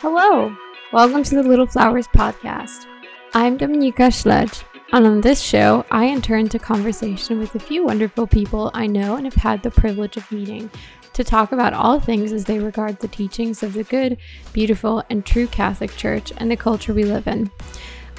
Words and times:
Hello, 0.00 0.54
welcome 0.92 1.22
to 1.22 1.36
the 1.36 1.42
Little 1.42 1.66
Flowers 1.66 2.06
podcast. 2.06 2.84
I'm 3.32 3.56
Dominika 3.56 4.08
Sledz, 4.12 4.62
and 4.92 5.06
on 5.06 5.22
this 5.22 5.40
show, 5.40 5.86
I 5.90 6.08
enter 6.08 6.36
into 6.36 6.58
conversation 6.58 7.38
with 7.38 7.54
a 7.54 7.58
few 7.58 7.86
wonderful 7.86 8.26
people 8.26 8.70
I 8.74 8.86
know 8.88 9.16
and 9.16 9.24
have 9.24 9.36
had 9.36 9.62
the 9.62 9.70
privilege 9.70 10.18
of 10.18 10.30
meeting 10.30 10.70
to 11.14 11.24
talk 11.24 11.50
about 11.50 11.72
all 11.72 11.98
things 11.98 12.30
as 12.30 12.44
they 12.44 12.58
regard 12.58 13.00
the 13.00 13.08
teachings 13.08 13.62
of 13.62 13.72
the 13.72 13.84
good, 13.84 14.18
beautiful, 14.52 15.02
and 15.08 15.24
true 15.24 15.46
Catholic 15.46 15.96
Church 15.96 16.30
and 16.36 16.50
the 16.50 16.58
culture 16.58 16.92
we 16.92 17.04
live 17.04 17.26
in. 17.26 17.50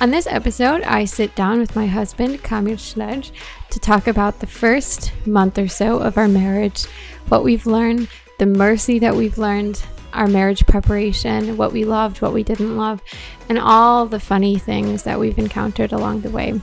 On 0.01 0.09
this 0.09 0.25
episode, 0.25 0.81
I 0.81 1.05
sit 1.05 1.35
down 1.35 1.59
with 1.59 1.75
my 1.75 1.85
husband, 1.85 2.41
Kamil 2.41 2.77
Sledz, 2.77 3.31
to 3.69 3.79
talk 3.79 4.07
about 4.07 4.39
the 4.39 4.47
first 4.47 5.13
month 5.27 5.59
or 5.59 5.67
so 5.67 5.99
of 5.99 6.17
our 6.17 6.27
marriage, 6.27 6.85
what 7.27 7.43
we've 7.43 7.67
learned, 7.67 8.09
the 8.39 8.47
mercy 8.47 8.97
that 8.97 9.15
we've 9.15 9.37
learned, 9.37 9.83
our 10.13 10.27
marriage 10.27 10.65
preparation, 10.65 11.57
what 11.57 11.71
we 11.71 11.85
loved, 11.85 12.21
what 12.21 12.33
we 12.33 12.43
didn't 12.43 12.77
love, 12.77 13.01
and 13.49 13.59
all 13.59 14.05
the 14.05 14.19
funny 14.19 14.57
things 14.57 15.03
that 15.03 15.19
we've 15.19 15.37
encountered 15.37 15.91
along 15.91 16.21
the 16.21 16.29
way. 16.29 16.59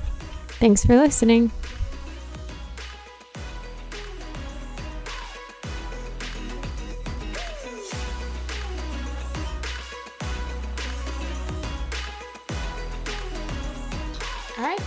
Thanks 0.59 0.85
for 0.85 0.97
listening. 0.97 1.51
All 14.57 14.65
right. 14.65 14.81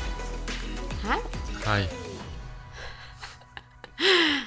Hi. 1.03 1.21
Hi, 1.65 1.87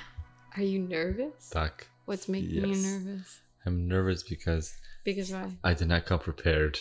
Are 0.57 0.63
you 0.63 0.79
nervous? 0.79 1.51
tak. 1.53 1.87
What's 2.07 2.29
making 2.29 2.65
Yes. 2.65 2.67
you 2.67 2.77
nervous? 2.81 3.41
I'm 3.67 3.89
nervous 3.89 4.23
because 4.23 4.73
Because 5.05 5.33
why? 5.33 5.59
I 5.65 5.75
did 5.75 5.89
not 5.89 6.07
come 6.07 6.21
prepared. 6.21 6.79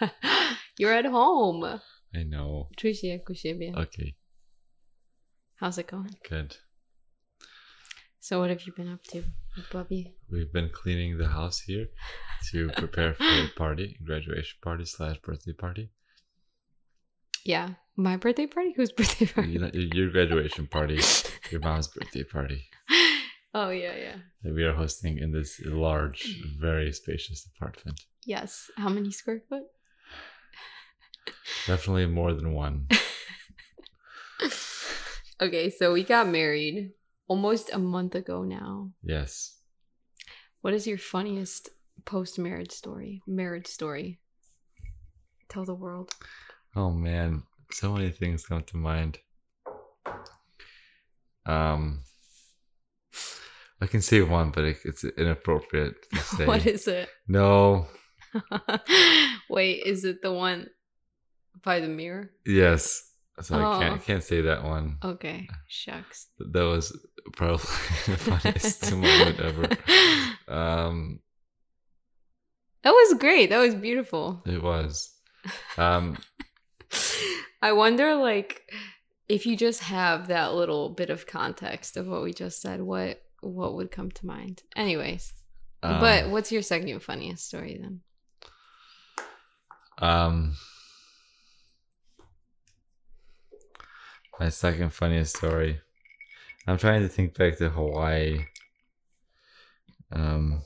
You're 0.78 0.92
at 0.94 1.06
home. 1.06 1.64
I 2.14 2.22
know. 2.24 2.68
Czuj 2.76 2.94
się 3.00 3.08
jak 3.08 3.30
u 3.30 3.34
siebie. 3.34 3.72
Okay, 3.76 4.14
How's 5.60 5.78
it 5.78 5.90
going? 5.90 6.16
good. 6.30 6.56
So 8.20 8.40
what 8.40 8.50
have 8.50 8.62
you 8.66 8.72
been 8.76 8.92
up 8.92 9.02
to, 9.12 9.22
Bobby? 9.72 10.14
We've 10.30 10.52
been 10.52 10.70
cleaning 10.70 11.18
the 11.18 11.28
house 11.28 11.60
here 11.66 11.86
to 12.50 12.68
prepare 12.76 13.14
for 13.14 13.24
a 13.24 13.48
party, 13.56 13.96
graduation 14.04 14.58
party 14.62 14.84
slash 14.84 15.18
birthday 15.22 15.52
party. 15.52 15.90
Yeah. 17.44 17.68
My 17.96 18.16
birthday 18.16 18.46
party? 18.46 18.72
Whose 18.76 18.92
birthday 18.92 19.26
party? 19.26 19.58
Your 19.94 20.10
graduation 20.10 20.66
party, 20.66 20.98
your 21.50 21.60
mom's 21.60 21.88
birthday 21.88 22.24
party 22.24 22.68
oh 23.56 23.70
yeah, 23.70 23.96
yeah. 23.96 24.16
that 24.42 24.54
we 24.54 24.64
are 24.64 24.74
hosting 24.74 25.18
in 25.18 25.32
this 25.32 25.60
large, 25.64 26.42
very 26.58 26.92
spacious 26.92 27.48
apartment. 27.56 28.00
Yes. 28.24 28.70
How 28.76 28.88
many 28.88 29.10
square 29.10 29.42
foot? 29.48 29.64
Definitely 31.66 32.06
more 32.06 32.32
than 32.32 32.52
one. 32.52 32.88
Okay, 35.38 35.68
so 35.68 35.92
we 35.92 36.02
got 36.02 36.28
married 36.28 36.92
almost 37.28 37.70
a 37.70 37.78
month 37.78 38.14
ago 38.14 38.42
now. 38.42 38.92
Yes. 39.02 39.58
What 40.62 40.72
is 40.72 40.86
your 40.86 40.96
funniest 40.96 41.68
post 42.06 42.38
marriage 42.38 42.72
story? 42.72 43.20
Marriage 43.26 43.66
story. 43.66 44.18
Tell 45.50 45.66
the 45.66 45.74
world. 45.74 46.14
Oh 46.74 46.90
man, 46.90 47.42
so 47.70 47.92
many 47.92 48.10
things 48.10 48.46
come 48.46 48.62
to 48.62 48.78
mind. 48.78 49.18
Um, 51.44 52.00
I 53.80 53.86
can 53.86 54.00
say 54.02 54.22
one, 54.22 54.50
but 54.50 54.64
it's 54.64 55.04
inappropriate 55.04 55.94
to 56.12 56.18
say. 56.36 56.46
what 56.46 56.66
is 56.66 56.88
it? 56.88 57.08
no, 57.28 57.86
Wait, 59.50 59.82
is 59.84 60.04
it 60.04 60.22
the 60.22 60.32
one 60.32 60.68
by 61.62 61.80
the 61.80 61.88
mirror? 61.88 62.30
yes. 62.46 63.02
So 63.42 63.54
I 63.56 63.78
can't 63.80 63.92
Oh. 63.92 63.94
I 63.96 63.98
can't 63.98 64.24
say 64.24 64.40
that 64.42 64.64
one. 64.64 64.96
Okay. 65.04 65.46
Shucks. 65.68 66.28
That 66.38 66.62
was 66.64 66.98
probably 67.34 67.58
the 68.06 68.16
funniest 68.16 68.90
moment 68.92 69.40
ever. 69.40 69.68
Um, 70.48 71.20
That 72.82 72.92
was 72.92 73.18
great. 73.18 73.50
That 73.50 73.58
was 73.58 73.74
beautiful. 73.74 74.42
it 74.46 74.62
was. 74.62 75.12
Um, 75.76 76.16
I 77.60 77.72
wonder, 77.72 78.14
like, 78.14 78.62
if 79.28 79.44
you 79.44 79.54
just 79.54 79.82
have 79.82 80.28
that 80.28 80.54
little 80.54 80.88
bit 80.88 81.10
of 81.10 81.26
context 81.26 81.98
of 81.98 82.06
what 82.06 82.22
we 82.22 82.32
just 82.32 82.62
said, 82.62 82.80
what 82.80 83.20
what 83.46 83.74
would 83.74 83.90
come 83.90 84.10
to 84.10 84.26
mind? 84.26 84.62
Anyways, 84.74 85.32
um, 85.82 86.00
but 86.00 86.30
what's 86.30 86.52
your 86.52 86.62
second 86.62 87.00
funniest 87.00 87.46
story 87.46 87.78
then? 87.80 88.00
Um, 89.98 90.56
my 94.38 94.48
second 94.48 94.92
funniest 94.92 95.36
story. 95.36 95.80
I'm 96.66 96.78
trying 96.78 97.02
to 97.02 97.08
think 97.08 97.36
back 97.36 97.58
to 97.58 97.68
Hawaii. 97.68 98.44
Um, 100.12 100.62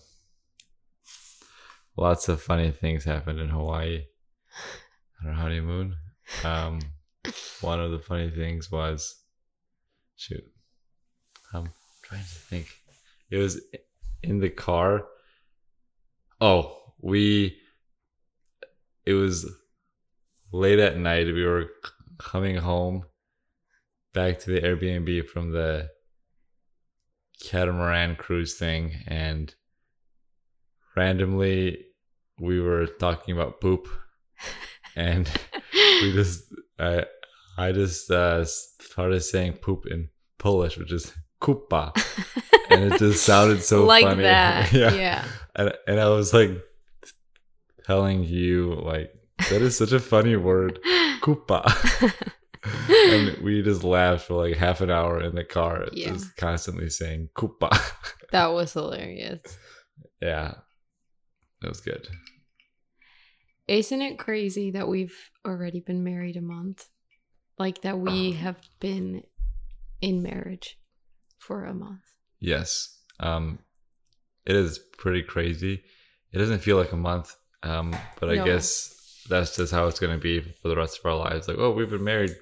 lots 1.97 2.29
of 2.29 2.41
funny 2.43 2.71
things 2.71 3.05
happened 3.05 3.39
in 3.39 3.49
Hawaii 3.49 4.05
on 5.23 5.29
our 5.29 5.35
honeymoon. 5.35 5.97
Um, 6.45 6.81
one 7.61 7.81
of 7.81 7.91
the 7.91 7.99
funny 7.99 8.31
things 8.31 8.71
was, 8.71 9.17
shoot, 10.17 10.45
I'm 11.53 11.71
trying 12.11 12.23
to 12.23 12.29
think. 12.29 12.67
It 13.31 13.37
was 13.39 13.61
in 14.23 14.41
the 14.41 14.51
car. 14.51 15.05
Oh, 16.41 16.77
we. 17.01 17.57
It 19.07 19.15
was 19.15 19.51
late 20.53 20.79
at 20.79 20.97
night. 20.97 21.27
We 21.27 21.45
were 21.45 21.67
coming 22.19 22.57
home 22.57 23.05
back 24.13 24.41
to 24.41 24.51
the 24.51 24.61
Airbnb 24.61 25.27
from 25.27 25.53
the 25.53 25.89
catamaran 27.43 28.17
cruise 28.17 28.55
thing, 28.55 28.93
and 29.07 29.55
randomly 30.97 31.85
we 32.39 32.61
were 32.61 32.87
talking 32.87 33.35
about 33.35 33.61
poop, 33.61 33.89
and 34.97 35.31
we 36.03 36.13
just 36.13 36.43
I 36.79 37.05
I 37.57 37.73
just 37.73 38.11
uh, 38.11 38.45
started 38.45 39.21
saying 39.21 39.55
poop 39.55 39.87
in 39.87 40.09
Polish, 40.39 40.77
which 40.77 40.93
is 40.93 41.15
kupa, 41.41 41.93
and 42.71 42.93
it 42.93 42.99
just 42.99 43.25
sounded 43.25 43.63
so 43.63 43.85
like 43.87 44.05
funny. 44.05 44.23
that. 44.23 44.73
yeah. 44.73 44.93
yeah. 44.95 45.25
And 45.57 45.73
and 45.87 46.01
I 46.01 46.09
was 46.09 46.33
like 46.33 46.51
telling 47.85 48.25
you 48.25 48.75
like 48.75 49.13
that 49.51 49.63
is 49.63 49.77
such 49.77 49.93
a 49.93 50.01
funny 50.01 50.37
word, 50.37 50.79
kupa. 51.21 51.65
and 52.89 53.43
we 53.43 53.63
just 53.63 53.85
laughed 53.85 54.27
for 54.27 54.47
like 54.47 54.57
half 54.57 54.81
an 54.81 54.91
hour 54.91 55.21
in 55.23 55.35
the 55.35 55.45
car, 55.45 55.87
Yeah. 55.93 56.13
just 56.13 56.37
constantly 56.37 56.91
saying 56.91 57.31
kupa. 57.37 57.71
That 58.33 58.53
was 58.53 58.73
hilarious. 58.73 59.41
yeah. 60.21 60.55
That 61.63 61.69
was 61.69 61.81
good. 61.81 62.09
Isn't 63.69 64.03
it 64.03 64.19
crazy 64.19 64.71
that 64.71 64.89
we've 64.89 65.17
already 65.47 65.81
been 65.81 66.03
married 66.03 66.37
a 66.37 66.41
month? 66.41 66.89
Like 67.59 67.83
that 67.83 67.99
we 67.99 68.31
oh. 68.31 68.37
have 68.37 68.57
been 68.81 69.23
in 70.01 70.23
marriage 70.23 70.79
for 71.41 71.65
a 71.65 71.75
month. 71.75 72.05
Yes. 72.39 72.69
Um 73.19 73.59
it 74.47 74.57
is 74.57 74.79
pretty 75.03 75.23
crazy. 75.23 75.75
It 76.33 76.39
doesn't 76.39 76.61
feel 76.61 76.77
like 76.77 76.93
a 76.93 76.97
month. 77.11 77.35
Um, 77.63 77.95
but 78.19 78.31
I 78.31 78.37
No. 78.37 78.45
guess 78.45 79.23
that's 79.29 79.55
just 79.57 79.73
how 79.73 79.87
it's 79.89 80.01
gonna 80.01 80.17
be 80.31 80.41
for 80.41 80.69
the 80.69 80.77
rest 80.77 80.99
of 80.99 81.05
our 81.07 81.17
lives. 81.17 81.47
Like, 81.49 81.59
oh, 81.59 81.73
we've 81.73 81.91
been 81.91 82.05
married 82.05 82.35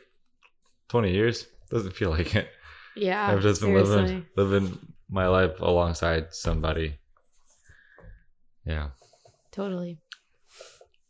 twenty 0.89 1.13
years. 1.13 1.47
Doesn't 1.71 1.95
feel 2.01 2.11
like 2.11 2.35
it. 2.37 2.49
Yeah. 2.97 3.27
I've 3.31 3.43
just 3.43 3.61
been 3.61 3.71
seriously. 3.71 3.97
living 3.97 4.27
living 4.37 4.79
my 5.09 5.27
life 5.27 5.61
alongside 5.61 6.35
somebody. 6.35 6.99
Yeah. 8.65 8.91
Totally. 9.53 9.99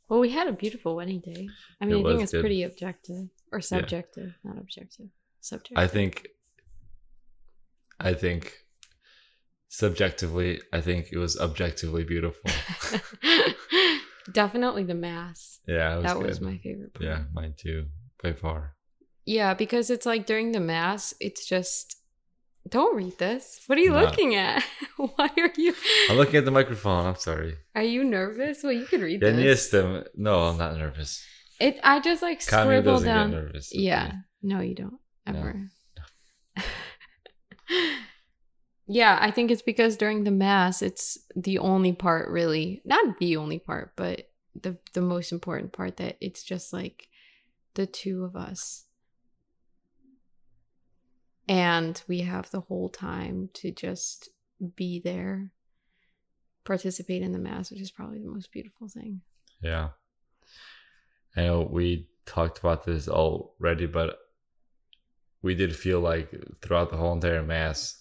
Well, 0.08 0.20
we 0.20 0.30
had 0.30 0.46
a 0.46 0.52
beautiful 0.52 0.96
wedding 0.96 1.20
day. 1.20 1.48
I 1.80 1.84
mean, 1.84 1.96
It 1.96 2.06
I 2.08 2.10
think 2.12 2.22
it's 2.22 2.32
good. 2.32 2.40
pretty 2.40 2.62
objective 2.62 3.28
or 3.52 3.60
subjective, 3.60 4.32
not 4.44 4.56
objective. 4.58 5.08
Subjective. 5.40 5.76
I 5.76 5.86
think 5.86 6.28
I 8.00 8.14
think 8.14 8.52
subjectively, 9.68 10.60
I 10.72 10.80
think 10.80 11.08
it 11.12 11.18
was 11.18 11.38
objectively 11.38 12.04
beautiful. 12.04 12.50
Definitely 14.32 14.84
the 14.84 14.94
mass. 14.94 15.60
Yeah, 15.66 15.96
was 15.96 16.04
that 16.04 16.16
good. 16.18 16.26
was 16.26 16.40
my 16.40 16.58
favorite 16.58 16.92
part. 16.94 17.04
Yeah, 17.04 17.22
mine 17.32 17.54
too, 17.58 17.86
by 18.22 18.32
far. 18.34 18.74
Yeah, 19.24 19.54
because 19.54 19.90
it's 19.90 20.06
like 20.06 20.26
during 20.26 20.52
the 20.52 20.60
mass, 20.60 21.14
it's 21.20 21.46
just 21.46 21.96
don't 22.68 22.94
read 22.96 23.16
this. 23.18 23.60
What 23.66 23.78
are 23.78 23.80
you 23.82 23.94
looking 23.94 24.34
at? 24.34 24.62
Why 24.96 25.30
are 25.38 25.50
you 25.56 25.74
I'm 26.10 26.16
looking 26.16 26.36
at 26.36 26.44
the 26.44 26.50
microphone. 26.50 27.06
I'm 27.06 27.16
sorry. 27.16 27.56
Are 27.74 27.82
you 27.82 28.04
nervous? 28.04 28.62
Well, 28.62 28.72
you 28.72 28.84
could 28.84 29.00
read 29.00 29.22
Yeah, 29.22 29.30
this. 29.30 29.72
No, 29.72 30.40
I'm 30.40 30.58
not 30.58 30.76
nervous. 30.76 31.24
It 31.60 31.78
I 31.82 32.00
just 32.00 32.20
like 32.22 32.44
Kami 32.46 32.62
scribble 32.64 33.00
down. 33.00 33.30
get 33.30 33.36
nervous. 33.36 33.70
with 33.72 33.80
Yeah. 33.80 34.12
me. 34.42 34.54
No, 34.54 34.60
you 34.60 34.74
don't 34.74 34.98
No. 35.26 36.62
Yeah, 38.90 39.18
I 39.20 39.30
think 39.30 39.50
it's 39.50 39.62
because 39.62 39.98
during 39.98 40.24
the 40.24 40.30
mass, 40.30 40.80
it's 40.80 41.18
the 41.36 41.58
only 41.58 41.92
part 41.92 42.30
really, 42.30 42.80
not 42.86 43.18
the 43.18 43.36
only 43.36 43.58
part, 43.58 43.92
but 43.96 44.30
the 44.60 44.78
the 44.94 45.02
most 45.02 45.30
important 45.30 45.72
part 45.72 45.98
that 45.98 46.16
it's 46.22 46.42
just 46.42 46.72
like 46.72 47.08
the 47.74 47.86
two 47.86 48.24
of 48.24 48.34
us. 48.34 48.86
And 51.46 52.02
we 52.08 52.20
have 52.20 52.50
the 52.50 52.60
whole 52.60 52.88
time 52.88 53.50
to 53.54 53.70
just 53.70 54.30
be 54.74 55.00
there, 55.04 55.50
participate 56.64 57.22
in 57.22 57.32
the 57.32 57.38
mass, 57.38 57.70
which 57.70 57.80
is 57.80 57.90
probably 57.90 58.18
the 58.18 58.30
most 58.30 58.50
beautiful 58.52 58.88
thing. 58.88 59.20
Yeah. 59.62 59.90
I 61.36 61.42
know 61.42 61.68
we 61.70 62.08
talked 62.26 62.58
about 62.58 62.84
this 62.84 63.06
already, 63.08 63.86
but 63.86 64.18
we 65.42 65.54
did 65.54 65.74
feel 65.74 66.00
like 66.00 66.34
throughout 66.62 66.90
the 66.90 66.96
whole 66.96 67.12
entire 67.12 67.42
mass, 67.42 67.94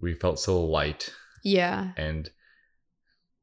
we 0.00 0.14
felt 0.14 0.38
so 0.38 0.62
light. 0.64 1.12
Yeah. 1.44 1.92
And 1.96 2.28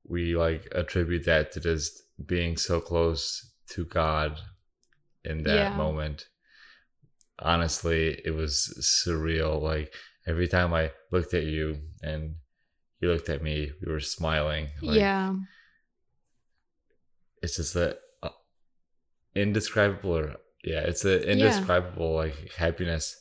we 0.08 0.36
like 0.36 0.68
attribute 0.74 1.26
that 1.26 1.52
to 1.54 1.60
just 1.60 2.02
being 2.26 2.58
so 2.58 2.82
close 2.82 3.52
to 3.70 3.86
God 3.86 4.40
in 5.24 5.44
that 5.44 5.56
Yeah. 5.72 5.78
moment. 5.78 6.26
Honestly, 7.40 8.22
it 8.26 8.32
was 8.32 8.74
surreal. 8.82 9.62
Like 9.62 9.94
every 10.28 10.48
time 10.48 10.74
I 10.74 10.92
looked 11.12 11.34
at 11.34 11.44
you 11.46 11.80
and 12.02 12.36
you 13.00 13.10
looked 13.12 13.30
at 13.30 13.42
me, 13.44 13.72
we 13.86 13.92
were 13.92 14.00
smiling. 14.00 14.70
Like, 14.82 14.98
yeah. 14.98 15.36
it's 17.42 17.58
just 17.58 17.76
uh, 17.76 17.94
indescribable 19.36 20.18
or 20.18 20.36
yeah 20.64 20.80
it's 20.80 21.04
an 21.06 21.22
indescribable 21.24 22.14
like 22.16 22.52
happiness 22.58 23.20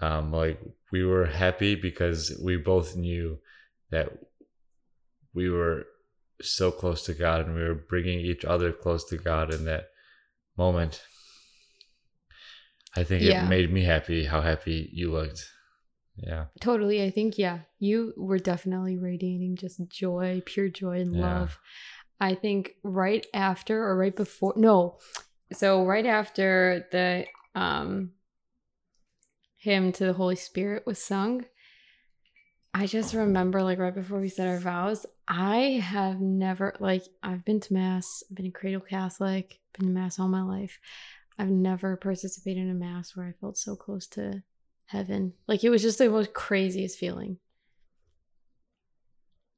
um 0.00 0.32
like 0.32 0.60
we 0.92 1.04
were 1.04 1.26
happy 1.26 1.74
because 1.74 2.38
we 2.44 2.56
both 2.56 2.96
knew 2.96 3.38
that 3.90 4.10
we 5.34 5.48
were 5.48 5.84
so 6.40 6.70
close 6.70 7.04
to 7.04 7.14
god 7.14 7.44
and 7.46 7.54
we 7.54 7.62
were 7.62 7.74
bringing 7.74 8.20
each 8.20 8.44
other 8.44 8.72
close 8.72 9.04
to 9.04 9.16
god 9.16 9.52
in 9.52 9.64
that 9.64 9.86
moment 10.56 11.02
i 12.96 13.02
think 13.04 13.22
Yeah. 13.22 13.44
it 13.44 13.48
made 13.48 13.72
me 13.72 13.82
happy 13.84 14.24
how 14.24 14.40
happy 14.40 14.90
you 14.92 15.10
looked 15.12 15.44
yeah 16.16 16.46
Totally. 16.60 17.04
I 17.04 17.10
think, 17.10 17.38
yeah, 17.38 17.60
you 17.78 18.12
were 18.16 18.40
definitely 18.40 18.96
radiating 18.96 19.54
just 19.54 19.80
joy, 19.88 20.42
pure 20.44 20.68
joy 20.68 20.98
and 20.98 21.14
Yeah. 21.14 21.20
love. 21.20 21.58
I 22.20 22.34
think 22.34 22.72
right 22.82 23.24
after 23.32 23.80
or 23.80 23.96
right 23.96 24.16
before, 24.16 24.54
no. 24.56 24.98
So, 25.52 25.84
right 25.84 26.06
after 26.06 26.86
the 26.92 27.24
um, 27.54 28.12
hymn 29.56 29.92
to 29.92 30.06
the 30.06 30.12
Holy 30.12 30.36
Spirit 30.36 30.86
was 30.86 30.98
sung, 30.98 31.44
I 32.74 32.86
just 32.86 33.14
remember, 33.14 33.62
like, 33.62 33.78
right 33.78 33.94
before 33.94 34.20
we 34.20 34.28
said 34.28 34.48
our 34.48 34.58
vows, 34.58 35.06
I 35.26 35.82
have 35.82 36.20
never, 36.20 36.74
like, 36.80 37.04
I've 37.22 37.44
been 37.44 37.60
to 37.60 37.72
Mass, 37.72 38.22
I've 38.30 38.36
been 38.36 38.46
a 38.46 38.50
cradle 38.50 38.80
Catholic, 38.80 39.58
been 39.76 39.88
to 39.88 39.92
Mass 39.92 40.18
all 40.18 40.28
my 40.28 40.42
life. 40.42 40.78
I've 41.38 41.50
never 41.50 41.96
participated 41.96 42.64
in 42.64 42.70
a 42.70 42.74
Mass 42.74 43.16
where 43.16 43.26
I 43.26 43.32
felt 43.32 43.56
so 43.56 43.76
close 43.76 44.06
to 44.08 44.42
heaven. 44.86 45.34
Like 45.46 45.62
it 45.62 45.70
was 45.70 45.82
just 45.82 45.98
the 45.98 46.10
most 46.10 46.34
craziest 46.34 46.98
feeling. 46.98 47.38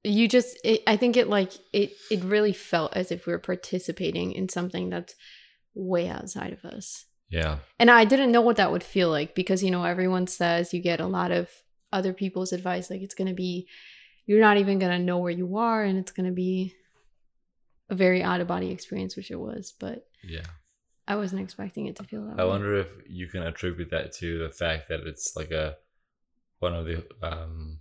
You 0.04 0.28
just 0.28 0.58
it, 0.64 0.82
I 0.86 0.96
think 0.96 1.16
it 1.16 1.28
like 1.28 1.52
it 1.72 1.92
it 2.10 2.22
really 2.24 2.52
felt 2.52 2.94
as 2.94 3.10
if 3.10 3.26
we 3.26 3.32
were 3.32 3.38
participating 3.38 4.32
in 4.32 4.48
something 4.48 4.90
that's 4.90 5.14
way 5.74 6.08
outside 6.08 6.52
of 6.52 6.64
us. 6.64 7.06
yeah 7.28 7.58
And 7.78 7.90
I 7.90 8.04
didn't 8.04 8.32
know 8.32 8.40
what 8.40 8.56
that 8.56 8.72
would 8.72 8.82
feel 8.82 9.10
like 9.10 9.34
because 9.34 9.62
you 9.62 9.70
know 9.70 9.84
everyone 9.84 10.26
says 10.26 10.74
you 10.74 10.80
get 10.80 11.00
a 11.00 11.06
lot 11.06 11.30
of 11.30 11.48
other 11.92 12.12
people's 12.12 12.52
advice 12.52 12.90
like 12.90 13.00
it's 13.02 13.14
going 13.14 13.28
to 13.28 13.34
be 13.34 13.66
you're 14.26 14.40
not 14.40 14.58
even 14.58 14.78
going 14.78 14.92
to 14.92 15.04
know 15.04 15.18
where 15.18 15.32
you 15.32 15.56
are 15.56 15.82
and 15.82 15.98
it's 15.98 16.12
going 16.12 16.26
to 16.26 16.32
be 16.32 16.74
a 17.88 17.94
very 17.94 18.22
out 18.22 18.40
of 18.40 18.46
body 18.46 18.70
experience 18.70 19.16
which 19.16 19.30
it 19.30 19.40
was, 19.40 19.72
but 19.78 20.06
yeah 20.22 20.46
I 21.08 21.16
wasn't 21.16 21.42
expecting 21.42 21.86
it 21.86 21.96
to 21.96 22.04
feel 22.04 22.24
that 22.26 22.38
I 22.38 22.44
way. 22.44 22.50
wonder 22.50 22.76
if 22.76 22.88
you 23.08 23.26
can 23.26 23.42
attribute 23.42 23.90
that 23.90 24.12
to 24.18 24.38
the 24.38 24.50
fact 24.50 24.88
that 24.88 25.00
it's 25.00 25.34
like 25.34 25.50
a 25.50 25.76
one 26.60 26.74
of 26.74 26.84
the 26.84 27.04
um 27.22 27.80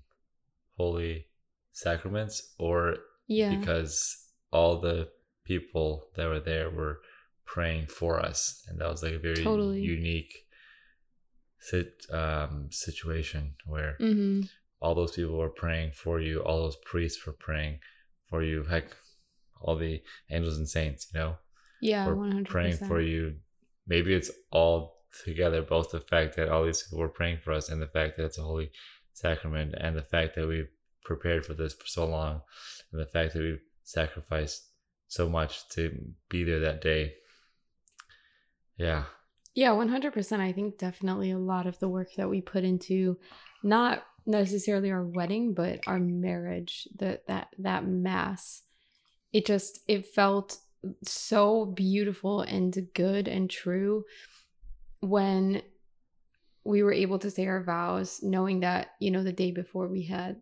holy 0.78 1.28
sacraments 1.74 2.54
or 2.58 2.98
yeah. 3.28 3.54
because 3.56 4.26
all 4.52 4.80
the 4.80 5.10
people 5.44 6.08
that 6.16 6.28
were 6.28 6.40
there 6.40 6.70
were 6.72 7.02
praying 7.54 7.86
for 8.00 8.14
us 8.30 8.40
and 8.68 8.76
that 8.80 8.90
was 8.94 9.02
like 9.04 9.14
a 9.20 9.20
very 9.30 9.44
Totally. 9.44 9.82
unique 9.82 10.34
sit, 11.60 12.06
um, 12.12 12.68
situation 12.72 13.44
where 13.66 13.96
mhm. 14.00 14.48
all 14.82 14.96
those 14.96 15.14
people 15.18 15.38
were 15.38 15.50
praying 15.64 15.92
for 16.04 16.16
you 16.22 16.36
all 16.46 16.60
those 16.64 16.78
priests 16.92 17.26
were 17.26 17.38
praying 17.48 17.80
for 18.30 18.40
you 18.44 18.64
heck 18.64 18.88
all 19.62 19.76
the 19.76 20.02
angels 20.30 20.58
and 20.58 20.70
saints 20.70 21.08
you 21.14 21.20
know 21.20 21.36
Yeah, 21.82 22.08
were 22.08 22.16
100%. 22.16 22.46
praying 22.56 22.78
for 22.90 23.00
you. 23.02 23.22
Maybe 23.88 24.14
it's 24.14 24.32
all 24.52 24.78
together, 25.26 25.62
both 25.76 25.90
the 25.92 26.02
fact 26.14 26.36
that 26.36 26.50
all 26.52 26.64
these 26.66 26.84
people 26.84 27.00
were 27.00 27.18
praying 27.20 27.40
for 27.44 27.52
us 27.54 27.70
and 27.70 27.82
the 27.82 27.88
fact 27.98 28.12
that 28.18 28.26
it's 28.26 28.38
a 28.38 28.44
holy 28.52 28.70
sacrament 29.14 29.70
and 29.84 29.96
the 29.96 30.04
fact 30.16 30.36
that 30.36 30.48
we've 30.48 30.72
prepared 31.04 31.44
for 31.46 31.56
this 31.56 31.74
for 31.74 31.88
so 31.88 32.06
long 32.06 32.42
and 32.92 33.02
the 33.02 33.12
fact 33.16 33.34
that 33.34 33.42
we've 33.42 33.66
sacrificed 33.84 34.60
so 35.08 35.28
much 35.28 35.68
to 35.76 35.82
be 36.30 36.44
there 36.44 36.60
that 36.60 36.82
day. 36.82 37.14
Yeah. 38.80 39.04
Yeah, 39.54 39.72
100%. 39.72 40.40
I 40.40 40.54
think 40.54 40.78
definitely 40.78 41.32
a 41.32 41.38
lot 41.38 41.68
of 41.68 41.78
the 41.80 41.90
work 41.90 42.08
that 42.16 42.30
we 42.30 42.42
put 42.42 42.64
into 42.64 43.20
not 43.62 44.04
necessarily 44.26 44.90
our 44.90 45.06
wedding, 45.06 45.54
but 45.54 45.82
our 45.86 46.00
marriage, 46.00 46.88
that 46.98 47.28
that 47.28 47.50
that 47.60 47.86
mass. 47.86 48.64
It 49.34 49.46
just 49.46 49.82
it 49.88 50.08
felt 50.08 50.58
so 51.04 51.66
beautiful 51.66 52.42
and 52.42 52.88
good 52.96 53.28
and 53.28 53.50
true 53.50 54.06
when 55.02 55.62
we 56.64 56.82
were 56.82 56.94
able 56.94 57.20
to 57.20 57.30
say 57.30 57.46
our 57.48 57.64
vows 57.64 58.22
knowing 58.24 58.62
that, 58.62 58.92
you 59.00 59.12
know, 59.12 59.24
the 59.24 59.34
day 59.34 59.52
before 59.52 59.88
we 59.88 60.04
had 60.04 60.42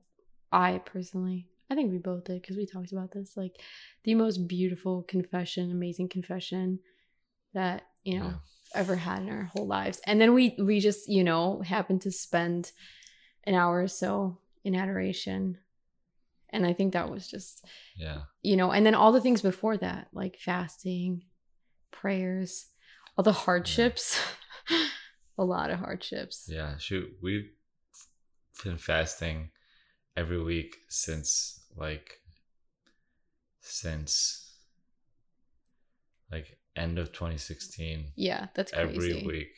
I 0.52 0.80
personally, 0.86 1.48
I 1.72 1.76
think 1.76 1.92
we 1.92 1.98
both 1.98 2.26
did 2.26 2.42
because 2.42 2.56
we 2.58 2.68
talked 2.68 2.92
about 2.92 3.12
this 3.14 3.36
like 3.36 3.60
the 4.04 4.14
most 4.14 4.48
beautiful 4.48 5.04
confession, 5.04 5.72
amazing 5.72 6.10
confession 6.10 6.80
that, 7.58 7.84
you 8.04 8.20
know, 8.20 8.26
Yeah. 8.28 8.82
ever 8.82 8.96
had 8.96 9.22
in 9.24 9.30
our 9.30 9.44
whole 9.54 9.68
lives. 9.68 10.00
And 10.06 10.20
then 10.22 10.34
we 10.34 10.56
we 10.60 10.80
just, 10.80 11.08
you 11.10 11.24
know, 11.24 11.62
happened 11.62 12.02
to 12.04 12.12
spend 12.12 12.72
an 13.46 13.54
hour 13.56 13.82
or 13.82 13.88
so 13.88 14.38
in 14.64 14.76
adoration. 14.76 15.58
And 16.50 16.66
I 16.66 16.74
think 16.74 16.94
that 16.94 17.10
was 17.10 17.28
just, 17.28 17.66
Yeah. 17.96 18.24
you 18.42 18.56
know, 18.56 18.72
and 18.72 18.86
then 18.86 18.96
all 18.96 19.12
the 19.12 19.22
things 19.22 19.42
before 19.42 19.78
that, 19.78 20.08
like 20.14 20.38
fasting, 20.40 21.26
prayers, 21.92 22.68
all 23.18 23.24
the 23.24 23.34
hardships. 23.46 24.20
a 25.38 25.44
lot 25.46 25.70
of 25.70 25.80
hardships. 25.80 26.48
Yeah. 26.50 26.78
Shoot, 26.78 27.10
we've 27.22 27.50
been 28.64 28.78
fasting 28.78 29.52
every 30.16 30.42
week 30.44 30.76
since 30.90 31.60
like 31.76 32.10
since 33.62 34.52
like 36.32 36.58
end 36.78 37.00
of 37.00 37.12
2016 37.12 38.12
Yeah, 38.16 38.48
that's 38.54 38.72
crazy. 38.72 38.96
every 38.96 39.26
week 39.26 39.50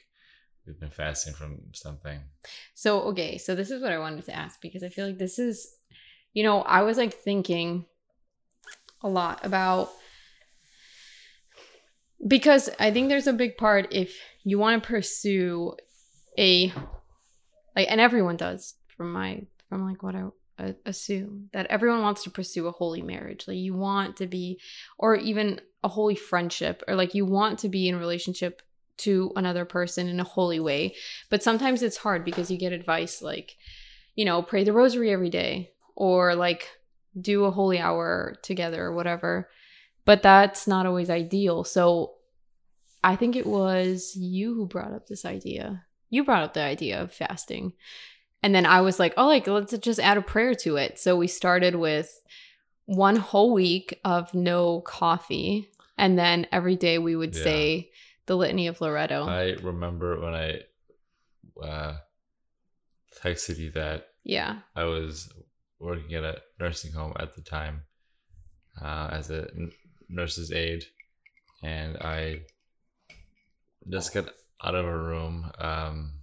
we've 0.65 0.79
been 0.79 0.89
fasting 0.89 1.33
from 1.33 1.59
something. 1.73 2.19
So, 2.75 3.01
okay, 3.03 3.37
so 3.37 3.55
this 3.55 3.71
is 3.71 3.81
what 3.81 3.91
I 3.91 3.97
wanted 3.97 4.25
to 4.25 4.35
ask 4.35 4.61
because 4.61 4.83
I 4.83 4.89
feel 4.89 5.07
like 5.07 5.17
this 5.17 5.39
is, 5.39 5.67
you 6.33 6.43
know, 6.43 6.61
I 6.61 6.83
was 6.83 6.97
like 6.97 7.13
thinking 7.13 7.85
a 9.01 9.09
lot 9.09 9.45
about 9.45 9.89
because 12.25 12.69
I 12.79 12.91
think 12.91 13.09
there's 13.09 13.27
a 13.27 13.33
big 13.33 13.57
part 13.57 13.87
if 13.91 14.19
you 14.43 14.59
want 14.59 14.81
to 14.81 14.87
pursue 14.87 15.75
a 16.37 16.71
like 17.75 17.87
and 17.89 18.01
everyone 18.01 18.37
does 18.37 18.75
from 18.97 19.13
my 19.13 19.43
from 19.69 19.85
like 19.85 20.03
what 20.03 20.15
I 20.15 20.23
uh, 20.59 20.73
assume 20.85 21.49
that 21.53 21.67
everyone 21.67 22.01
wants 22.01 22.23
to 22.23 22.29
pursue 22.29 22.67
a 22.67 22.71
holy 22.71 23.01
marriage. 23.01 23.47
Like 23.47 23.57
you 23.57 23.73
want 23.73 24.17
to 24.17 24.27
be 24.27 24.59
or 24.97 25.15
even 25.15 25.61
a 25.83 25.87
holy 25.87 26.15
friendship 26.15 26.83
or 26.87 26.95
like 26.95 27.15
you 27.15 27.25
want 27.25 27.59
to 27.59 27.69
be 27.69 27.87
in 27.87 27.95
relationship 27.95 28.61
to 28.97 29.31
another 29.35 29.65
person 29.65 30.07
in 30.07 30.19
a 30.19 30.25
holy 30.25 30.59
way. 30.59 30.95
But 31.29 31.41
sometimes 31.41 31.81
it's 31.81 31.97
hard 31.97 32.25
because 32.25 32.51
you 32.51 32.57
get 32.57 32.73
advice 32.73 33.21
like 33.21 33.55
you 34.15 34.25
know 34.25 34.41
pray 34.41 34.63
the 34.63 34.73
rosary 34.73 35.11
every 35.11 35.29
day 35.29 35.71
or 35.95 36.35
like 36.35 36.69
do 37.19 37.45
a 37.45 37.51
holy 37.51 37.79
hour 37.79 38.35
together 38.43 38.83
or 38.83 38.93
whatever. 38.93 39.49
But 40.05 40.21
that's 40.21 40.67
not 40.67 40.85
always 40.85 41.09
ideal. 41.09 41.63
So 41.63 42.13
i 43.01 43.15
think 43.15 43.37
it 43.37 43.47
was 43.47 44.13
you 44.17 44.53
who 44.53 44.67
brought 44.67 44.93
up 44.93 45.07
this 45.07 45.23
idea. 45.25 45.85
You 46.09 46.25
brought 46.25 46.43
up 46.43 46.53
the 46.53 46.63
idea 46.63 47.01
of 47.01 47.13
fasting. 47.13 47.73
And 48.43 48.53
then 48.53 48.65
i 48.65 48.81
was 48.81 48.99
like 48.99 49.13
oh 49.15 49.27
like 49.27 49.47
let's 49.47 49.77
just 49.77 49.99
add 49.99 50.17
a 50.17 50.21
prayer 50.21 50.53
to 50.55 50.75
it. 50.75 50.99
So 50.99 51.15
we 51.15 51.27
started 51.27 51.75
with 51.75 52.21
one 52.89 53.15
whole 53.15 53.53
week 53.53 53.99
of 54.03 54.33
no 54.33 54.81
coffee 54.81 55.69
and 55.97 56.17
then 56.17 56.47
every 56.51 56.75
day 56.75 56.97
we 56.97 57.15
would 57.15 57.35
Yeah. 57.35 57.43
say 57.43 57.91
the 58.25 58.35
litany 58.35 58.65
of 58.67 58.81
Loreto 58.81 59.27
I 59.27 59.51
remember 59.61 60.19
when 60.19 60.33
I 60.33 60.61
uh, 61.63 61.97
texted 63.23 63.57
you 63.57 63.69
that 63.71 64.07
Yeah. 64.23 64.61
I 64.75 64.85
was 64.85 65.31
working 65.79 66.13
at 66.15 66.23
a 66.23 66.41
nursing 66.59 66.91
home 66.91 67.13
at 67.19 67.35
the 67.35 67.41
time 67.41 67.83
uh, 68.81 69.09
as 69.11 69.29
a 69.29 69.47
n- 69.55 69.71
nurse's 70.09 70.51
aide, 70.51 70.83
and 71.63 71.97
I 71.97 72.41
just 73.89 74.13
got 74.13 74.29
out 74.63 74.75
of 74.75 74.85
a 74.85 74.97
room. 74.97 75.51
Um, 75.59 76.13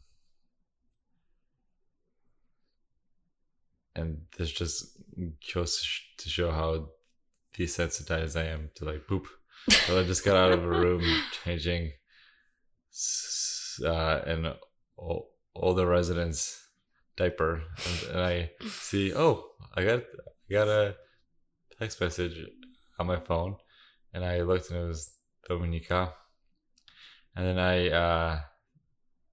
and 3.94 4.22
there's 4.36 4.52
just 4.52 4.96
goes 5.54 5.84
to 6.18 6.28
show 6.28 6.50
how 6.50 6.88
desensitized 7.58 8.38
I 8.38 8.46
am 8.46 8.70
to 8.76 8.84
like 8.84 9.06
poop. 9.06 9.26
So 9.70 9.98
I 9.98 10.04
just 10.04 10.24
got 10.24 10.36
out 10.36 10.52
of 10.52 10.64
a 10.64 10.68
room 10.68 11.02
changing 11.44 11.92
uh, 13.84 14.20
an 14.26 14.54
o- 14.98 15.26
older 15.54 15.86
resident's 15.86 16.68
diaper, 17.16 17.62
and, 17.86 18.10
and 18.10 18.20
I 18.20 18.50
see, 18.68 19.14
oh, 19.14 19.44
I 19.74 19.84
got 19.84 20.02
I 20.50 20.52
got 20.52 20.68
a 20.68 20.96
text 21.78 22.00
message 22.00 22.38
on 22.98 23.06
my 23.06 23.18
phone, 23.18 23.56
and 24.12 24.24
I 24.24 24.42
looked 24.42 24.70
and 24.70 24.80
it 24.80 24.86
was 24.86 25.10
Dominika, 25.48 26.12
and 27.34 27.46
then 27.46 27.58
I 27.58 27.88
uh, 27.88 28.40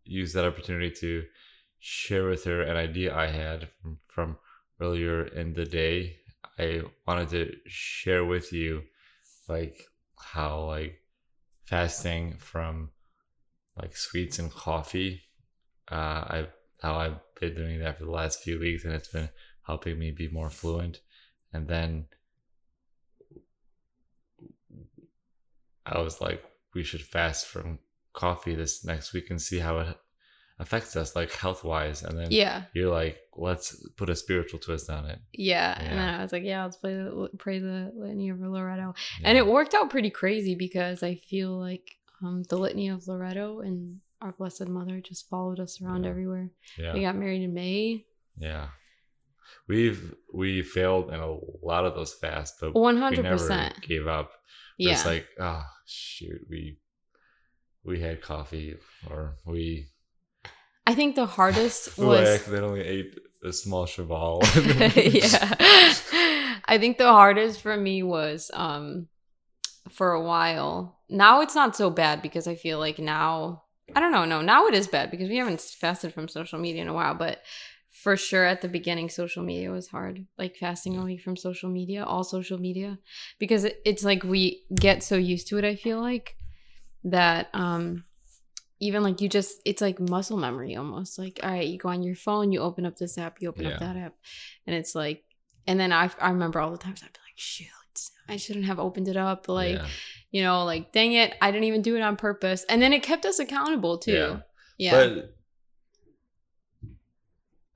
used 0.03 0.35
that 0.35 0.45
opportunity 0.45 0.91
to 0.99 1.23
share 1.79 2.27
with 2.27 2.45
her 2.45 2.61
an 2.61 2.77
idea 2.77 3.15
I 3.15 3.27
had 3.27 3.67
from, 3.81 3.97
from 4.07 4.37
earlier 4.83 5.25
in 5.27 5.53
the 5.53 5.65
day. 5.65 6.17
I 6.59 6.81
wanted 7.07 7.29
to 7.29 7.55
share 7.67 8.25
with 8.25 8.51
you, 8.51 8.83
like 9.47 9.85
how 10.17 10.65
like 10.65 10.99
fasting 11.65 12.35
from 12.37 12.89
like 13.81 13.95
sweets 13.95 14.39
and 14.39 14.51
coffee. 14.51 15.21
Uh, 15.91 15.95
I 16.35 16.47
how 16.81 16.95
I've 16.95 17.19
been 17.39 17.55
doing 17.55 17.79
that 17.79 17.97
for 17.97 18.05
the 18.05 18.11
last 18.11 18.43
few 18.43 18.59
weeks, 18.59 18.83
and 18.83 18.93
it's 18.93 19.07
been 19.07 19.29
helping 19.65 19.97
me 19.97 20.11
be 20.11 20.27
more 20.27 20.49
fluent. 20.49 20.99
And 21.53 21.67
then 21.67 22.05
I 25.85 25.99
was 25.99 26.19
like, 26.21 26.43
we 26.73 26.83
should 26.83 27.01
fast 27.01 27.47
from 27.47 27.79
coffee 28.13 28.55
this 28.55 28.85
next 28.85 29.13
week 29.13 29.29
and 29.29 29.41
see 29.41 29.59
how 29.59 29.79
it 29.79 29.97
affects 30.63 30.95
us, 30.95 31.15
like 31.15 31.31
health 31.31 31.63
wise. 31.63 32.01
And 32.03 32.17
then 32.17 32.27
Yeah. 32.31 32.63
you're 32.73 32.91
like, 32.91 33.19
let's 33.35 33.75
put 33.97 34.09
a 34.09 34.15
spiritual 34.15 34.59
twist 34.59 34.89
on 34.89 35.05
it. 35.05 35.19
Yeah. 35.33 35.77
And 35.79 35.99
then 35.99 36.09
I 36.15 36.21
was 36.23 36.31
like, 36.31 36.43
yeah, 36.43 36.63
let's 36.63 36.77
play 36.77 36.95
the 36.95 37.29
pray 37.37 37.59
the 37.59 37.91
litany 37.95 38.29
of 38.29 38.39
Loreto. 38.39 38.95
And 39.23 39.37
it 39.37 39.45
worked 39.45 39.73
out 39.75 39.89
pretty 39.91 40.09
crazy 40.09 40.55
because 40.55 41.03
I 41.03 41.15
feel 41.15 41.51
like 41.59 41.87
um, 42.23 42.43
the 42.49 42.57
litany 42.57 42.89
of 42.89 43.07
Loreto 43.07 43.59
and 43.59 43.99
our 44.21 44.31
Blessed 44.31 44.67
Mother 44.67 45.01
just 45.01 45.29
followed 45.29 45.59
us 45.59 45.81
around 45.81 46.03
Yeah. 46.05 46.09
everywhere. 46.09 46.49
yeah, 46.77 46.93
We 46.93 47.01
got 47.01 47.15
married 47.15 47.41
in 47.43 47.53
May. 47.53 48.05
yeah. 48.37 48.69
We've 49.67 50.13
we 50.33 50.61
failed 50.63 51.09
in 51.09 51.19
a 51.19 51.37
lot 51.61 51.85
of 51.85 51.95
those 51.95 52.13
fasts, 52.13 52.57
but 52.59 52.73
100% 52.73 53.81
gave 53.81 54.07
up. 54.07 54.31
Yeah. 54.77 54.93
It's 54.93 55.05
like, 55.05 55.27
oh 55.39 55.63
shoot, 55.85 56.41
we 56.49 56.77
we 57.83 57.99
had 57.99 58.21
coffee 58.21 58.75
or 59.09 59.35
we 59.45 59.87
I 60.85 60.95
think 60.95 61.15
the 61.15 61.25
hardest 61.25 61.89
Oh, 61.97 62.03
I 62.11 62.21
was 62.21 62.29
accidentally 62.29 62.81
ate 62.81 63.19
a 63.43 63.53
small 63.53 63.85
cheval. 63.85 64.41
yeah. 64.95 65.55
I 66.65 66.77
think 66.79 66.97
the 66.97 67.11
hardest 67.11 67.61
for 67.61 67.75
me 67.75 68.03
was 68.03 68.51
um 68.53 69.07
for 69.91 70.11
a 70.13 70.21
while. 70.21 70.99
Now 71.09 71.41
it's 71.41 71.55
not 71.55 71.75
so 71.75 71.89
bad 71.89 72.21
because 72.21 72.47
I 72.47 72.55
feel 72.55 72.79
like 72.79 72.99
now 72.99 73.63
I 73.95 73.99
don't 73.99 74.11
know, 74.11 74.25
no, 74.25 74.41
now 74.41 74.67
it 74.67 74.73
is 74.73 74.87
bad 74.87 75.11
because 75.11 75.29
we 75.29 75.37
haven't 75.37 75.61
fasted 75.61 76.13
from 76.13 76.27
social 76.27 76.57
media 76.59 76.81
in 76.81 76.87
a 76.87 76.93
while, 76.93 77.15
but 77.15 77.41
for 77.91 78.17
sure 78.17 78.43
at 78.43 78.61
the 78.61 78.67
beginning 78.67 79.09
social 79.09 79.43
media 79.43 79.71
was 79.71 79.87
hard. 79.87 80.25
Like 80.37 80.55
fasting 80.55 80.97
away 80.97 81.17
from 81.17 81.37
social 81.37 81.69
media, 81.69 82.03
all 82.03 82.23
social 82.23 82.57
media 82.57 82.97
because 83.39 83.65
it's 83.85 84.03
like 84.03 84.23
we 84.23 84.63
get 84.73 85.03
so 85.03 85.15
used 85.15 85.47
to 85.49 85.57
it 85.57 85.65
I 85.65 85.75
feel 85.75 86.01
like 86.01 86.35
that 87.03 87.49
um 87.53 88.05
even 88.83 89.01
like 89.01 89.21
you 89.21 89.29
just 89.29 89.61
it's 89.65 89.81
like 89.81 89.99
muscle 89.99 90.37
memory 90.37 90.75
almost 90.75 91.17
like 91.17 91.39
all 91.43 91.49
right 91.51 91.67
you 91.67 91.77
go 91.77 91.89
on 91.89 92.03
your 92.03 92.15
phone 92.15 92.51
you 92.51 92.59
open 92.59 92.85
up 92.85 92.95
this 92.97 93.17
app 93.17 93.41
you 93.41 93.47
open 93.49 93.65
up 93.65 93.79
that 93.79 93.95
app 93.95 94.13
and 94.67 94.75
it's 94.75 94.93
like 94.93 95.23
and 95.67 95.79
then 95.79 95.91
i 95.91 96.09
i 96.19 96.29
remember 96.29 96.59
all 96.59 96.71
the 96.71 96.77
times 96.77 97.01
i'd 97.03 97.13
be 97.13 97.19
like 97.25 97.37
shoot 97.37 97.67
i 98.27 98.35
shouldn't 98.35 98.65
have 98.65 98.79
opened 98.79 99.07
it 99.07 99.15
up 99.15 99.47
like 99.47 99.75
yeah. 99.75 99.87
you 100.31 100.41
know 100.43 100.65
like 100.65 100.91
dang 100.91 101.13
it 101.13 101.33
i 101.41 101.49
didn't 101.51 101.63
even 101.71 101.81
do 101.81 101.95
it 101.95 102.01
on 102.01 102.15
purpose 102.17 102.65
and 102.69 102.81
then 102.81 102.91
it 102.91 103.03
kept 103.03 103.25
us 103.25 103.39
accountable 103.39 103.97
too 103.97 104.11
Yeah. 104.11 104.39
yeah 104.77 104.91
But 104.91 105.29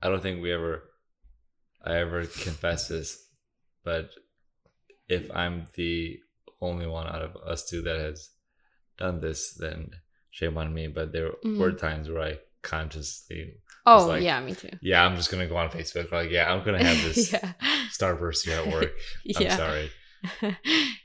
I 0.00 0.08
don't 0.08 0.22
think 0.22 0.42
we 0.42 0.52
ever 0.52 0.84
I 1.84 1.94
ever 1.96 2.24
confess 2.26 2.88
this, 2.88 3.28
but 3.84 4.10
if 5.08 5.30
I'm 5.34 5.66
the 5.74 6.20
only 6.60 6.86
one 6.86 7.06
out 7.06 7.22
of 7.22 7.36
us 7.36 7.68
two 7.68 7.82
that 7.82 7.98
has 7.98 8.30
done 8.96 9.20
this, 9.20 9.54
then 9.54 9.90
shame 10.30 10.56
on 10.58 10.72
me. 10.74 10.86
But 10.88 11.12
there 11.12 11.30
Mhm. 11.44 11.58
were 11.58 11.72
times 11.72 12.08
where 12.08 12.22
I 12.22 12.38
consciously 12.62 13.54
oh 13.86 14.06
like- 14.08 14.22
yeah 14.22 14.38
me 14.40 14.52
too 14.54 14.68
yeah, 14.82 15.04
I'm 15.04 15.16
just 15.16 15.30
gonna 15.30 15.46
go 15.46 15.56
on 15.56 15.70
Facebook. 15.70 16.10
Like, 16.12 16.30
yeah, 16.30 16.52
I'm 16.52 16.64
gonna 16.64 16.82
have 16.82 17.02
this 17.14 17.32
yeah 17.32 17.52
Starburst 17.90 18.44
here 18.44 18.58
at 18.58 18.66
work. 18.72 18.92
I'm 19.36 19.42
yeah 19.42 19.56
sorry. 19.56 19.90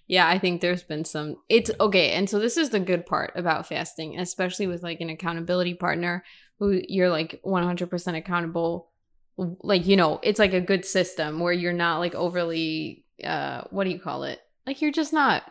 yeah, 0.08 0.28
I 0.28 0.40
think 0.40 0.62
there's 0.62 0.84
been 0.84 1.06
some. 1.06 1.38
It's 1.50 1.70
okay. 1.80 2.12
And 2.12 2.30
so 2.30 2.40
this 2.40 2.58
is 2.58 2.70
the 2.72 2.80
good 2.80 3.06
part 3.06 3.32
about 3.36 3.68
fasting, 3.68 4.20
especially 4.20 4.66
with 4.68 4.82
like 4.84 5.02
an 5.02 5.10
accountability 5.10 5.76
partner 5.76 6.24
who 6.60 6.82
you're 6.88 7.10
like 7.10 7.40
100% 7.46 8.18
accountable. 8.18 8.90
Like, 9.38 9.86
you 9.88 9.96
know, 9.96 10.20
it's 10.24 10.40
like 10.40 10.54
a 10.54 10.62
good 10.62 10.86
system 10.86 11.40
where 11.40 11.54
you're 11.54 11.74
not 11.74 12.00
like 12.00 12.16
overly, 12.16 13.06
uh, 13.24 13.64
what 13.72 13.84
do 13.86 13.90
you 13.92 14.00
call 14.00 14.24
it? 14.24 14.40
Like, 14.66 14.82
you're 14.82 14.92
just 14.92 15.14
not 15.14 15.44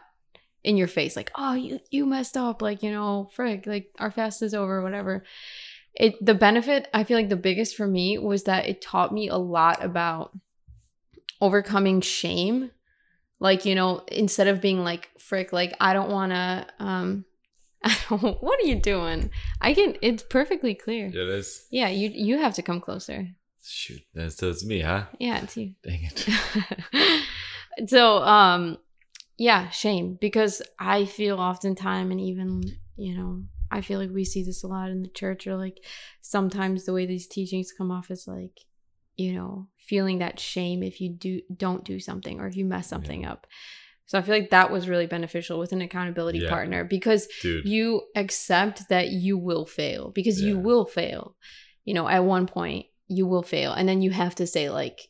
in 0.65 0.77
your 0.77 0.89
face, 0.89 1.17
like, 1.17 1.31
oh, 1.35 1.55
you, 1.55 1.81
you 1.91 2.07
messed 2.07 2.37
up. 2.37 2.63
Like, 2.63 2.83
you 2.83 2.91
know, 2.91 3.31
frick, 3.35 3.67
like 3.67 3.91
our 3.99 4.11
fast 4.11 4.43
is 4.43 4.55
over, 4.55 4.83
whatever. 4.83 5.25
It, 5.95 6.15
the 6.25 6.35
benefit, 6.35 6.89
I 6.95 7.05
feel 7.05 7.17
like 7.19 7.29
the 7.29 7.37
biggest 7.37 7.77
for 7.77 7.87
me 7.87 8.17
was 8.19 8.45
that 8.45 8.67
it 8.67 8.81
taught 8.81 9.13
me 9.13 9.29
a 9.29 9.37
lot 9.37 9.85
about 9.85 10.33
overcoming 11.41 12.01
shame 12.01 12.71
like 13.41 13.65
you 13.65 13.75
know 13.75 14.05
instead 14.09 14.47
of 14.47 14.61
being 14.61 14.85
like 14.85 15.11
frick 15.19 15.53
like 15.53 15.75
i 15.81 15.93
don't 15.93 16.09
want 16.11 16.31
to 16.31 16.67
um 16.79 17.25
I 17.85 17.97
don't, 18.09 18.41
what 18.41 18.61
are 18.63 18.67
you 18.69 18.77
doing 18.77 19.31
i 19.61 19.75
can 19.75 19.97
it's 20.03 20.23
perfectly 20.23 20.75
clear 20.77 21.07
It 21.09 21.17
is. 21.17 21.67
yeah 21.73 21.89
you 21.89 22.11
you 22.15 22.39
have 22.39 22.55
to 22.55 22.63
come 22.63 22.81
closer 22.81 23.27
Shoot, 23.65 24.03
that's 24.15 24.37
so 24.37 24.51
it's 24.51 24.65
me, 24.65 24.81
huh? 24.83 25.07
yeah 25.19 25.43
it's 25.43 25.57
you 25.57 25.73
Dang 25.83 26.05
it. 26.05 27.29
so 27.89 28.19
um 28.19 28.79
yeah 29.43 29.69
shame 29.71 30.17
because 30.21 30.63
i 30.79 31.05
feel 31.05 31.41
oftentimes 31.41 32.13
and 32.13 32.21
even 32.21 32.63
you 32.97 33.13
know 33.17 33.43
i 33.73 33.81
feel 33.81 33.99
like 33.99 34.11
we 34.13 34.25
see 34.25 34.45
this 34.45 34.63
a 34.63 34.69
lot 34.69 34.89
in 34.89 35.03
the 35.03 35.09
church 35.09 35.49
or 35.49 35.57
like 35.57 35.79
sometimes 36.21 36.85
the 36.85 36.93
way 36.93 37.07
these 37.07 37.27
teachings 37.27 37.73
come 37.77 37.91
off 37.91 38.09
is 38.13 38.29
like 38.29 38.61
you 39.17 39.33
know 39.33 39.67
feeling 39.79 40.21
that 40.21 40.39
shame 40.39 40.81
if 40.85 41.01
you 41.01 41.11
do 41.11 41.41
don't 41.57 41.85
do 41.85 41.99
something 41.99 42.39
or 42.41 42.47
if 42.47 42.57
you 42.57 42.65
mess 42.65 42.87
something 42.89 43.25
up. 43.25 43.49
So 44.07 44.17
i 44.17 44.23
feel 44.23 44.35
like 44.39 44.51
that 44.51 44.71
was 44.71 44.89
really 44.89 45.07
beneficial 45.07 45.59
with 45.59 45.73
an 45.73 45.83
accountability 45.83 46.39
Yeah. 46.39 46.49
partner 46.49 46.85
because 46.85 47.27
Dude. 47.41 47.67
you 47.67 48.03
accept 48.15 48.89
that 48.91 49.09
you 49.09 49.37
will 49.39 49.67
fail 49.67 50.13
because 50.15 50.41
you 50.41 50.57
will 50.59 50.87
fail. 50.87 51.37
You 51.85 51.95
know 51.95 52.09
at 52.09 52.25
one 52.25 52.47
point 52.47 52.87
you 53.09 53.27
will 53.27 53.43
fail 53.43 53.73
and 53.73 53.89
then 53.89 54.03
you 54.03 54.13
have 54.13 54.37
to 54.37 54.47
say 54.47 54.71
like 54.71 55.01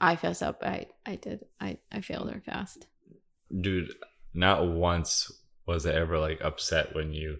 i 0.00 0.16
fess 0.16 0.42
up. 0.42 0.62
I 0.64 0.86
i 1.06 1.14
did 1.14 1.44
i 1.60 1.78
i 1.92 2.00
failed 2.00 2.28
or 2.34 2.40
fast 2.40 2.88
dude 3.60 3.92
not 4.34 4.66
once 4.66 5.30
was 5.66 5.86
i 5.86 5.92
ever 5.92 6.18
like 6.18 6.40
upset 6.42 6.94
when 6.94 7.12
you 7.12 7.38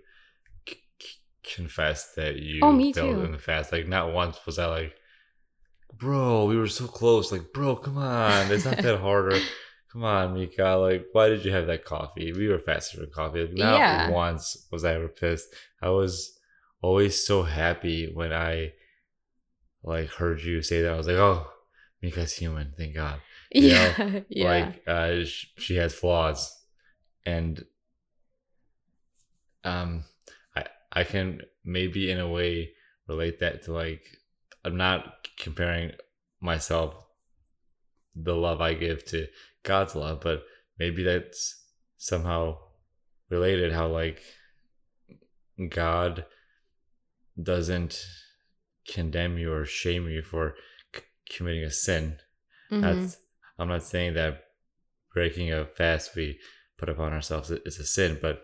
c- 0.69 0.77
c- 1.01 1.55
confessed 1.57 2.17
that 2.17 2.37
you 2.37 2.61
Oh, 2.63 2.73
me 2.73 2.93
failed 2.93 3.17
too. 3.17 3.25
in 3.25 3.33
the 3.33 3.39
fast. 3.39 3.73
Like 3.73 3.87
not 3.89 4.13
once 4.13 4.39
was 4.47 4.59
i 4.59 4.67
like 4.67 4.95
bro 5.99 6.45
we 6.47 6.57
were 6.57 6.67
so 6.69 6.87
close. 6.87 7.33
Like 7.33 7.53
bro 7.53 7.77
come 7.77 7.99
on. 7.99 8.51
It's 8.53 8.65
not 8.65 8.79
that 8.79 9.01
harder. 9.01 9.39
come 9.93 10.05
on 10.05 10.35
mika. 10.35 10.65
Like 10.77 11.07
why 11.13 11.29
did 11.29 11.45
you 11.45 11.53
have 11.53 11.67
that 11.69 11.85
coffee? 11.85 12.33
We 12.33 12.49
were 12.49 12.59
faster 12.59 12.99
for 12.99 13.07
coffee. 13.07 13.43
Like, 13.47 13.55
not 13.55 13.79
Yeah. 13.79 14.11
once 14.11 14.67
was 14.71 14.85
i 14.85 14.95
ever 14.95 15.09
pissed. 15.09 15.49
I 15.83 15.91
was 15.91 16.39
always 16.83 17.27
so 17.27 17.43
happy 17.43 18.11
when 18.13 18.33
i 18.33 18.73
like 19.83 20.09
heard 20.11 20.43
you 20.43 20.63
say 20.63 20.83
that. 20.83 20.93
I 20.93 20.97
was 20.97 21.07
like 21.07 21.17
oh 21.17 21.47
mika's 22.03 22.35
human. 22.35 22.73
Thank 22.77 22.95
god 22.95 23.21
You 23.55 23.69
know, 23.71 23.95
yeah 23.99 24.21
yeah 24.29 24.45
like 24.45 24.83
uh 24.87 25.25
sh- 25.25 25.47
she 25.59 25.77
has 25.77 25.95
flaws 25.95 26.53
and 27.25 27.65
um 29.65 30.05
i 30.55 30.65
i 30.93 31.05
can 31.05 31.43
maybe 31.65 32.11
in 32.11 32.19
a 32.19 32.29
way 32.29 32.71
relate 33.09 33.39
that 33.41 33.63
to 33.65 33.73
like 33.73 34.03
i'm 34.65 34.77
not 34.77 35.29
comparing 35.39 35.93
myself 36.41 36.95
the 38.15 38.35
love 38.35 38.61
i 38.61 38.75
give 38.75 39.05
to 39.07 39.27
god's 39.63 39.95
love 39.95 40.21
but 40.21 40.43
maybe 40.79 41.03
that's 41.03 41.63
somehow 41.99 42.57
related 43.31 43.73
how 43.73 43.87
like 43.89 44.23
god 45.71 46.25
doesn't 47.41 48.05
condemn 48.89 49.39
you 49.39 49.53
or 49.53 49.65
shame 49.65 50.09
you 50.09 50.23
for 50.23 50.55
c- 50.95 51.03
committing 51.29 51.65
a 51.65 51.71
sin. 51.71 52.19
Mhm. 52.71 52.81
That's 52.81 53.19
I'm 53.59 53.69
not 53.69 53.83
saying 53.83 54.15
that 54.15 54.45
breaking 55.15 55.53
a 55.53 55.65
fast 55.67 56.15
we 56.15 56.39
put 56.79 56.89
upon 56.89 57.13
ourselves 57.13 57.51
is 57.51 57.79
a 57.79 57.85
sin, 57.85 58.19
but 58.21 58.43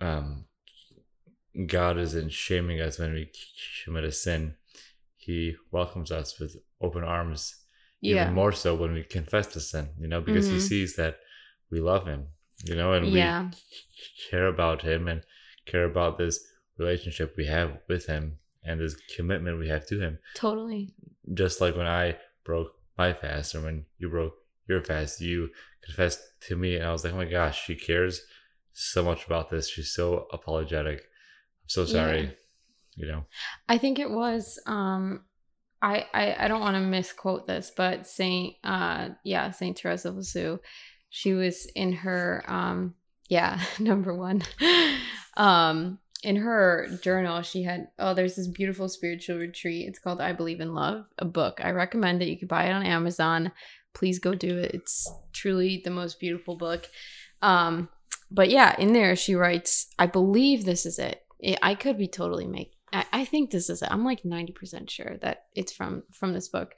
um, 0.00 0.44
God 1.66 1.98
isn't 1.98 2.32
shaming 2.32 2.80
us 2.80 2.98
when 2.98 3.12
we 3.12 3.30
commit 3.84 4.04
a 4.04 4.12
sin. 4.12 4.54
He 5.16 5.56
welcomes 5.70 6.10
us 6.10 6.38
with 6.40 6.56
open 6.80 7.04
arms, 7.04 7.54
yeah. 8.00 8.22
even 8.22 8.34
more 8.34 8.52
so 8.52 8.74
when 8.74 8.92
we 8.92 9.04
confess 9.04 9.48
the 9.48 9.60
sin. 9.60 9.90
You 9.98 10.08
know, 10.08 10.20
because 10.20 10.48
He 10.48 10.56
Mhm. 10.56 10.60
sees 10.68 10.96
that 10.96 11.18
we 11.70 11.80
love 11.80 12.06
Him. 12.06 12.28
You 12.64 12.74
know, 12.76 12.92
and 12.92 13.06
Yeah. 13.08 13.50
we 13.50 13.54
care 14.30 14.46
about 14.46 14.82
Him 14.82 15.08
and 15.08 15.24
care 15.66 15.84
about 15.84 16.18
this 16.18 16.44
relationship 16.78 17.36
we 17.36 17.46
have 17.46 17.80
with 17.88 18.06
Him 18.06 18.38
and 18.64 18.80
this 18.80 18.96
commitment 19.16 19.58
we 19.58 19.68
have 19.68 19.86
to 19.88 20.00
Him 20.00 20.18
Totally. 20.34 20.94
just 21.34 21.60
like 21.60 21.76
when 21.76 21.86
I 21.86 22.18
broke 22.44 22.74
my 22.96 23.12
fast 23.12 23.54
or 23.54 23.62
when 23.62 23.86
you 23.98 24.08
broke 24.08 24.34
your 24.68 24.82
fast, 24.82 25.20
you 25.20 25.50
confessed 25.84 26.20
to 26.48 26.56
me, 26.56 26.76
and 26.76 26.84
I 26.84 26.92
was 26.92 27.04
like, 27.04 27.12
oh 27.12 27.16
my 27.16 27.24
gosh, 27.24 27.64
she 27.64 27.74
cares 27.74 28.22
so 28.72 29.02
much 29.04 29.26
about 29.26 29.50
this. 29.50 29.68
She's 29.68 29.92
so 29.92 30.26
apologetic. 30.32 30.98
I'm 31.00 31.68
so 31.68 31.84
sorry. 31.84 32.22
Yeah. 32.22 32.30
You 32.94 33.06
know, 33.06 33.24
I 33.68 33.78
think 33.78 33.98
it 33.98 34.10
was 34.10 34.58
um 34.66 35.22
I 35.80 36.06
I, 36.12 36.44
I 36.44 36.48
don't 36.48 36.60
want 36.60 36.76
to 36.76 36.80
misquote 36.80 37.46
this, 37.46 37.72
but 37.74 38.06
Saint 38.06 38.56
uh 38.62 39.10
yeah, 39.24 39.50
Saint 39.50 39.76
Teresa 39.76 40.10
of 40.10 40.16
Lisieux, 40.16 40.58
she 41.08 41.32
was 41.32 41.66
in 41.74 41.92
her 41.92 42.44
um 42.46 42.94
yeah, 43.28 43.60
number 43.78 44.14
one. 44.14 44.42
um 45.36 45.98
in 46.22 46.36
her 46.36 46.88
journal, 47.02 47.42
she 47.42 47.62
had 47.62 47.88
oh, 47.98 48.14
there's 48.14 48.36
this 48.36 48.48
beautiful 48.48 48.88
spiritual 48.88 49.38
retreat. 49.38 49.88
It's 49.88 49.98
called 49.98 50.20
I 50.20 50.32
Believe 50.32 50.60
in 50.60 50.74
Love, 50.74 51.06
a 51.18 51.24
book. 51.24 51.60
I 51.62 51.70
recommend 51.70 52.20
that 52.20 52.28
You 52.28 52.38
could 52.38 52.48
buy 52.48 52.66
it 52.66 52.72
on 52.72 52.84
Amazon. 52.84 53.52
Please 53.94 54.18
go 54.18 54.34
do 54.34 54.58
it. 54.58 54.72
It's 54.72 55.10
truly 55.32 55.82
the 55.84 55.90
most 55.90 56.20
beautiful 56.20 56.56
book. 56.56 56.88
Um, 57.42 57.88
but 58.30 58.48
yeah, 58.50 58.74
in 58.78 58.92
there 58.92 59.16
she 59.16 59.34
writes, 59.34 59.88
I 59.98 60.06
believe 60.06 60.64
this 60.64 60.86
is 60.86 60.98
it. 60.98 61.22
it 61.40 61.58
I 61.62 61.74
could 61.74 61.98
be 61.98 62.08
totally 62.08 62.46
make. 62.46 62.72
I, 62.92 63.04
I 63.12 63.24
think 63.24 63.50
this 63.50 63.68
is 63.68 63.82
it. 63.82 63.88
I'm 63.90 64.04
like 64.04 64.22
90% 64.22 64.88
sure 64.88 65.18
that 65.22 65.44
it's 65.54 65.72
from 65.72 66.04
from 66.12 66.32
this 66.32 66.48
book. 66.48 66.74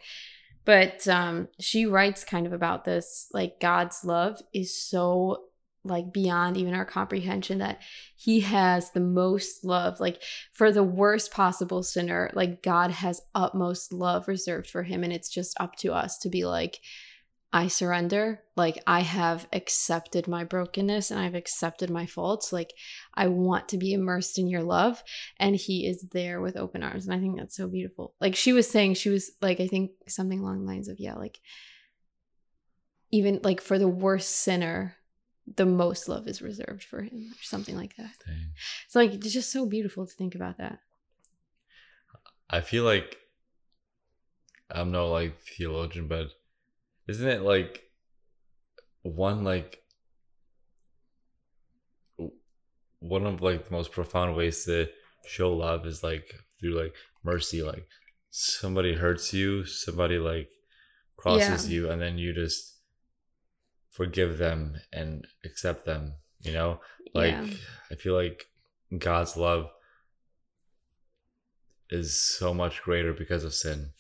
But 0.64 1.06
um 1.06 1.48
she 1.60 1.84
writes 1.84 2.24
kind 2.24 2.46
of 2.46 2.54
about 2.54 2.84
this 2.84 3.28
like 3.32 3.60
God's 3.60 4.04
love 4.04 4.40
is 4.54 4.76
so 4.76 5.44
like 5.84 6.12
beyond 6.12 6.56
even 6.56 6.74
our 6.74 6.84
comprehension 6.84 7.58
that 7.58 7.80
he 8.16 8.40
has 8.40 8.90
the 8.92 9.00
most 9.00 9.64
love 9.64 10.00
like 10.00 10.22
for 10.52 10.72
the 10.72 10.82
worst 10.82 11.30
possible 11.30 11.82
sinner 11.82 12.30
like 12.34 12.62
god 12.62 12.90
has 12.90 13.20
utmost 13.34 13.92
love 13.92 14.28
reserved 14.28 14.68
for 14.68 14.82
him. 14.82 15.04
And 15.04 15.12
it's 15.12 15.28
just 15.28 15.56
up 15.60 15.76
to 15.76 15.92
us 15.92 16.18
to 16.18 16.28
be 16.28 16.44
like 16.44 16.80
i 17.52 17.68
surrender. 17.68 18.42
Like 18.56 18.78
i 18.86 19.00
have 19.00 19.46
accepted 19.52 20.28
my 20.28 20.44
brokenness 20.44 21.10
and 21.10 21.20
i've 21.20 21.34
accepted 21.34 21.90
my 21.90 22.06
faults. 22.06 22.52
Like 22.52 22.72
i 23.14 23.28
want 23.28 23.68
to 23.68 23.78
be 23.78 23.92
immersed 23.92 24.38
in 24.38 24.48
your 24.48 24.62
love. 24.62 25.02
And 25.38 25.56
he 25.56 25.86
is 25.86 26.08
there 26.12 26.40
with 26.40 26.56
open 26.56 26.82
arms. 26.82 27.06
And 27.06 27.14
i 27.14 27.18
think 27.18 27.38
that's 27.38 27.56
so 27.56 27.68
beautiful. 27.68 28.14
Like 28.20 28.36
she 28.36 28.52
was 28.52 28.68
saying 28.68 28.94
she 28.94 29.10
was 29.10 29.30
like 29.40 29.60
i 29.60 29.66
think 29.66 29.92
something 30.08 30.40
along 30.40 30.60
the 30.60 30.66
lines 30.66 30.88
of 30.88 30.98
yeah 30.98 31.14
like 31.14 31.38
even 33.10 33.40
like 33.44 33.60
for 33.60 33.78
the 33.78 33.88
worst 33.88 34.30
sinner 34.30 34.96
the 35.46 35.66
most 35.66 36.08
love 36.08 36.26
is 36.26 36.40
reserved 36.40 36.84
for 36.84 37.02
him 37.02 37.30
or 37.32 37.42
something 37.42 37.76
like 37.76 37.94
that 37.96 38.12
dang. 38.26 38.52
it's 38.86 38.94
like 38.94 39.12
it's 39.12 39.32
just 39.32 39.52
so 39.52 39.66
beautiful 39.66 40.06
to 40.06 40.12
think 40.12 40.34
about 40.34 40.58
that 40.58 40.78
I 42.50 42.60
feel 42.60 42.84
like 42.84 43.16
I'm 44.70 44.90
no 44.90 45.10
like 45.10 45.38
theologian, 45.40 46.08
but 46.08 46.28
isn't 47.08 47.26
it 47.28 47.42
like 47.42 47.82
one 49.02 49.44
like 49.44 49.82
one 53.00 53.26
of 53.26 53.42
like 53.42 53.66
the 53.66 53.72
most 53.72 53.92
profound 53.92 54.36
ways 54.36 54.64
to 54.64 54.88
show 55.26 55.52
love 55.52 55.86
is 55.86 56.02
like 56.02 56.34
through 56.60 56.78
like 56.80 56.94
mercy 57.22 57.62
like 57.62 57.86
somebody 58.30 58.94
hurts 58.94 59.32
you 59.32 59.64
somebody 59.64 60.18
like 60.18 60.48
crosses 61.16 61.68
Yeah. 61.68 61.74
you 61.74 61.90
and 61.90 62.00
then 62.00 62.18
you 62.18 62.32
just 62.32 62.73
forgive 63.96 64.38
them 64.38 64.76
and 64.92 65.26
accept 65.44 65.84
them 65.86 66.14
you 66.44 66.52
know? 66.52 66.80
Like 67.14 67.32
yeah. 67.32 67.46
I 67.90 67.94
feel 67.96 68.14
like 68.14 68.46
god's 68.96 69.36
love 69.36 69.70
is 71.90 72.16
so 72.16 72.54
much 72.54 72.82
greater 72.82 73.12
because 73.12 73.44
of 73.44 73.54
sin. 73.54 73.90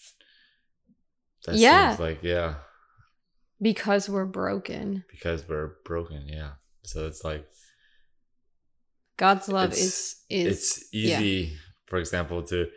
That 1.46 1.56
Yeah. 1.56 1.90
seems 1.90 2.00
like 2.00 2.22
yeah. 2.22 2.56
Because 3.60 4.08
we're 4.08 4.26
broken. 4.26 5.04
Because 5.10 5.48
we're 5.48 5.72
broken 5.84 6.28
yeah. 6.28 6.52
So 6.82 7.06
it's 7.06 7.24
like 7.24 7.48
god's 9.16 9.48
love 9.48 9.72
is 9.72 10.16
is 10.28 10.46
it's 10.46 10.94
easy 10.94 11.56
for 11.86 11.98
example 11.98 12.42
to 12.42 12.68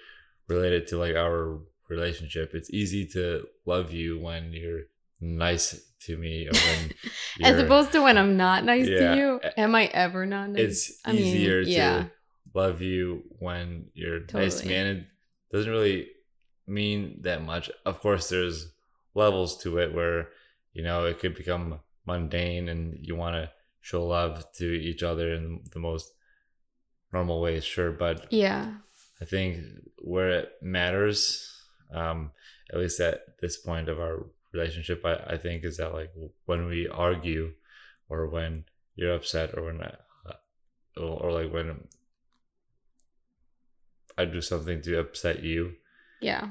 relate 0.47 0.73
it 0.73 0.88
to 0.88 0.97
like 0.97 1.15
our 1.15 1.60
relationship. 1.89 2.51
It's 2.53 2.69
easy 2.69 3.06
to 3.08 3.47
love 3.65 3.91
you 3.91 4.19
when 4.19 4.53
you're 4.53 4.84
nice 5.19 5.87
to 6.01 6.17
me 6.17 6.47
or 6.47 6.53
when 6.53 6.93
as 7.43 7.60
opposed 7.60 7.91
to 7.91 8.01
when 8.01 8.17
i'm 8.17 8.38
not 8.38 8.63
nice 8.63 8.88
Yeah. 8.88 9.15
to 9.15 9.17
you 9.17 9.39
am 9.57 9.75
i 9.75 9.86
ever 9.86 10.25
not 10.25 10.49
nice? 10.51 10.62
it's 10.62 10.99
I 11.05 11.12
mean, 11.13 11.21
easier 11.21 11.62
yeah. 11.62 11.97
to 12.03 12.12
love 12.53 12.81
you 12.81 13.23
when 13.39 13.88
you're 13.93 14.21
nice 14.33 14.62
to 14.62 14.67
me 14.67 14.75
and 14.75 14.97
it 14.99 15.05
doesn't 15.51 15.71
really 15.71 16.10
mean 16.67 17.21
that 17.21 17.41
much. 17.43 17.69
Of 17.86 18.01
course 18.01 18.29
there's 18.29 18.71
levels 19.15 19.57
to 19.63 19.77
it 19.79 19.93
where 19.93 20.29
you 20.73 20.83
know 20.83 21.05
it 21.05 21.19
could 21.19 21.33
become 21.36 21.79
mundane 22.05 22.67
and 22.69 22.97
you 23.01 23.15
want 23.15 23.36
to 23.36 23.49
show 23.81 24.05
love 24.05 24.43
to 24.57 24.65
each 24.65 25.01
other 25.03 25.33
in 25.33 25.62
the 25.71 25.79
most 25.79 26.12
normal 27.13 27.41
ways 27.41 27.63
sure 27.63 27.91
but 27.91 28.31
yeah. 28.31 28.73
I 29.21 29.25
think 29.25 29.63
where 29.99 30.29
it 30.29 30.51
matters 30.62 31.49
um 31.93 32.31
at 32.71 32.79
least 32.79 32.99
at 32.99 33.21
this 33.41 33.57
point 33.57 33.88
of 33.88 33.99
our 33.99 34.25
relationship 34.57 35.05
i, 35.05 35.13
I 35.33 35.37
think 35.37 35.63
is 35.63 35.77
that 35.77 35.93
like 35.93 36.11
when 36.45 36.65
we 36.65 36.87
argue 36.87 37.53
or 38.09 38.27
when 38.27 38.65
you're 38.95 39.13
upset 39.15 39.55
or 39.57 39.63
when 39.65 39.81
uh, 39.81 39.97
or, 40.97 41.13
or 41.23 41.31
like 41.31 41.53
when 41.53 41.87
i 44.17 44.25
do 44.25 44.41
something 44.41 44.81
to 44.81 44.99
upset 44.99 45.43
you 45.43 45.73
yeah 46.21 46.47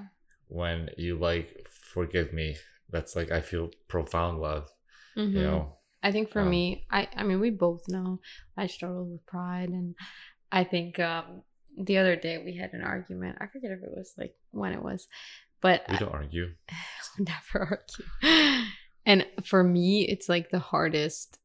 when 0.49 0.91
you 0.97 1.19
like 1.19 1.67
forgive 1.71 2.33
me 2.33 2.57
that's 2.91 3.17
like 3.17 3.31
i 3.33 3.41
feel 3.41 3.71
profound 3.89 4.41
love 4.41 4.71
Mhm. 5.17 5.33
you 5.35 5.43
know 5.43 5.77
i 6.03 6.13
think 6.13 6.31
for 6.31 6.43
um, 6.43 6.51
me 6.51 6.87
i 6.91 7.09
i 7.17 7.23
mean 7.23 7.41
we 7.41 7.51
both 7.51 7.83
know 7.89 8.21
i 8.57 8.67
struggle 8.67 9.05
with 9.07 9.25
pride 9.27 9.71
and 9.71 9.95
i 10.53 10.63
think 10.63 10.99
um 11.01 11.43
the 11.79 11.99
other 11.99 12.17
day 12.17 12.39
we 12.39 12.57
had 12.57 12.73
an 12.75 12.83
argument 12.83 13.39
i 13.41 13.47
forget 13.47 13.71
if 13.71 13.83
it 13.83 13.91
was 13.97 14.15
like 14.17 14.35
when 14.51 14.73
it 14.73 14.83
was 14.83 15.09
but 15.61 15.85
we 15.91 15.97
don't 15.97 16.15
argue 16.15 16.53
never 17.19 17.81
argue. 18.23 18.65
And 19.09 19.25
for 19.45 19.63
me, 19.63 20.03
it's 20.03 20.29
like 20.29 20.51
the 20.51 20.59
hardest 20.59 21.39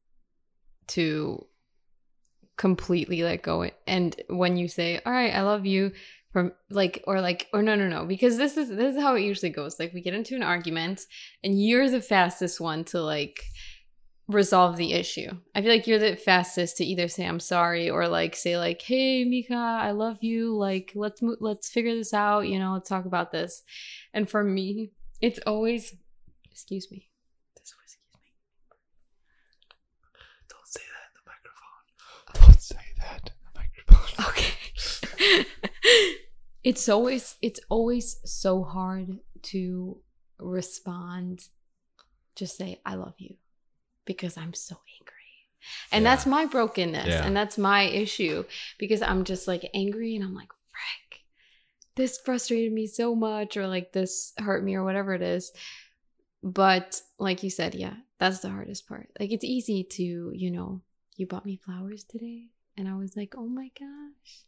to 0.88 1.46
completely 2.56 3.22
let 3.22 3.42
go. 3.42 3.70
And 3.86 4.20
when 4.28 4.56
you 4.56 4.66
say, 4.66 5.00
"All 5.06 5.12
right, 5.12 5.32
I 5.32 5.42
love 5.42 5.64
you," 5.64 5.92
from 6.32 6.52
like 6.70 7.04
or 7.06 7.20
like 7.20 7.48
or 7.52 7.62
no 7.62 7.74
no 7.74 7.88
no 7.88 8.04
because 8.06 8.36
this 8.36 8.56
is 8.56 8.68
this 8.68 8.96
is 8.96 9.00
how 9.02 9.14
it 9.14 9.22
usually 9.22 9.50
goes. 9.50 9.78
Like 9.78 9.92
we 9.92 10.00
get 10.00 10.14
into 10.14 10.34
an 10.34 10.42
argument, 10.42 11.02
and 11.44 11.62
you're 11.62 11.88
the 11.88 12.00
fastest 12.00 12.60
one 12.60 12.84
to 12.86 13.00
like 13.00 13.44
resolve 14.28 14.76
the 14.76 14.92
issue. 14.92 15.30
I 15.54 15.62
feel 15.62 15.70
like 15.70 15.86
you're 15.86 15.98
the 15.98 16.16
fastest 16.16 16.76
to 16.78 16.84
either 16.84 17.08
say 17.08 17.26
I'm 17.26 17.40
sorry 17.40 17.90
or 17.90 18.08
like 18.08 18.36
say 18.36 18.56
like, 18.56 18.80
"Hey, 18.82 19.24
Mika, 19.24 19.54
I 19.54 19.90
love 19.92 20.18
you. 20.22 20.56
Like 20.56 20.92
let's 20.94 21.22
move, 21.22 21.38
let's 21.40 21.68
figure 21.68 21.94
this 21.94 22.14
out. 22.14 22.48
You 22.48 22.58
know, 22.58 22.72
let's 22.72 22.88
talk 22.88 23.04
about 23.04 23.32
this." 23.32 23.62
And 24.14 24.28
for 24.28 24.42
me, 24.42 24.92
it's 25.20 25.40
always 25.46 25.94
excuse 26.50 26.90
me. 26.90 27.08
This 27.56 27.74
was 27.82 27.96
excuse 27.96 28.14
me. 28.14 28.30
don't 30.48 30.68
say 30.68 30.82
that 30.92 31.06
in 31.08 31.14
the 31.18 31.24
microphone 31.30 32.48
don't 32.48 32.60
say 32.60 32.76
that 33.00 33.30
in 33.30 33.38
the 33.44 33.52
microphone 33.58 34.26
Okay. 34.28 35.46
it's 36.64 36.88
always 36.88 37.36
it's 37.42 37.60
always 37.68 38.18
so 38.24 38.62
hard 38.62 39.18
to 39.42 39.98
respond 40.38 41.48
just 42.34 42.56
say 42.56 42.80
I 42.84 42.94
love 42.94 43.14
you 43.18 43.36
because 44.04 44.36
I'm 44.36 44.54
so 44.54 44.76
angry. 45.00 45.12
And 45.92 46.04
Yeah. 46.04 46.10
that's 46.14 46.26
my 46.26 46.44
brokenness 46.46 47.06
Yeah. 47.06 47.24
and 47.26 47.36
that's 47.36 47.56
my 47.58 47.82
issue 47.82 48.44
because 48.78 49.02
I'm 49.02 49.24
just 49.24 49.46
like 49.46 49.68
angry 49.74 50.16
and 50.16 50.24
I'm 50.24 50.34
like, 50.34 50.50
frick, 50.70 51.20
this 51.94 52.18
frustrated 52.18 52.72
me 52.72 52.86
so 52.86 53.14
much 53.14 53.56
or 53.56 53.66
like 53.68 53.92
this 53.92 54.32
hurt 54.38 54.64
me 54.64 54.74
or 54.74 54.84
whatever 54.84 55.14
it 55.14 55.22
is. 55.22 55.52
But 56.42 57.00
like 57.18 57.42
you 57.42 57.50
said, 57.50 57.74
yeah, 57.74 57.94
that's 58.18 58.40
the 58.40 58.50
hardest 58.50 58.88
part. 58.88 59.08
Like 59.20 59.30
it's 59.32 59.44
easy 59.44 59.84
to, 59.84 60.32
you 60.34 60.50
know, 60.50 60.80
you 61.16 61.26
bought 61.26 61.46
me 61.46 61.56
flowers 61.56 62.04
today 62.04 62.46
and 62.76 62.88
I 62.88 62.94
was 62.96 63.16
like, 63.16 63.34
"Oh 63.36 63.46
my 63.48 63.70
gosh." 63.78 64.44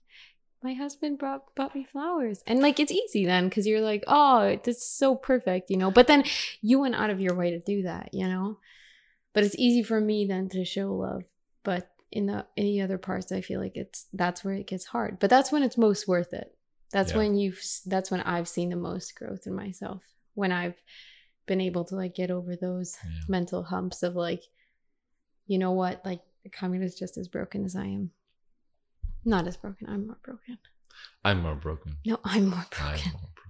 my 0.63 0.73
husband 0.73 1.19
brought 1.19 1.55
bought 1.55 1.75
me 1.75 1.85
flowers 1.85 2.43
and 2.47 2.61
like 2.61 2.81
it's 2.81 2.91
easy 2.91 3.27
then 3.27 3.51
because 3.51 3.67
you're 3.67 3.83
like 3.83 4.03
oh 4.07 4.59
this 4.65 4.79
is 4.79 4.89
so 4.89 5.15
perfect 5.15 5.69
you 5.69 5.77
know 5.77 5.91
but 5.91 6.07
then 6.07 6.25
you 6.63 6.79
went 6.79 6.95
out 6.95 7.11
of 7.11 7.21
your 7.21 7.35
way 7.35 7.51
to 7.51 7.59
do 7.59 7.83
that 7.83 8.09
you 8.15 8.27
know 8.27 8.57
but 9.35 9.45
it's 9.45 9.57
easy 9.59 9.83
for 9.83 10.01
me 10.01 10.25
then 10.27 10.49
to 10.49 10.65
show 10.65 10.93
love 10.95 11.23
but 11.63 11.91
in 12.11 12.27
the 12.27 12.47
any 12.57 12.81
other 12.81 12.97
parts 12.99 13.31
i 13.33 13.41
feel 13.41 13.61
like 13.61 13.77
it's 13.77 14.07
that's 14.13 14.43
where 14.45 14.55
it 14.55 14.67
gets 14.67 14.87
hard 14.87 15.19
but 15.19 15.29
that's 15.31 15.51
when 15.53 15.63
it's 15.63 15.77
most 15.77 16.07
worth 16.09 16.33
it 16.33 16.57
that's 16.93 17.11
Yeah. 17.13 17.19
when 17.19 17.35
you've 17.37 17.61
that's 17.87 18.11
when 18.11 18.21
i've 18.23 18.49
seen 18.49 18.71
the 18.71 18.77
most 18.77 19.15
growth 19.17 19.47
in 19.47 19.55
myself 19.55 20.03
when 20.35 20.53
i've 20.53 20.81
been 21.47 21.61
able 21.61 21.85
to 21.87 21.97
like 21.97 22.15
get 22.15 22.31
over 22.31 22.57
those 22.57 22.97
Yeah. 23.05 23.11
mental 23.29 23.63
humps 23.65 24.03
of 24.03 24.15
like 24.17 24.43
you 25.47 25.59
know 25.59 25.73
what 25.73 26.01
like 26.05 26.21
Kamila 26.51 26.85
is 26.85 26.95
just 26.95 27.17
as 27.19 27.29
broken 27.29 27.65
as 27.65 27.75
i 27.77 27.85
am 27.85 28.11
not 29.25 29.47
as 29.47 29.57
broken 29.57 29.89
i'm 29.89 30.07
more 30.07 30.19
broken 30.23 30.59
I'm 31.25 31.43
more 31.43 31.55
broken. 31.57 31.97
no 32.07 32.21
i'm 32.25 32.47
more 32.49 32.65
I'm 32.81 32.91
broken 32.93 33.13
more 33.13 33.31
broken. 33.35 33.41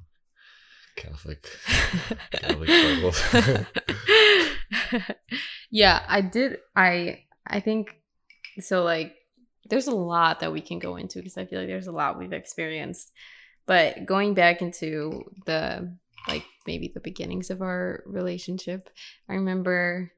Catholic. 0.96 1.50
Catholic 2.30 2.70
struggles. 2.70 3.20
yeah 5.70 6.02
i 6.08 6.20
did 6.20 6.58
i 6.76 7.24
i 7.46 7.60
think 7.60 7.96
so 8.60 8.82
like 8.82 9.14
there's 9.70 9.86
a 9.86 9.94
lot 9.94 10.40
that 10.40 10.52
we 10.52 10.60
can 10.60 10.78
go 10.78 10.96
into 10.96 11.18
because 11.18 11.38
i 11.38 11.44
feel 11.44 11.58
like 11.58 11.68
there's 11.68 11.86
a 11.86 11.92
lot 11.92 12.18
we've 12.18 12.32
experienced. 12.32 13.12
But 13.66 14.04
going 14.04 14.34
back 14.34 14.60
into 14.60 15.24
the 15.46 15.96
like 16.28 16.44
maybe 16.66 16.90
the 16.92 17.00
beginnings 17.00 17.50
of 17.50 17.62
our 17.62 18.02
relationship 18.06 18.90
i 19.28 19.34
remember 19.34 20.12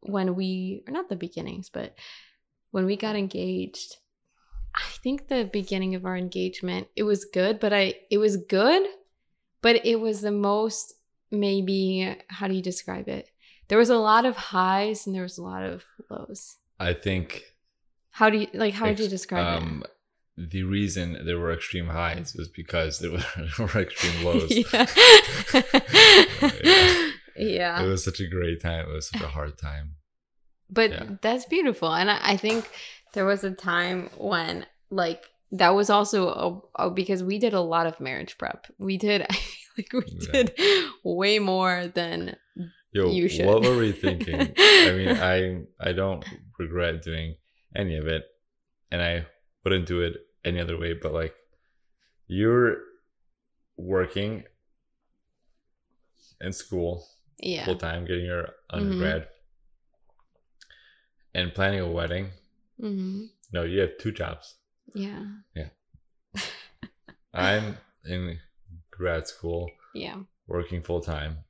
when 0.00 0.34
we 0.34 0.82
or 0.86 0.92
not 0.92 1.08
the 1.08 1.16
beginnings 1.16 1.70
but 1.70 1.94
when 2.70 2.86
we 2.86 2.96
got 2.96 3.16
engaged 3.16 3.96
i 4.74 4.82
think 5.02 5.28
the 5.28 5.48
beginning 5.52 5.94
of 5.94 6.04
our 6.04 6.16
engagement 6.16 6.88
it 6.96 7.02
was 7.02 7.24
good 7.24 7.60
but 7.60 7.72
i 7.72 7.94
it 8.10 8.18
was 8.18 8.36
good 8.36 8.86
but 9.62 9.84
it 9.84 10.00
was 10.00 10.20
the 10.20 10.32
most 10.32 10.94
maybe 11.30 12.16
how 12.28 12.46
do 12.46 12.54
you 12.54 12.62
describe 12.62 13.08
it 13.08 13.28
there 13.68 13.78
was 13.78 13.90
a 13.90 13.96
lot 13.96 14.24
of 14.24 14.36
highs 14.36 15.06
and 15.06 15.14
there 15.14 15.22
was 15.22 15.38
a 15.38 15.42
lot 15.42 15.62
of 15.62 15.84
lows 16.10 16.56
I 16.78 16.92
think 16.92 17.42
how 18.10 18.30
do 18.30 18.38
you 18.38 18.46
like 18.54 18.74
how 18.74 18.86
would 18.86 18.98
you 19.00 19.08
describe 19.08 19.62
um, 19.62 19.82
the 20.36 20.62
reason 20.64 21.24
there 21.24 21.38
were 21.38 21.52
extreme 21.52 21.88
highs 21.88 22.34
was 22.34 22.48
because 22.48 22.98
there 23.00 23.10
were, 23.16 23.24
there 23.36 23.66
were 23.66 23.80
extreme 23.82 24.24
lows. 24.24 24.48
it 24.50 24.66
yeah 26.64 27.10
yeah 27.36 27.82
It 27.82 27.86
was 27.88 28.04
such 28.04 28.20
a 28.20 28.26
great 28.28 28.62
time. 28.62 28.88
It 28.88 28.92
was 28.92 29.08
such 29.08 29.20
a 29.22 29.28
hard 29.28 29.58
time. 29.58 29.96
but 30.70 30.90
Yeah. 30.90 31.04
that's 31.22 31.46
beautiful 31.46 31.92
and 31.94 32.10
I, 32.10 32.18
I 32.32 32.36
think 32.36 32.68
there 33.12 33.24
was 33.24 33.44
a 33.44 33.50
time 33.50 34.10
when 34.16 34.66
like 34.90 35.22
that 35.52 35.70
was 35.74 35.90
also 35.90 36.28
a, 36.76 36.86
a- 36.86 36.90
because 36.90 37.22
we 37.22 37.38
did 37.38 37.54
a 37.54 37.60
lot 37.60 37.86
of 37.86 38.00
marriage 38.00 38.36
prep 38.38 38.66
we 38.78 38.96
did 38.96 39.22
i 39.22 39.32
feel 39.34 39.74
like 39.78 39.92
we 39.92 40.18
Yeah. 40.20 40.32
did 40.32 40.52
way 41.04 41.38
more 41.38 41.86
than 41.94 42.36
Yo, 42.96 43.10
You 43.12 43.28
should. 43.28 43.44
what 43.44 43.60
were 43.60 43.76
we 43.76 43.92
thinking? 43.92 44.54
I 44.58 44.92
mean, 44.92 45.08
I 45.32 45.64
I 45.78 45.92
don't 45.92 46.24
regret 46.58 47.02
doing 47.02 47.36
any 47.74 47.96
of 47.98 48.06
it, 48.06 48.24
and 48.90 49.02
I 49.02 49.26
wouldn't 49.62 49.84
do 49.86 50.00
it 50.00 50.14
any 50.46 50.60
other 50.60 50.78
way. 50.78 50.94
But 50.94 51.12
like, 51.12 51.34
you're 52.26 52.78
working 53.76 54.44
in 56.40 56.52
school 56.52 57.06
yeah 57.38 57.66
full 57.66 57.76
time, 57.76 58.06
getting 58.06 58.24
your 58.24 58.48
undergrad, 58.70 59.28
and 61.34 61.52
planning 61.54 61.80
a 61.80 61.90
wedding. 61.90 62.30
hmm 62.80 63.26
No, 63.52 63.62
you 63.64 63.80
have 63.80 63.98
two 63.98 64.12
jobs. 64.12 64.54
Yeah. 64.94 65.22
Yeah 65.54 65.68
I'm 67.34 67.76
in 68.06 68.38
grad 68.90 69.28
school, 69.28 69.68
yeah 69.94 70.16
working 70.46 70.82
full 70.82 71.02
time, 71.02 71.44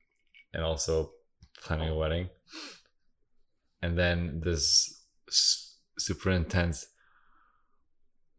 and 0.52 0.64
also 0.64 1.12
planning 1.62 1.88
a 1.88 1.94
wedding. 1.94 2.28
And 3.82 3.98
then 3.98 4.40
this 4.44 5.02
super 5.28 6.30
intense 6.30 6.86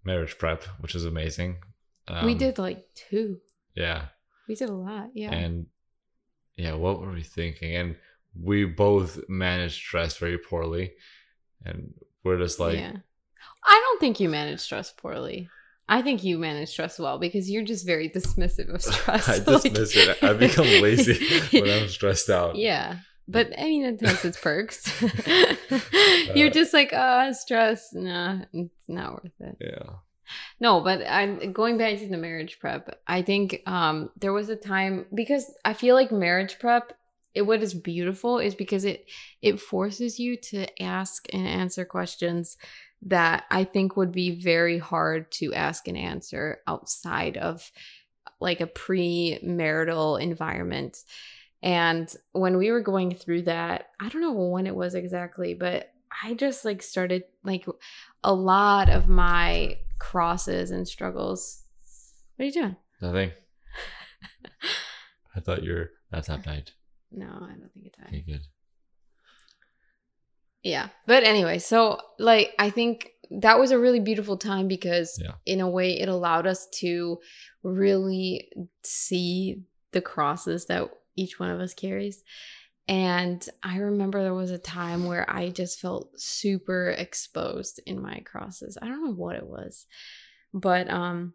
marriage 0.03 0.37
prep, 0.37 0.63
which 0.79 0.95
is 0.95 1.05
amazing. 1.05 1.57
we 2.09 2.15
Um, 2.31 2.37
did 2.37 2.57
like 2.57 2.85
two 2.95 3.39
yeah. 3.75 4.05
we 4.47 4.55
did 4.55 4.69
a 4.69 4.73
lot 4.73 5.09
yeah 5.13 5.31
And 5.33 5.67
yeah, 6.55 6.73
what 6.73 6.99
were 6.99 7.11
we 7.11 7.21
thinking? 7.23 7.75
And 7.75 7.95
we 8.41 8.65
both 8.65 9.19
managed 9.29 9.75
stress 9.75 10.17
very 10.17 10.37
poorly, 10.39 10.93
and 11.65 11.93
we're 12.23 12.39
just 12.39 12.59
like, 12.59 12.77
yeah. 12.79 12.93
I 13.63 13.81
don't 13.85 13.99
think 13.99 14.19
you 14.19 14.27
manage 14.29 14.59
stress 14.61 14.91
poorly. 14.91 15.49
I 15.89 16.01
think 16.01 16.23
you 16.23 16.37
manage 16.39 16.69
stress 16.69 16.97
well 16.97 17.19
because 17.19 17.49
you're 17.49 17.63
just 17.63 17.85
very 17.85 18.09
dismissive 18.09 18.73
of 18.73 18.81
stress. 18.91 19.29
I 19.29 19.37
Like- 19.51 19.61
dismiss 19.63 19.95
it. 19.95 20.23
I 20.23 20.33
become 20.33 20.65
lazy 20.81 21.19
when 21.61 21.69
I'm 21.69 21.87
stressed 21.89 22.29
out. 22.31 22.55
yeah. 22.55 22.99
But 23.27 23.53
I 23.59 23.63
mean, 23.63 23.83
it 23.85 24.01
has 24.01 24.23
its 24.23 24.39
perks. 24.39 24.89
you're 26.35 26.47
Uh, 26.47 26.51
just 26.51 26.73
like, 26.73 26.93
uh, 26.93 27.33
stress. 27.33 27.93
Nah, 27.93 28.39
it's 28.53 28.87
not 28.87 29.13
worth 29.13 29.31
it. 29.39 29.57
Yeah. 29.59 29.93
No, 30.59 30.81
but 30.81 31.05
I'm 31.07 31.53
going 31.53 31.77
back 31.77 31.99
to 31.99 32.07
the 32.07 32.17
marriage 32.17 32.59
prep. 32.59 32.99
I 33.07 33.21
think 33.21 33.61
um 33.65 34.09
there 34.19 34.33
was 34.33 34.49
a 34.49 34.55
time 34.55 35.05
because 35.13 35.49
I 35.63 35.73
feel 35.73 35.95
like 35.95 36.11
marriage 36.11 36.59
prep 36.59 36.93
it 37.33 37.43
what 37.43 37.61
is 37.61 37.73
beautiful 37.73 38.39
is 38.39 38.55
because 38.55 38.83
it 38.83 39.05
it 39.41 39.59
forces 39.59 40.19
you 40.19 40.37
to 40.37 40.81
ask 40.81 41.27
and 41.33 41.47
answer 41.47 41.85
questions 41.85 42.57
that 43.03 43.45
I 43.51 43.63
think 43.63 43.95
would 43.95 44.11
be 44.11 44.31
very 44.41 44.79
hard 44.79 45.31
to 45.33 45.53
ask 45.53 45.87
and 45.87 45.97
answer 45.97 46.61
outside 46.67 47.37
of 47.37 47.71
like 48.39 48.59
a 48.59 48.67
pre-marital 48.67 50.17
environment. 50.17 50.97
And 51.63 52.13
when 52.33 52.57
we 52.57 52.71
were 52.71 52.81
going 52.81 53.13
through 53.15 53.43
that, 53.43 53.87
I 53.99 54.09
don't 54.09 54.21
know 54.21 54.31
when 54.33 54.67
it 54.67 54.75
was 54.75 54.93
exactly, 54.95 55.53
but 55.53 55.91
I 56.23 56.33
just 56.35 56.63
like 56.65 56.81
started 56.81 57.23
like 57.43 57.65
a 58.23 58.33
lot 58.33 58.89
of 58.89 59.07
my 59.07 59.77
crosses 59.99 60.71
and 60.71 60.87
struggles. 60.87 61.63
What 62.35 62.43
are 62.43 62.45
you 62.47 62.53
doing? 62.53 62.75
Nothing. 63.01 63.31
I 65.35 65.39
thought 65.39 65.63
you're 65.63 65.77
your 65.77 65.89
laptop 66.11 66.43
died. 66.43 66.71
No, 67.11 67.25
I 67.27 67.53
don't 67.59 67.71
think 67.73 67.87
it 67.87 67.95
died. 67.97 68.07
Okay, 68.07 68.21
good. 68.21 68.41
Yeah. 70.63 70.89
But 71.05 71.23
anyway, 71.23 71.59
so 71.59 71.99
like 72.19 72.53
I 72.59 72.69
think 72.69 73.11
that 73.29 73.59
was 73.59 73.71
a 73.71 73.79
really 73.79 73.99
beautiful 73.99 74.37
time 74.37 74.67
because 74.67 75.19
Yeah. 75.21 75.33
in 75.45 75.61
a 75.61 75.69
way 75.69 75.99
it 75.99 76.09
allowed 76.09 76.47
us 76.47 76.67
to 76.79 77.19
really 77.63 78.49
see 78.83 79.63
the 79.91 80.01
crosses 80.01 80.65
that 80.67 80.89
each 81.17 81.39
one 81.39 81.49
of 81.49 81.59
us 81.59 81.73
carries. 81.73 82.23
And 82.87 83.45
I 83.63 83.77
remember 83.77 84.23
there 84.23 84.33
was 84.33 84.51
a 84.51 84.57
time 84.57 85.05
where 85.05 85.29
I 85.29 85.49
just 85.49 85.81
felt 85.81 86.17
super 86.19 86.91
exposed 86.91 87.81
in 87.85 88.01
my 88.01 88.19
crosses. 88.19 88.77
I 88.81 88.87
don't 88.87 89.03
know 89.03 89.11
what 89.13 89.35
it 89.35 89.45
was. 89.45 89.85
But 90.53 90.89
um 90.89 91.33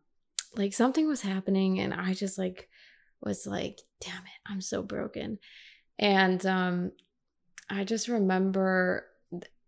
like 0.56 0.72
something 0.72 1.06
was 1.06 1.20
happening 1.20 1.80
and 1.80 1.92
I 1.92 2.14
just 2.14 2.38
like 2.38 2.68
was 3.20 3.46
like, 3.46 3.80
damn 4.00 4.22
it, 4.22 4.40
I'm 4.50 4.60
so 4.62 4.82
broken. 4.82 5.38
And 5.98 6.44
um 6.46 6.92
I 7.68 7.84
just 7.84 8.08
remember 8.08 9.06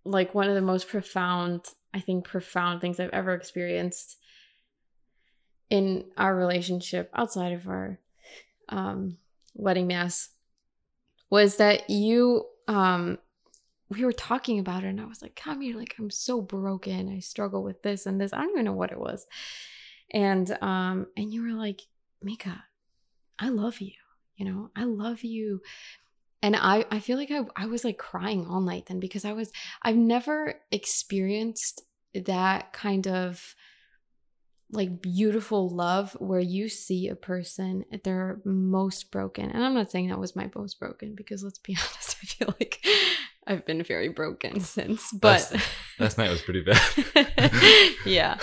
like 0.05 0.35
one 0.35 0.49
of 0.49 0.55
the 0.55 0.63
most 0.63 0.89
profound, 0.89 1.67
I 1.93 2.01
think 2.01 2.27
profound 2.27 2.81
things 2.81 2.99
I've 2.99 3.11
ever 3.11 3.35
experienced 3.35 4.17
in 5.71 6.05
our 6.17 6.35
relationship 6.35 7.11
outside 7.15 7.53
of 7.53 7.69
our 7.69 7.99
um 8.71 9.19
wedding 9.55 9.87
mass 9.87 10.29
was 11.31 11.57
that 11.57 11.91
you 11.91 12.47
um 12.69 13.19
we 13.91 14.05
were 14.05 14.13
talking 14.13 14.59
about 14.59 14.83
it 14.83 14.89
and 14.89 15.01
I 15.01 15.05
was 15.05 15.23
like, 15.23 15.37
come 15.37 15.61
here, 15.61 15.77
like 15.77 15.95
I'm 15.99 16.11
so 16.11 16.41
broken. 16.41 17.09
I 17.09 17.21
struggle 17.21 17.63
with 17.63 17.83
this 17.83 18.07
and 18.07 18.21
this. 18.21 18.33
I 18.33 18.39
don't 18.39 18.51
even 18.51 18.65
know 18.65 18.73
what 18.73 18.93
it 18.93 18.99
was. 18.99 19.27
And 20.11 20.51
um 20.63 21.07
and 21.17 21.33
you 21.33 21.43
were 21.43 21.59
like, 21.59 21.83
Mika, 22.23 22.65
I 23.39 23.49
love 23.51 23.81
you. 23.81 23.93
You 24.37 24.47
know, 24.47 24.71
I 24.75 24.85
love 24.85 25.23
you. 25.23 25.61
And 26.43 26.57
I 26.57 26.85
I 26.91 27.01
feel 27.01 27.19
like 27.19 27.31
I 27.31 27.43
I 27.57 27.67
was 27.67 27.85
like 27.85 27.99
crying 27.99 28.47
all 28.47 28.61
night 28.61 28.87
then 28.87 29.01
because 29.01 29.25
I 29.25 29.33
was 29.33 29.53
I've 29.83 29.97
never 29.97 30.55
experienced 30.71 31.83
that 32.15 32.73
kind 32.73 33.07
of 33.07 33.55
like 34.75 35.01
beautiful 35.01 35.69
love 35.69 36.13
where 36.21 36.41
you 36.41 36.69
see 36.69 37.09
a 37.09 37.17
person 37.17 37.85
at 37.93 38.05
their 38.05 38.41
most 38.45 39.11
broken. 39.11 39.51
And 39.51 39.65
I'm 39.65 39.75
not 39.75 39.91
saying 39.91 40.09
that 40.09 40.19
was 40.19 40.37
my 40.37 40.51
most 40.55 40.79
broken 40.79 41.15
because 41.15 41.43
let's 41.43 41.59
be 41.59 41.77
honest, 41.81 42.17
I 42.23 42.27
feel 42.27 42.55
like 42.61 42.85
I've 43.47 43.65
been 43.67 43.83
very 43.83 44.09
broken 44.09 44.61
since. 44.61 45.13
But 45.13 45.51
Last 45.99 46.19
night 46.19 46.31
was 46.31 46.43
pretty 46.43 46.63
bad. 46.63 47.91
yeah. 48.07 48.39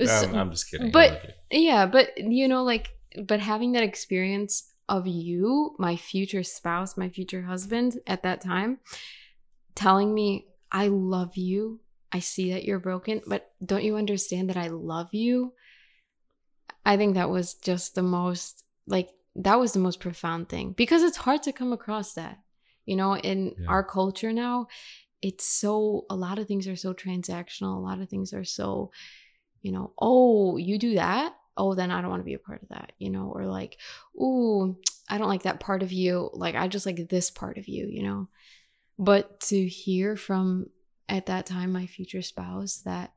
Um, 0.00 0.34
I'm 0.34 0.50
just 0.50 0.70
kidding. 0.70 0.90
But- 0.90 1.36
yeah, 1.50 1.86
but 1.86 2.16
you 2.16 2.48
know, 2.48 2.62
like, 2.64 2.90
but 3.24 3.40
having 3.40 3.72
that 3.72 3.82
experience 3.82 4.70
of 4.88 5.06
you, 5.06 5.74
my 5.78 5.96
future 5.96 6.42
spouse, 6.42 6.96
my 6.96 7.08
future 7.08 7.42
husband 7.42 7.98
at 8.06 8.22
that 8.24 8.40
time, 8.40 8.78
telling 9.74 10.12
me, 10.12 10.46
I 10.70 10.88
love 10.88 11.36
you. 11.36 11.80
I 12.12 12.18
see 12.20 12.52
that 12.52 12.64
you're 12.64 12.78
broken, 12.80 13.22
but 13.26 13.50
don't 13.64 13.82
you 13.82 13.96
understand 13.96 14.50
that 14.50 14.56
I 14.56 14.68
love 14.68 15.08
you? 15.12 15.52
I 16.84 16.96
think 16.96 17.14
that 17.14 17.30
was 17.30 17.54
just 17.54 17.94
the 17.94 18.02
most 18.02 18.64
like 18.86 19.10
that 19.36 19.58
was 19.58 19.72
the 19.72 19.78
most 19.80 20.00
profound 20.00 20.48
thing 20.48 20.72
because 20.72 21.02
it's 21.02 21.16
hard 21.16 21.42
to 21.44 21.52
come 21.52 21.72
across 21.72 22.14
that. 22.14 22.38
You 22.84 22.96
know, 22.96 23.16
in 23.16 23.54
Yeah. 23.58 23.66
our 23.68 23.82
culture 23.82 24.32
now, 24.32 24.66
it's 25.22 25.44
so 25.46 26.04
a 26.10 26.14
lot 26.14 26.38
of 26.38 26.46
things 26.46 26.68
are 26.68 26.76
so 26.76 26.92
transactional. 26.92 27.76
A 27.76 27.80
lot 27.80 28.00
of 28.00 28.08
things 28.10 28.32
are 28.34 28.44
so, 28.44 28.90
you 29.62 29.72
know, 29.72 29.92
oh, 29.98 30.58
you 30.58 30.78
do 30.78 30.94
that? 30.96 31.34
Oh, 31.56 31.74
then 31.74 31.90
I 31.90 32.00
don't 32.00 32.10
want 32.10 32.20
to 32.20 32.24
be 32.26 32.34
a 32.34 32.38
part 32.38 32.62
of 32.62 32.68
that, 32.68 32.92
you 32.98 33.10
know, 33.10 33.32
or 33.34 33.46
like, 33.46 33.78
ooh, 34.20 34.76
I 35.08 35.18
don't 35.18 35.28
like 35.28 35.44
that 35.44 35.60
part 35.60 35.82
of 35.82 35.92
you. 35.92 36.30
Like 36.34 36.56
I 36.56 36.68
just 36.68 36.84
like 36.84 37.08
this 37.08 37.30
part 37.30 37.56
of 37.58 37.68
you, 37.68 37.86
you 37.86 38.02
know. 38.02 38.28
But 38.98 39.40
to 39.48 39.66
hear 39.66 40.16
from 40.16 40.66
at 41.08 41.26
that 41.26 41.46
time 41.46 41.72
my 41.72 41.86
future 41.86 42.22
spouse 42.22 42.82
that 42.84 43.12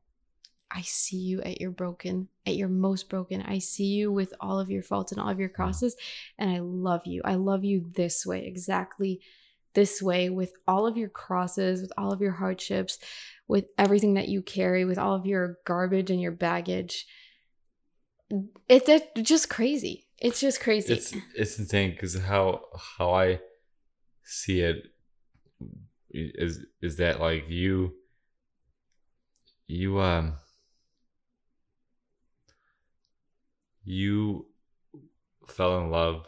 I 0.70 0.82
see 0.82 1.18
you 1.18 1.42
at 1.42 1.62
your 1.62 1.72
broken, 1.72 2.28
at 2.46 2.56
your 2.56 2.68
most 2.68 3.10
broken. 3.10 3.42
I 3.42 3.60
see 3.60 3.86
you 3.86 4.12
with 4.12 4.34
all 4.40 4.60
of 4.60 4.70
your 4.70 4.84
faults 4.84 5.12
and 5.12 5.22
all 5.22 5.30
of 5.30 5.40
your 5.40 5.50
crosses, 5.50 5.96
and 6.38 6.50
I 6.50 6.60
love 6.60 7.06
you. 7.06 7.22
I 7.24 7.36
love 7.36 7.64
you 7.64 7.90
this 7.96 8.26
way, 8.26 8.46
exactly 8.46 9.22
this 9.74 10.02
way, 10.02 10.30
with 10.30 10.54
all 10.68 10.86
of 10.86 10.98
your 10.98 11.10
crosses, 11.10 11.82
with 11.82 11.92
all 11.98 12.12
of 12.12 12.22
your 12.22 12.32
hardships, 12.32 13.00
with 13.48 13.66
everything 13.78 14.16
that 14.16 14.28
you 14.28 14.42
carry, 14.42 14.86
with 14.86 14.98
all 14.98 15.16
of 15.16 15.26
your 15.26 15.60
garbage 15.66 16.12
and 16.12 16.22
your 16.22 16.32
baggage. 16.32 17.06
It's 18.68 18.90
just 19.22 19.50
crazy. 19.50 20.08
It's 20.20 20.40
just 20.40 20.60
crazy. 20.60 20.94
It's 20.94 21.14
it's 21.36 21.60
insane 21.60 21.92
because 21.92 22.18
how 22.20 22.62
how 22.98 23.12
I 23.14 23.40
see 24.24 24.62
it 24.62 24.84
is 26.10 26.66
is 26.82 26.98
that 26.98 27.22
like 27.22 27.46
you 27.48 27.94
you 29.68 30.00
um 30.00 30.36
you 33.88 34.46
fell 35.48 35.80
in 35.80 35.90
love 35.90 36.26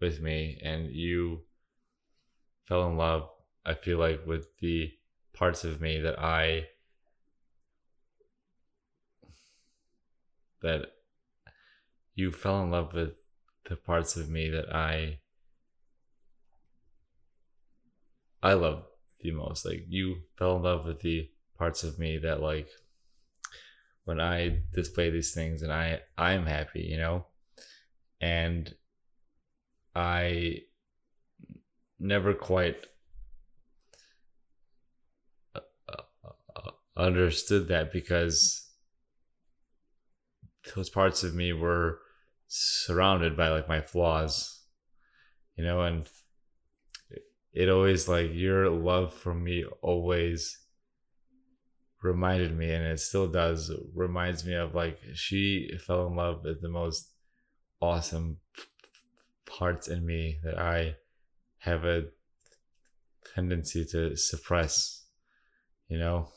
with 0.00 0.20
me 0.20 0.60
and 0.62 0.90
you 0.90 1.40
fell 2.66 2.88
in 2.88 2.96
love 2.96 3.28
i 3.64 3.72
feel 3.72 3.98
like 3.98 4.26
with 4.26 4.46
the 4.60 4.90
parts 5.32 5.64
of 5.64 5.80
me 5.80 6.00
that 6.00 6.18
i 6.18 6.64
that 10.60 10.86
you 12.14 12.32
fell 12.32 12.62
in 12.62 12.70
love 12.70 12.92
with 12.92 13.10
the 13.68 13.76
parts 13.76 14.16
of 14.16 14.28
me 14.28 14.50
that 14.50 14.74
i 14.74 15.18
i 18.42 18.52
love 18.52 18.82
the 19.20 19.30
most. 19.32 19.64
Like 19.64 19.84
you 19.88 20.22
fell 20.36 20.56
in 20.56 20.62
love 20.62 20.84
with 20.84 21.00
the 21.00 21.30
parts 21.56 21.82
of 21.84 21.98
me 21.98 22.18
that 22.18 22.40
like 22.40 22.68
when 24.08 24.22
I 24.22 24.60
display 24.72 25.10
these 25.10 25.34
things 25.34 25.60
and 25.60 25.70
I 25.70 26.00
I 26.16 26.32
am 26.32 26.46
happy, 26.46 26.80
you 26.80 26.96
know, 26.96 27.26
and 28.22 28.74
I 29.94 30.62
never 32.00 32.32
quite 32.32 32.86
uh, 35.54 35.60
uh, 35.90 36.30
uh, 36.56 36.70
understood 36.96 37.68
that 37.68 37.92
because 37.92 38.70
those 40.74 40.88
parts 40.88 41.22
of 41.22 41.34
me 41.34 41.52
were 41.52 41.98
surrounded 42.46 43.36
by 43.36 43.50
like 43.50 43.68
my 43.68 43.82
flaws, 43.82 44.62
you 45.54 45.64
know, 45.64 45.82
and 45.82 46.08
it 47.52 47.68
always 47.68 48.08
like 48.08 48.30
your 48.32 48.70
love 48.70 49.12
for 49.12 49.34
me 49.34 49.66
always 49.82 50.58
reminded 52.02 52.56
me 52.56 52.70
and 52.70 52.84
it 52.84 53.00
still 53.00 53.26
does 53.26 53.72
reminds 53.94 54.44
me 54.44 54.54
of 54.54 54.74
like 54.74 54.98
she 55.14 55.70
fell 55.84 56.06
in 56.06 56.14
love 56.14 56.44
with 56.44 56.62
the 56.62 56.68
most 56.68 57.12
awesome 57.80 58.36
parts 59.46 59.88
in 59.88 60.06
me 60.06 60.38
that 60.44 60.58
i 60.58 60.94
have 61.58 61.84
a 61.84 62.04
tendency 63.34 63.84
to 63.84 64.16
suppress 64.16 64.98
you 65.88 65.98
know? 65.98 66.28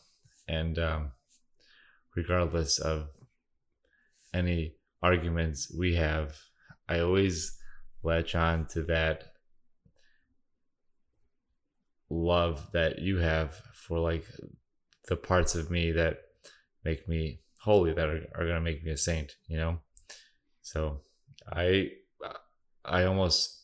And 0.47 0.79
um 0.79 1.11
regardless 2.15 2.79
of 2.79 3.07
any 4.33 4.75
arguments 5.01 5.73
we 5.77 5.95
have 5.95 6.35
i 6.89 6.99
always 6.99 7.57
latch 8.03 8.35
on 8.35 8.65
to 8.65 8.83
that 8.83 9.23
love 12.09 12.69
that 12.73 12.99
you 12.99 13.17
have 13.17 13.55
for 13.73 13.99
like 13.99 14.25
the 15.07 15.15
parts 15.15 15.55
of 15.55 15.71
me 15.71 15.91
that 15.91 16.17
make 16.83 17.07
me 17.07 17.39
holy 17.59 17.93
that 17.93 18.07
are, 18.07 18.25
are 18.35 18.45
going 18.45 18.55
to 18.55 18.61
make 18.61 18.83
me 18.83 18.91
a 18.91 18.97
saint 18.97 19.35
you 19.47 19.57
know? 19.57 19.79
So 20.61 21.01
i 21.51 21.89
i 22.85 23.03
almost 23.03 23.63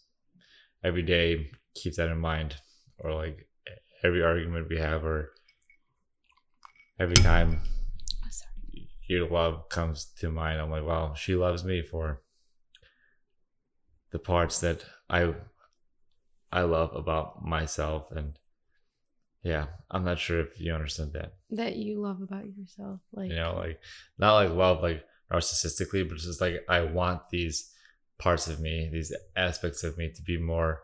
every 0.84 1.04
day 1.04 1.50
keep 1.76 1.96
that 1.96 2.10
in 2.10 2.18
mind 2.18 2.56
or 3.00 3.14
like 3.14 3.48
every 4.04 4.24
argument 4.24 4.70
we 4.70 4.78
have 4.78 5.06
or 5.06 5.32
every 7.00 7.16
time 7.16 7.60
your 9.08 9.30
love 9.30 9.70
comes 9.70 10.06
to 10.20 10.30
mind 10.30 10.60
i'm 10.60 10.70
like 10.70 10.84
wow 10.84 11.14
she 11.14 11.36
loves 11.36 11.64
me 11.64 11.82
for 11.82 12.22
the 14.12 14.20
parts 14.20 14.60
that 14.60 14.84
i 15.10 15.34
i 16.52 16.62
love 16.62 16.94
about 16.96 17.44
myself 17.44 18.12
and 18.12 18.38
yeah 19.48 19.66
i'm 19.92 20.04
not 20.04 20.20
sure 20.20 20.40
if 20.40 20.60
you 20.60 20.74
understand 20.74 21.14
that. 21.14 21.34
That 21.52 21.76
you 21.76 22.02
love 22.02 22.22
about 22.22 22.46
yourself. 22.56 23.00
Like 23.12 23.30
you 23.30 23.36
know 23.36 23.56
like 23.56 23.80
not 24.18 24.36
like 24.36 24.52
love 24.52 24.82
like 24.82 25.04
narcissistically 25.32 26.08
but 26.08 26.18
just 26.18 26.42
like 26.42 26.64
i 26.70 26.82
want 26.82 27.30
these 27.32 27.72
parts 28.18 28.48
of 28.48 28.60
me 28.60 28.90
these 28.92 29.14
aspects 29.36 29.84
of 29.84 29.98
me 29.98 30.12
to 30.16 30.22
be 30.22 30.38
more 30.38 30.82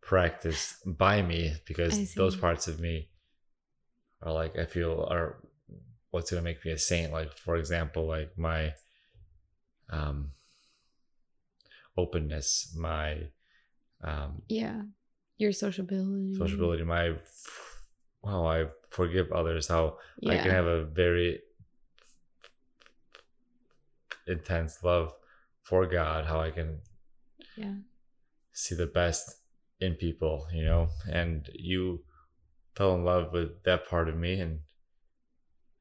practiced 0.00 0.76
by 0.86 1.22
me 1.22 1.54
because 1.66 2.14
those 2.14 2.36
parts 2.36 2.68
of 2.68 2.80
me 2.80 3.08
are 4.22 4.32
like 4.32 4.56
i 4.58 4.64
feel 4.64 5.06
are 5.10 5.38
what's 6.10 6.30
going 6.30 6.42
to 6.42 6.44
make 6.44 6.64
me 6.64 6.72
a 6.72 6.78
saint. 6.78 7.12
Like 7.12 7.34
for 7.34 7.56
example 7.56 8.06
like 8.06 8.36
my 8.38 8.72
um 9.90 10.32
openness 11.96 12.74
my 12.76 13.28
um 14.02 14.42
yeah, 14.48 14.82
your 15.38 15.52
sociability. 15.52 16.34
sociability 16.36 16.84
my 16.84 17.14
wow 18.22 18.44
i 18.46 18.64
forgive 18.90 19.30
others 19.32 19.68
how 19.68 19.96
Yeah. 20.20 20.32
I 20.32 20.36
can 20.42 20.50
have 20.50 20.66
a 20.66 20.84
very 20.84 21.40
intense 24.26 24.82
love 24.82 25.12
for 25.62 25.86
God, 25.86 26.26
how 26.26 26.40
I 26.40 26.50
can 26.50 26.80
yeah. 27.56 27.74
see 28.52 28.74
the 28.74 28.86
best 28.86 29.36
in 29.80 29.94
people, 29.94 30.46
you 30.52 30.64
know, 30.64 30.88
and 31.10 31.48
you 31.54 32.02
fell 32.74 32.94
in 32.94 33.04
love 33.04 33.32
with 33.32 33.62
that 33.64 33.86
part 33.88 34.08
of 34.08 34.16
me 34.16 34.40
and 34.40 34.60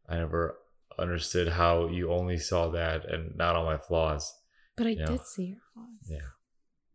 I 0.10 0.18
never 0.18 0.58
understood 1.00 1.48
how 1.50 1.88
you 1.88 2.12
only 2.12 2.38
saw 2.38 2.70
that 2.72 3.06
and 3.06 3.36
not 3.36 3.56
all 3.56 3.66
my 3.66 3.78
flaws. 3.78 4.34
But 4.76 4.88
I 4.88 4.90
you 4.92 5.00
know. 5.00 5.06
did 5.08 5.26
see 5.26 5.46
your 5.46 5.62
flaws. 5.74 6.08
Yeah. 6.10 6.30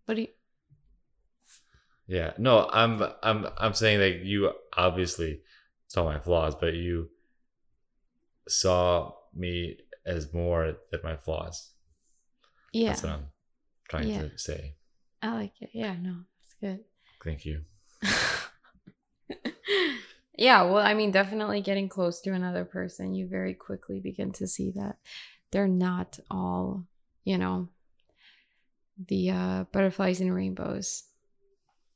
But 0.07 0.18
you, 0.18 0.29
Yeah. 2.12 2.35
No, 2.37 2.68
I'm 2.70 3.03
I'm 3.22 3.46
I'm 3.57 3.72
saying 3.72 4.01
that 4.01 4.18
you 4.22 4.53
obviously 4.77 5.40
saw 5.88 6.05
my 6.05 6.18
flaws, 6.18 6.55
but 6.55 6.75
you 6.75 7.09
saw 8.46 9.12
me 9.35 9.79
as 10.05 10.35
more 10.35 10.77
than 10.90 11.01
my 11.03 11.16
flaws. 11.16 11.70
yeah, 12.75 12.88
That's 12.90 13.03
what 13.05 13.12
I'm 13.12 13.27
trying 13.88 14.09
Yeah. 14.09 14.22
to 14.29 14.38
say. 14.38 14.75
I 15.22 15.33
like 15.33 15.55
it. 15.62 15.70
Yeah, 15.72 15.96
no, 15.98 16.16
that's 16.42 16.55
good. 16.61 16.85
Thank 17.25 17.46
you. 17.46 17.62
yeah, 20.37 20.62
well, 20.64 20.85
I 20.85 20.92
mean, 20.92 21.12
definitely 21.12 21.62
getting 21.62 21.88
close 21.88 22.20
to 22.22 22.33
another 22.35 22.66
person, 22.66 23.14
you 23.14 23.27
very 23.27 23.55
quickly 23.55 24.01
begin 24.01 24.33
to 24.33 24.46
see 24.46 24.70
that 24.72 24.98
they're 25.51 25.66
not 25.68 26.18
all, 26.31 26.85
you 27.25 27.38
know, 27.38 27.68
the 29.09 29.31
uh, 29.31 29.64
butterflies 29.72 30.20
and 30.20 30.35
rainbows. 30.35 31.05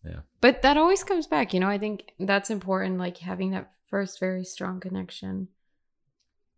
Yeah. 0.06 0.20
But 0.40 0.62
that 0.62 0.76
always 0.76 1.02
comes 1.02 1.26
back, 1.26 1.52
you 1.52 1.60
know, 1.60 1.68
I 1.68 1.78
think 1.78 2.12
that's 2.18 2.50
important, 2.50 2.98
like 2.98 3.18
having 3.18 3.50
that 3.50 3.72
first 3.88 4.20
very 4.20 4.44
strong 4.44 4.80
connection, 4.80 5.48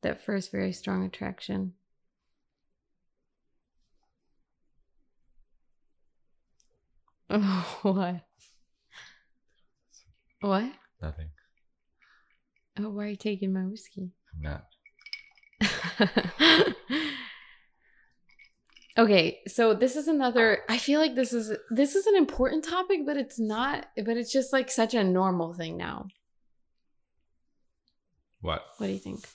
that 0.02 0.22
first 0.22 0.52
very 0.52 0.72
strong 0.72 1.04
attraction. 1.04 1.72
oh, 7.30 7.78
what? 7.82 8.20
What? 10.40 10.72
Nothing. 11.00 11.30
Oh, 12.78 12.90
why 12.90 13.04
are 13.04 13.08
you 13.08 13.16
taking 13.16 13.52
my 13.52 13.62
whiskey? 13.66 14.12
I'm 14.34 14.42
not. 14.42 14.66
okay, 18.98 19.38
so 19.46 19.72
this 19.74 19.96
is 19.96 20.08
another 20.08 20.60
I 20.68 20.76
feel 20.78 21.00
like 21.00 21.14
this 21.14 21.32
is 21.32 21.56
this 21.70 21.94
is 21.94 22.06
an 22.06 22.16
important 22.16 22.64
topic, 22.64 23.06
but 23.06 23.16
it's 23.16 23.38
not 23.38 23.86
but 23.96 24.16
it's 24.16 24.32
just 24.32 24.52
like 24.52 24.70
such 24.70 24.94
a 24.94 25.04
normal 25.04 25.54
thing 25.54 25.76
now. 25.76 26.08
What? 28.40 28.62
What 28.76 28.86
do 28.88 28.92
you 28.92 28.98
think? 28.98 29.26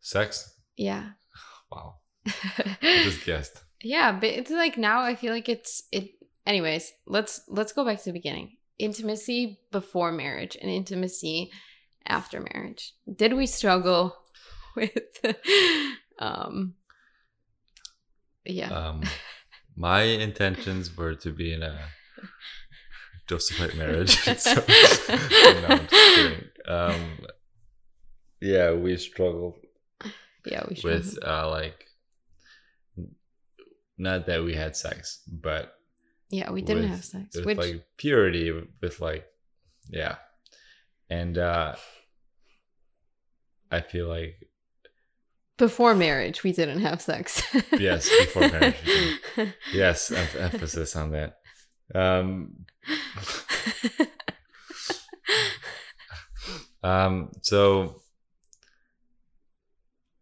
Sex? 0.00 0.54
Yeah. 0.76 1.10
Wow. 1.72 1.94
I 2.26 3.02
just 3.04 3.24
guessed. 3.24 3.62
yeah, 3.80 4.10
but 4.10 4.28
it's 4.28 4.50
like 4.50 4.76
now 4.76 5.02
I 5.02 5.14
feel 5.14 5.32
like 5.32 5.48
it's 5.48 5.84
it. 5.92 6.10
Anyways, 6.44 6.92
let's 7.06 7.42
let's 7.46 7.72
go 7.72 7.84
back 7.84 7.98
to 7.98 8.04
the 8.06 8.12
beginning. 8.12 8.56
Intimacy 8.80 9.60
before 9.70 10.10
marriage 10.10 10.56
and 10.60 10.68
intimacy 10.68 11.52
after 12.06 12.40
marriage. 12.40 12.92
Did 13.14 13.34
we 13.34 13.46
struggle 13.46 14.16
with? 14.76 14.96
um. 16.18 16.74
Yeah. 18.44 18.70
Um, 18.70 19.02
my 19.76 20.02
intentions 20.02 20.96
were 20.96 21.14
to 21.16 21.32
be 21.32 21.52
in 21.52 21.62
a 21.62 21.78
justified 23.28 23.74
marriage. 23.76 24.18
so, 24.38 24.54
no, 25.08 25.66
I'm 25.68 25.86
just 25.86 25.90
kidding. 25.90 26.44
Um, 26.66 27.18
yeah, 28.40 28.72
we 28.72 28.96
struggled 28.96 29.54
yeah, 30.46 30.64
we 30.68 30.80
with 30.82 31.18
uh, 31.24 31.48
like 31.50 31.86
not 33.98 34.26
that 34.26 34.42
we 34.42 34.54
had 34.54 34.76
sex, 34.76 35.22
but 35.30 35.74
yeah, 36.30 36.50
we 36.50 36.62
didn't 36.62 36.82
with- 36.84 36.90
have 36.92 37.04
sex. 37.04 37.36
with 37.36 37.44
Which 37.44 37.58
like 37.58 37.84
purity, 37.98 38.52
with 38.80 39.00
like 39.00 39.26
yeah, 39.90 40.16
and 41.08 41.36
uh, 41.36 41.74
I 43.70 43.80
feel 43.80 44.08
like 44.08 44.36
before 45.60 45.94
marriage, 45.94 46.42
we 46.42 46.50
didn't 46.52 46.80
have 46.80 47.00
sex. 47.00 47.40
Yes, 47.78 48.08
before 48.08 48.48
marriage, 48.48 48.74
yes, 49.72 50.10
em- 50.10 50.40
emphasis 50.40 50.96
on 50.96 51.12
that. 51.12 51.36
Um, 51.94 52.64
um, 56.82 57.30
so 57.42 58.00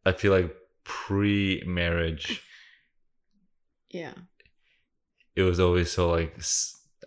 I 0.04 0.12
feel 0.12 0.32
like 0.32 0.54
pre-marriage, 0.84 2.42
yeah. 3.90 4.12
it 5.36 5.42
was 5.42 5.60
always 5.60 5.90
so 5.90 6.10
like 6.10 6.36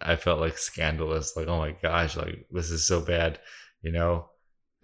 I 0.02 0.16
felt 0.16 0.40
like 0.40 0.58
scandalous, 0.58 1.36
like 1.36 1.48
oh 1.48 1.58
my 1.60 1.76
gosh, 1.84 2.16
like 2.16 2.48
this 2.50 2.72
is 2.72 2.88
so 2.88 3.02
bad, 3.02 3.40
you 3.82 3.92
know. 3.92 4.30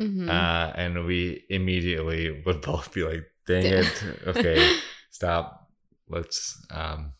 Mhm. 0.01 0.29
Uh, 0.29 0.73
and 0.75 1.05
we 1.05 1.43
immediately 1.49 2.43
would 2.45 2.61
both 2.61 2.93
be 2.93 3.03
like, 3.03 3.23
"Dang 3.47 3.65
it, 3.65 4.03
okay, 4.27 4.79
stop, 5.09 5.69
let's 6.09 6.63
um 6.69 7.13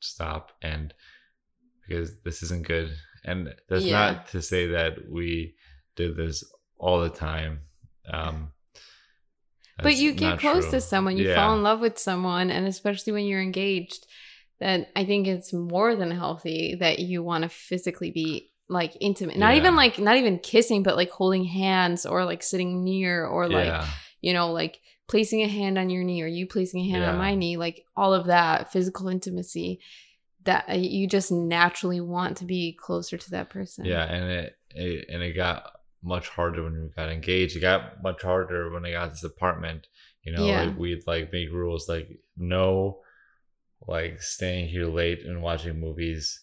stop," 0.00 0.52
and 0.62 0.94
because 1.88 2.20
this 2.22 2.42
isn't 2.42 2.66
good. 2.66 2.90
And 3.24 3.54
that's 3.68 3.84
Yeah. 3.84 4.12
not 4.12 4.28
to 4.28 4.40
say 4.42 4.66
that 4.68 5.10
we 5.10 5.54
did 5.96 6.16
this 6.16 6.44
all 6.78 7.00
the 7.00 7.10
time. 7.10 7.60
Um, 8.10 8.52
but 9.82 9.96
you 9.96 10.12
get 10.12 10.38
close 10.38 10.64
true. 10.64 10.72
to 10.72 10.80
someone, 10.80 11.16
you 11.16 11.28
Yeah. 11.28 11.34
fall 11.34 11.54
in 11.54 11.62
love 11.62 11.80
with 11.80 11.98
someone, 11.98 12.50
and 12.50 12.66
especially 12.66 13.12
when 13.12 13.24
you're 13.24 13.42
engaged, 13.42 14.06
then 14.58 14.86
I 14.94 15.04
think 15.04 15.26
it's 15.26 15.52
more 15.52 15.96
than 15.96 16.10
healthy 16.10 16.76
that 16.80 16.98
you 16.98 17.22
want 17.22 17.42
to 17.42 17.48
physically 17.48 18.10
be 18.10 18.52
like 18.68 18.96
intimate. 19.00 19.36
Not 19.36 19.54
even 19.54 19.74
like 19.76 19.98
not 19.98 20.16
even 20.16 20.38
kissing, 20.38 20.82
but 20.82 20.96
like 20.96 21.10
holding 21.10 21.44
hands 21.44 22.06
or 22.06 22.24
like 22.24 22.42
sitting 22.42 22.84
near 22.84 23.26
or 23.26 23.48
like 23.48 23.66
yeah, 23.66 23.86
you 24.20 24.32
know, 24.32 24.52
like 24.52 24.78
placing 25.10 25.42
a 25.42 25.48
hand 25.48 25.76
on 25.76 25.90
your 25.90 26.04
knee 26.04 26.22
or 26.22 26.26
you 26.26 26.46
placing 26.46 26.80
a 26.80 26.88
hand 26.90 27.04
on 27.04 27.18
my 27.18 27.34
knee, 27.34 27.56
like 27.56 27.84
all 27.96 28.14
of 28.14 28.26
that 28.26 28.70
physical 28.72 29.08
intimacy 29.08 29.80
that 30.44 30.64
uh, 30.70 30.74
you 30.74 31.06
just 31.08 31.30
naturally 31.32 32.00
want 32.00 32.36
to 32.38 32.44
be 32.44 32.72
closer 32.80 33.18
to 33.18 33.30
that 33.30 33.50
person. 33.50 33.84
yeah, 33.84 34.04
and 34.04 34.30
it, 34.30 34.56
it 34.74 35.06
and 35.12 35.22
it 35.22 35.32
got 35.34 35.70
much 36.02 36.28
harder 36.28 36.62
when 36.64 36.80
we 36.82 36.88
got 36.96 37.10
engaged. 37.10 37.56
It 37.56 37.60
got 37.60 38.02
much 38.02 38.22
harder 38.22 38.70
when 38.72 38.86
I 38.86 38.92
got 38.92 39.10
this 39.10 39.24
apartment. 39.24 39.88
You 40.22 40.32
know, 40.32 40.46
Yeah. 40.46 40.62
like 40.66 40.78
we'd 40.78 41.06
like 41.06 41.32
make 41.32 41.50
rules 41.52 41.88
like 41.88 42.08
no, 42.36 43.00
like 43.86 44.22
staying 44.22 44.68
here 44.68 44.86
late 44.86 45.24
and 45.24 45.42
watching 45.42 45.80
movies. 45.80 46.40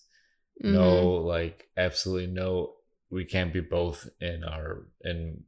Mhm. 0.63 0.73
No, 0.73 1.07
like 1.35 1.69
absolutely 1.77 2.27
no. 2.27 2.73
We 3.09 3.23
can't 3.23 3.53
be 3.53 3.61
both 3.61 4.07
in 4.19 4.43
our 4.43 4.85
in 5.03 5.43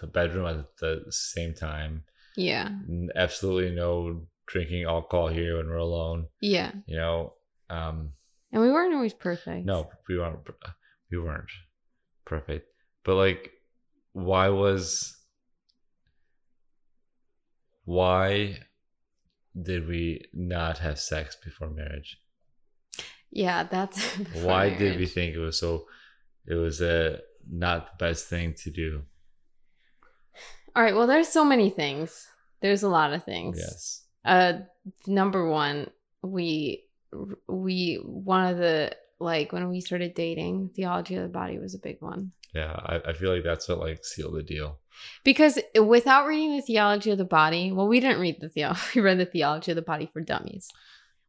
the 0.00 0.06
bedroom 0.06 0.46
at 0.46 0.76
the 0.80 1.04
same 1.10 1.54
time. 1.54 2.04
Yeah. 2.36 2.70
Absolutely 3.14 3.74
no 3.74 4.26
drinking 4.46 4.84
alcohol 4.84 5.28
here 5.28 5.56
when 5.56 5.68
we're 5.68 5.76
alone. 5.76 6.26
Yeah. 6.40 6.72
You 6.86 6.96
know, 6.96 7.34
um, 7.70 8.10
And 8.52 8.62
we 8.62 8.70
weren't 8.70 8.94
always 8.94 9.14
perfect. 9.14 9.64
no, 9.66 9.90
we 10.08 10.18
weren't. 10.18 10.40
We 11.10 11.18
weren't 11.18 11.50
perfect, 12.24 12.66
but 13.04 13.14
like, 13.14 13.50
why 14.12 14.48
was? 14.48 15.16
Why 17.84 18.58
did 19.60 19.86
we 19.86 20.24
not 20.32 20.78
have 20.78 20.98
sex 20.98 21.36
before 21.42 21.70
marriage? 21.70 22.18
Yeah, 23.30 23.64
that's 23.64 24.02
Why 24.42 24.70
funny, 24.70 24.78
did 24.78 24.98
we 24.98 25.06
think 25.06 25.34
it 25.34 25.38
was 25.38 25.58
so? 25.58 25.86
It 26.46 26.54
was 26.54 26.80
uh, 26.80 27.18
not 27.48 27.98
the 27.98 28.04
best 28.06 28.28
thing 28.28 28.54
to 28.64 28.70
do. 28.70 29.02
All 30.76 30.82
right, 30.82 30.94
well 30.94 31.06
there's 31.06 31.28
so 31.28 31.44
many 31.44 31.70
things. 31.70 32.26
There's 32.60 32.82
a 32.82 32.88
lot 32.88 33.12
of 33.12 33.24
things. 33.24 33.58
Yes. 33.58 34.02
Uh 34.24 34.60
number 35.06 35.48
1, 35.48 35.90
we 36.22 36.84
we 37.48 38.00
one 38.04 38.46
of 38.46 38.58
the 38.58 38.96
like 39.20 39.52
when 39.52 39.68
we 39.68 39.80
started 39.80 40.14
dating, 40.14 40.70
theology 40.74 41.14
of 41.16 41.22
the 41.22 41.28
body 41.28 41.58
was 41.58 41.74
a 41.74 41.78
big 41.78 42.00
one. 42.00 42.32
Yeah, 42.54 42.72
I, 42.72 43.00
I 43.08 43.12
feel 43.12 43.34
like 43.34 43.44
that's 43.44 43.68
what 43.68 43.78
like 43.78 44.04
sealed 44.04 44.36
the 44.36 44.42
deal. 44.42 44.78
Because 45.24 45.58
without 45.80 46.26
reading 46.26 46.56
the 46.56 46.62
theology 46.62 47.10
of 47.10 47.18
the 47.18 47.24
body, 47.24 47.72
well, 47.72 47.88
we 47.88 47.98
didn't 48.00 48.20
read 48.20 48.36
the 48.40 48.48
theology. 48.48 48.80
We 48.94 49.00
read 49.00 49.18
the 49.18 49.26
theology 49.26 49.72
of 49.72 49.76
the 49.76 49.82
body 49.82 50.08
for 50.12 50.20
dummies, 50.20 50.68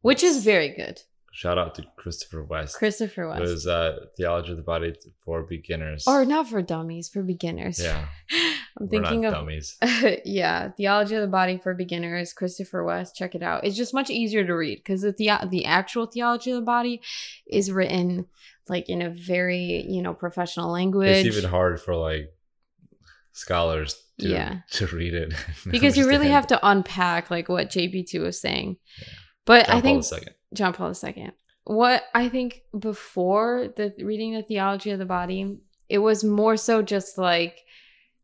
which 0.02 0.22
is 0.22 0.44
very 0.44 0.68
good. 0.74 1.02
Shout 1.32 1.58
out 1.58 1.74
to 1.74 1.84
Christopher 1.96 2.42
West. 2.44 2.76
Christopher 2.76 3.28
West. 3.28 3.42
It 3.42 3.48
was 3.48 3.66
uh, 3.66 4.06
theology 4.16 4.52
of 4.52 4.56
the 4.56 4.62
body 4.62 4.94
for 5.22 5.42
beginners. 5.42 6.04
or 6.06 6.24
not 6.24 6.48
for 6.48 6.62
dummies, 6.62 7.10
for 7.10 7.22
beginners. 7.22 7.78
yeah, 7.78 8.06
I'm 8.80 8.88
thinking 8.88 9.20
not 9.20 9.28
of 9.28 9.34
dummies. 9.34 9.76
yeah, 10.24 10.70
theology 10.70 11.14
of 11.14 11.20
the 11.20 11.28
body 11.28 11.58
for 11.58 11.74
beginners. 11.74 12.32
Christopher 12.32 12.84
West, 12.84 13.16
check 13.16 13.34
it 13.34 13.42
out. 13.42 13.64
It's 13.64 13.76
just 13.76 13.92
much 13.92 14.08
easier 14.08 14.46
to 14.46 14.54
read 14.54 14.76
because 14.78 15.02
the 15.02 15.12
the 15.12 15.30
the 15.50 15.64
actual 15.66 16.06
theology 16.06 16.52
of 16.52 16.56
the 16.56 16.62
body 16.62 17.02
is 17.46 17.70
written 17.70 18.26
like 18.68 18.88
in 18.88 19.02
a 19.02 19.10
very 19.10 19.84
you 19.88 20.00
know 20.00 20.14
professional 20.14 20.72
language. 20.72 21.26
It's 21.26 21.36
even 21.36 21.50
hard 21.50 21.80
for 21.82 21.94
like 21.96 22.32
scholars 23.32 24.02
to 24.20 24.28
Yeah. 24.28 24.60
to 24.72 24.86
read 24.86 25.12
it 25.14 25.34
because 25.70 25.96
you 25.98 26.08
really 26.08 26.28
have 26.28 26.46
to 26.46 26.58
unpack 26.66 27.30
like 27.30 27.48
what 27.50 27.68
JP2 27.68 28.22
was 28.22 28.40
saying. 28.40 28.78
Yeah. 28.98 29.08
But 29.46 29.66
John 29.66 29.76
I 29.76 29.80
think 29.80 30.04
Paul 30.04 30.18
II. 30.18 30.28
John 30.54 30.72
Paul 30.74 30.92
II. 31.04 31.30
What 31.64 32.04
I 32.14 32.28
think 32.28 32.62
before 32.78 33.68
the 33.76 33.92
reading 33.98 34.34
the 34.34 34.42
theology 34.42 34.90
of 34.90 34.98
the 34.98 35.06
body, 35.06 35.58
it 35.88 35.98
was 35.98 36.22
more 36.22 36.56
so 36.56 36.82
just 36.82 37.16
like, 37.16 37.60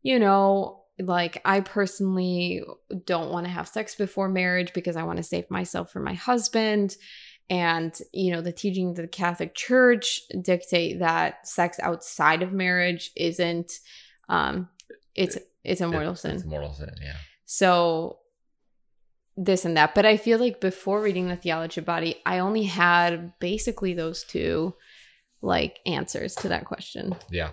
you 0.01 0.19
know, 0.19 0.83
like 0.99 1.41
I 1.43 1.61
personally 1.61 2.63
don't 3.05 3.31
want 3.31 3.45
to 3.45 3.51
have 3.51 3.67
sex 3.67 3.95
before 3.95 4.29
marriage 4.29 4.73
because 4.73 4.95
I 4.95 5.03
want 5.03 5.17
to 5.17 5.23
save 5.23 5.49
myself 5.49 5.91
for 5.91 5.99
my 5.99 6.13
husband. 6.13 6.95
And, 7.49 7.93
you 8.13 8.31
know, 8.31 8.41
the 8.41 8.53
teaching 8.53 8.91
of 8.91 8.95
the 8.95 9.07
Catholic 9.07 9.55
Church 9.55 10.21
dictate 10.41 10.99
that 10.99 11.45
sex 11.47 11.79
outside 11.81 12.41
of 12.41 12.53
marriage 12.53 13.11
isn't 13.17 13.71
um 14.29 14.69
it's 15.15 15.37
it's 15.63 15.81
a 15.81 15.87
mortal 15.87 16.13
It- 16.13 16.19
sin. 16.19 16.35
It's 16.35 16.43
a 16.43 16.47
mortal 16.47 16.73
sin. 16.73 16.93
Yeah. 17.01 17.15
So 17.45 18.19
this 19.35 19.65
and 19.65 19.75
that. 19.77 19.95
But 19.95 20.05
I 20.05 20.17
feel 20.17 20.39
like 20.39 20.61
before 20.61 21.01
reading 21.01 21.27
the 21.27 21.35
theology 21.35 21.81
of 21.81 21.85
body, 21.85 22.21
I 22.25 22.39
only 22.39 22.63
had 22.63 23.33
basically 23.39 23.93
those 23.93 24.23
two 24.23 24.75
like 25.41 25.79
answers 25.85 26.35
to 26.35 26.49
that 26.49 26.65
question. 26.65 27.15
Yeah. 27.29 27.51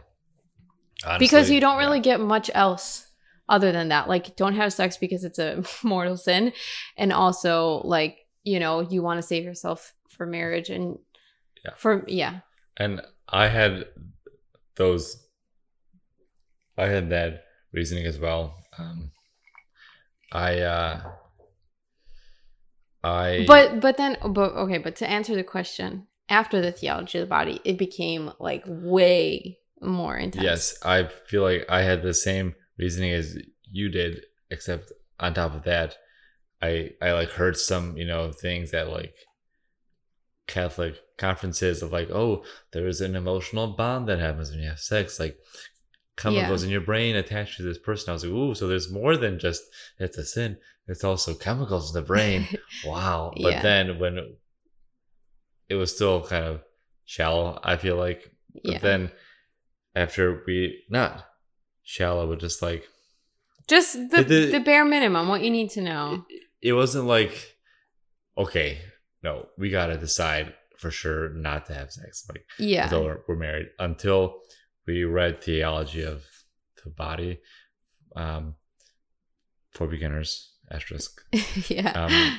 because 1.19 1.51
you 1.51 1.61
don't 1.61 1.79
yeah. 1.79 1.87
really 1.87 2.01
get 2.01 2.21
much 2.21 2.51
else 2.55 3.07
other 3.49 3.73
than 3.73 3.89
that. 3.89 4.09
Like 4.09 4.37
don't 4.37 4.55
have 4.55 4.73
sex 4.73 4.97
because 4.97 5.25
it's 5.25 5.39
a 5.39 5.65
mortal 5.83 6.17
sin. 6.17 6.53
And 6.97 7.13
also 7.13 7.81
like, 7.85 8.19
you 8.45 8.61
know, 8.61 8.81
you 8.81 9.03
want 9.03 9.19
to 9.19 9.27
save 9.27 9.45
yourself 9.45 9.95
for 10.09 10.27
marriage 10.27 10.71
and 10.71 10.99
Yeah. 11.65 11.73
for 11.77 12.05
yeah. 12.07 12.41
And 12.77 13.03
I 13.29 13.49
had 13.49 13.87
those. 14.77 15.27
I 16.79 16.87
had 16.87 17.11
that 17.11 17.45
reasoning 17.73 18.07
as 18.07 18.19
well. 18.19 18.57
Um, 18.79 19.11
I. 20.33 20.61
uh 20.61 21.01
I. 23.03 23.45
But 23.47 23.81
but 23.81 23.97
then 23.97 24.17
but 24.21 24.53
okay, 24.53 24.79
but 24.79 24.97
to 24.97 25.09
answer 25.09 25.35
the 25.35 25.45
question, 25.45 26.07
after 26.29 26.61
the 26.61 26.73
theology 26.73 27.19
of 27.19 27.23
the 27.23 27.29
body, 27.29 27.61
it 27.65 27.79
became 27.79 28.33
like 28.39 28.63
way 28.67 29.59
more 29.81 30.17
intense. 30.17 30.45
Yes, 30.45 30.79
I 30.85 31.05
feel 31.05 31.43
like 31.43 31.67
I 31.69 31.83
had 31.83 32.03
the 32.03 32.15
same 32.15 32.55
reasoning 32.79 33.13
as 33.13 33.39
you 33.65 33.89
did, 33.89 34.25
except 34.51 34.93
on 35.19 35.35
top 35.35 35.55
of 35.55 35.65
that, 35.65 35.97
I 36.63 36.93
I 37.01 37.13
like 37.13 37.31
heard 37.31 37.57
some 37.57 37.97
you 37.97 38.05
know 38.05 38.33
things 38.33 38.71
that 38.73 38.89
like 38.89 39.15
Catholic 40.47 40.97
conferences 41.17 41.83
of 41.83 41.93
like, 41.93 42.11
oh, 42.11 42.45
there 42.73 42.89
is 42.89 43.01
an 43.01 43.17
emotional 43.17 43.69
bond 43.69 44.09
that 44.09 44.19
happens 44.19 44.51
when 44.51 44.61
you 44.61 44.69
have 44.69 44.81
sex. 44.81 45.21
Like 45.21 45.39
chemicals 46.21 46.63
in 46.63 46.71
your 46.71 46.81
brain 46.81 47.17
attached 47.17 47.57
to 47.57 47.63
this 47.63 47.79
person. 47.79 48.11
I 48.11 48.13
was 48.15 48.25
like, 48.25 48.33
ooh, 48.33 48.55
so 48.55 48.69
there's 48.69 48.91
more 48.93 49.17
than 49.17 49.39
just 49.39 49.63
it's 49.99 50.19
a 50.19 50.25
sin. 50.25 50.57
It's 50.87 51.05
also 51.05 51.35
chemicals 51.35 51.95
in 51.95 52.01
the 52.01 52.07
brain. 52.07 52.47
wow. 52.85 53.33
But 53.41 53.53
Yeah. 53.53 53.63
then 53.63 53.99
when 53.99 54.19
it 55.69 55.75
was 55.75 55.95
still 55.95 56.23
kind 56.27 56.45
of 56.45 56.61
shallow, 57.05 57.59
I 57.63 57.77
feel 57.77 57.97
like. 57.97 58.31
But 58.65 58.73
Yeah. 58.73 58.79
then 58.79 59.11
after 59.95 60.43
we 60.47 60.85
not 60.91 61.25
shallow, 61.83 62.27
but 62.27 62.41
just 62.41 62.63
like 62.63 62.89
Just 63.69 63.95
the, 64.11 64.23
the- 64.25 64.51
the 64.51 64.61
bare 64.61 64.85
minimum, 64.85 65.29
what 65.29 65.43
you 65.43 65.51
need 65.51 65.71
to 65.71 65.81
know. 65.81 66.25
it, 66.29 66.43
it 66.63 66.73
wasn't 66.73 67.07
like 67.07 67.57
okay, 68.39 68.79
no, 69.23 69.47
we 69.59 69.71
gotta 69.71 69.97
decide 69.99 70.55
for 70.79 70.91
sure 70.91 71.29
not 71.31 71.67
to 71.67 71.75
have 71.75 71.93
sex. 71.93 72.25
Like 72.29 72.45
Yeah. 72.59 72.85
until 72.85 73.05
we're, 73.05 73.21
we're 73.29 73.37
married 73.37 73.67
until 73.79 74.41
we 74.87 75.05
read 75.05 75.43
theology 75.43 76.03
of 76.03 76.25
the 76.85 76.91
body 76.91 77.41
um 78.17 78.55
for 79.71 79.87
beginners 79.87 80.53
asterisk. 80.71 81.21
Yeah. 81.69 81.91
um 81.93 82.39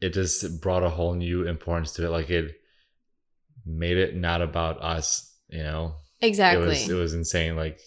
it 0.00 0.12
just 0.12 0.60
brought 0.60 0.82
a 0.82 0.90
whole 0.90 1.14
new 1.14 1.46
importance 1.46 1.92
to 1.92 2.04
it. 2.04 2.10
Like 2.10 2.30
it 2.30 2.56
made 3.64 3.96
it 3.96 4.16
not 4.16 4.42
about 4.42 4.82
us 4.82 5.34
you 5.48 5.62
know? 5.62 5.94
Exactly. 6.20 6.64
it 6.64 6.68
was 6.68 6.88
it 6.90 6.94
was 6.94 7.14
insane. 7.14 7.56
Like 7.56 7.78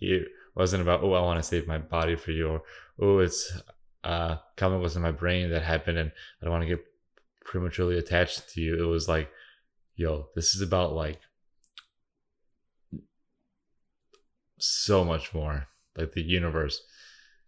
it 0.00 0.28
wasn't 0.54 0.82
about 0.82 1.02
oh 1.02 1.12
i 1.12 1.20
want 1.20 1.38
to 1.38 1.42
save 1.42 1.66
my 1.66 1.78
body 1.78 2.16
for 2.16 2.32
you 2.32 2.48
or 2.48 2.62
oh 3.00 3.18
it's 3.18 3.52
uh 4.02 4.36
chemicals 4.56 4.96
in 4.96 5.02
my 5.02 5.12
brain 5.12 5.50
that 5.50 5.62
happened 5.62 5.96
and 5.96 6.10
i 6.10 6.44
don't 6.44 6.52
want 6.52 6.62
to 6.62 6.68
get 6.68 6.84
prematurely 7.44 7.98
attached 7.98 8.48
to 8.50 8.60
you. 8.60 8.82
It 8.82 8.86
was 8.86 9.08
like 9.08 9.30
yo 9.96 10.28
this 10.34 10.54
is 10.54 10.62
about 10.62 10.92
like 10.92 11.20
so 14.60 15.04
much 15.04 15.34
more 15.34 15.66
like 15.96 16.12
the 16.12 16.22
universe. 16.22 16.82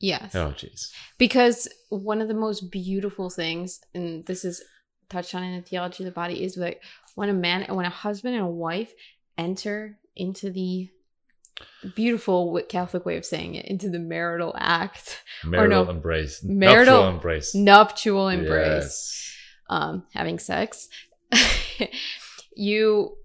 Yes. 0.00 0.34
oh 0.34 0.52
jeez. 0.56 0.90
Because 1.18 1.68
one 1.88 2.20
of 2.20 2.28
the 2.28 2.34
most 2.34 2.70
beautiful 2.72 3.30
things, 3.30 3.80
and 3.94 4.26
this 4.26 4.44
is 4.44 4.62
touched 5.08 5.34
on 5.34 5.44
in 5.44 5.56
the 5.56 5.62
theology 5.62 6.02
of 6.02 6.06
the 6.06 6.10
body, 6.14 6.42
is 6.42 6.56
like 6.56 6.82
when 7.14 7.28
a 7.28 7.32
man 7.34 7.62
and 7.62 7.76
when 7.76 7.86
a 7.86 7.90
husband 7.90 8.34
and 8.34 8.44
a 8.44 8.48
wife 8.48 8.92
enter 9.38 9.98
into 10.16 10.50
the 10.50 10.88
beautiful 11.94 12.60
Catholic 12.68 13.06
way 13.06 13.16
of 13.16 13.24
saying 13.24 13.54
it, 13.54 13.66
into 13.66 13.88
the 13.90 13.98
marital 14.00 14.54
act, 14.58 15.22
marital 15.44 15.84
no, 15.84 15.90
embrace. 15.90 16.42
marital- 16.42 16.94
nuptial 16.96 17.08
embrace. 17.14 17.54
nuptial 17.54 18.28
embrace, 18.28 18.66
Yes. 18.74 19.36
um, 19.70 20.04
having 20.14 20.38
sex, 20.40 20.88
you, 22.56 23.16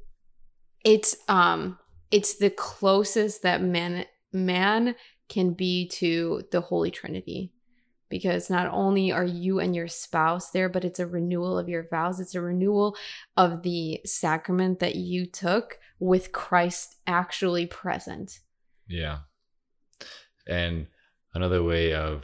it's 0.83 1.15
um, 1.27 1.77
it's 2.11 2.37
the 2.37 2.49
closest 2.49 3.41
that 3.43 3.61
man 3.61 4.05
man 4.31 4.95
can 5.29 5.53
be 5.53 5.87
to 5.89 6.43
the 6.51 6.61
Holy 6.61 6.91
Trinity. 6.91 7.51
Because 8.09 8.49
not 8.49 8.69
only 8.71 9.11
are 9.11 9.25
you 9.25 9.59
and 9.59 9.75
your 9.75 9.89
spouse 9.89 10.51
there, 10.51 10.69
but 10.69 10.85
it's 10.85 10.99
a 11.01 11.05
renewal 11.05 11.59
of 11.59 11.67
your 11.67 11.85
vows. 11.89 12.21
It's 12.21 12.35
a 12.35 12.39
renewal 12.41 12.95
of 13.35 13.63
the 13.63 13.99
sacrament 14.05 14.79
that 14.79 14.95
you 14.95 15.25
took 15.25 15.77
with 15.99 16.31
Christ 16.31 16.95
actually 17.05 17.65
present. 17.65 18.39
Yeah. 18.87 19.17
And 20.47 20.87
another 21.33 21.61
way 21.61 21.93
of 21.93 22.23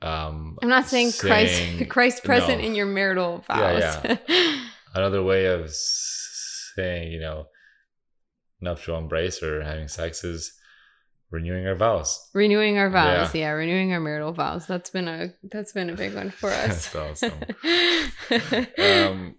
um 0.00 0.56
I'm 0.62 0.68
not 0.68 0.86
saying, 0.86 1.10
saying- 1.10 1.78
Christ 1.88 1.90
Christ 1.90 2.24
present 2.24 2.60
no. 2.60 2.66
in 2.68 2.74
your 2.76 2.86
marital 2.86 3.44
Yeah, 3.50 4.00
vows. 4.00 4.18
another 4.94 5.22
way 5.24 5.46
of 5.46 5.68
saying, 6.78 7.12
you 7.12 7.20
know, 7.20 7.46
nuptial 8.60 8.98
embrace 8.98 9.42
or 9.42 9.62
having 9.62 9.88
sex 9.88 10.22
is 10.24 10.52
renewing 11.30 11.66
our 11.66 11.74
vows. 11.76 12.10
renewing 12.34 12.78
our 12.78 12.88
vows. 12.90 13.34
Yeah. 13.34 13.50
renewing 13.50 13.92
our 13.92 14.00
marital 14.00 14.32
vows. 14.32 14.66
That's 14.66 14.90
been 14.90 15.08
a 15.08 15.32
that's 15.52 15.72
been 15.72 15.90
a 15.90 15.96
big 15.96 16.14
one 16.14 16.30
for 16.30 16.50
us. 16.64 16.88
That's 16.90 17.22
awesome. 17.22 17.38
Um 18.78 19.34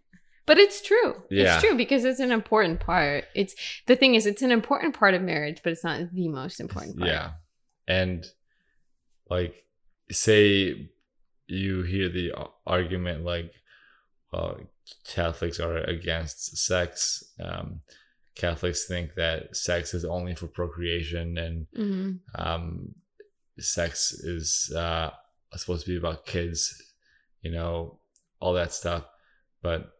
but 0.46 0.58
it's 0.58 0.82
true. 0.82 1.14
Yeah. 1.30 1.56
It's 1.56 1.64
true 1.64 1.78
because 1.78 2.06
it's 2.06 2.20
an 2.20 2.32
important 2.32 2.80
part. 2.80 3.26
It's 3.36 3.54
the 3.86 3.96
thing 3.96 4.16
is 4.16 4.26
it's 4.26 4.42
an 4.42 4.52
important 4.52 4.98
part 4.98 5.14
of 5.14 5.22
marriage, 5.22 5.62
but 5.64 5.72
it's 5.74 5.84
not 5.84 6.12
the 6.12 6.28
most 6.28 6.60
important 6.60 6.98
part. 6.98 7.10
yeah. 7.12 7.32
And 7.88 8.26
like 9.30 9.54
say 10.12 10.90
you 11.48 11.84
hear 11.84 12.10
the 12.10 12.34
argument 12.66 13.24
like 13.26 13.52
well 14.32 14.58
Catholics 15.08 15.60
are 15.60 15.78
against 15.78 16.58
sex. 16.58 17.24
Um 17.40 17.82
Catholics 18.36 18.86
think 18.88 19.16
that 19.16 19.56
sex 19.56 19.94
is 19.94 20.06
only 20.06 20.34
for 20.36 20.48
procreation 20.48 21.38
and 21.38 21.68
hmm 21.76 22.12
um, 22.36 22.96
sex 23.58 24.14
is 24.14 24.72
uh, 24.74 25.10
supposed 25.58 25.86
to 25.86 25.92
be 25.92 25.98
about 25.98 26.26
kids, 26.26 26.82
you 27.42 27.52
know, 27.52 28.00
all 28.40 28.54
that 28.54 28.72
stuff. 28.72 29.04
But 29.62 29.92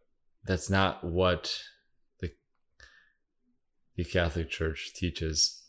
that's 0.44 0.70
not 0.70 1.04
what 1.04 1.54
the 2.20 2.30
the 3.96 4.04
Catholic 4.04 4.48
Church 4.48 4.92
teaches. 4.94 5.62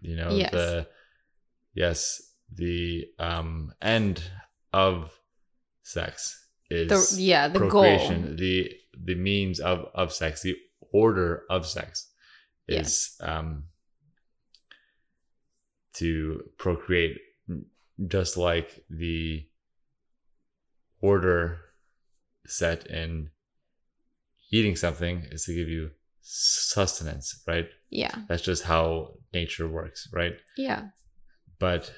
You 0.00 0.16
know, 0.16 0.30
Yes. 0.30 0.50
the 0.52 0.86
yes, 1.74 2.22
the 2.54 3.06
um, 3.18 3.74
end 3.82 4.22
of 4.72 5.12
sex 5.82 6.47
is 6.70 7.16
The 7.16 7.22
yeah, 7.22 7.48
the 7.48 7.58
procreation. 7.58 8.22
goal. 8.26 8.36
The 8.36 8.72
the 9.04 9.14
means 9.14 9.60
of 9.60 9.86
of 9.94 10.12
sex, 10.12 10.42
the 10.42 10.56
order 10.92 11.44
of 11.50 11.66
sex 11.66 12.08
is 12.66 13.16
um 13.20 13.64
to 15.94 16.42
procreate 16.58 17.16
just 18.06 18.36
like 18.36 18.84
the 18.90 19.46
order 21.00 21.60
set 22.46 22.86
in 22.86 23.30
eating 24.50 24.76
something 24.76 25.24
is 25.30 25.44
to 25.44 25.54
give 25.54 25.68
you 25.68 25.90
sustenance, 26.22 27.42
right? 27.46 27.68
Yeah. 27.90 28.14
That's 28.28 28.42
just 28.42 28.64
how 28.64 29.14
nature 29.32 29.66
works, 29.68 30.08
right? 30.12 30.34
Yeah. 30.56 30.88
But 31.58 31.92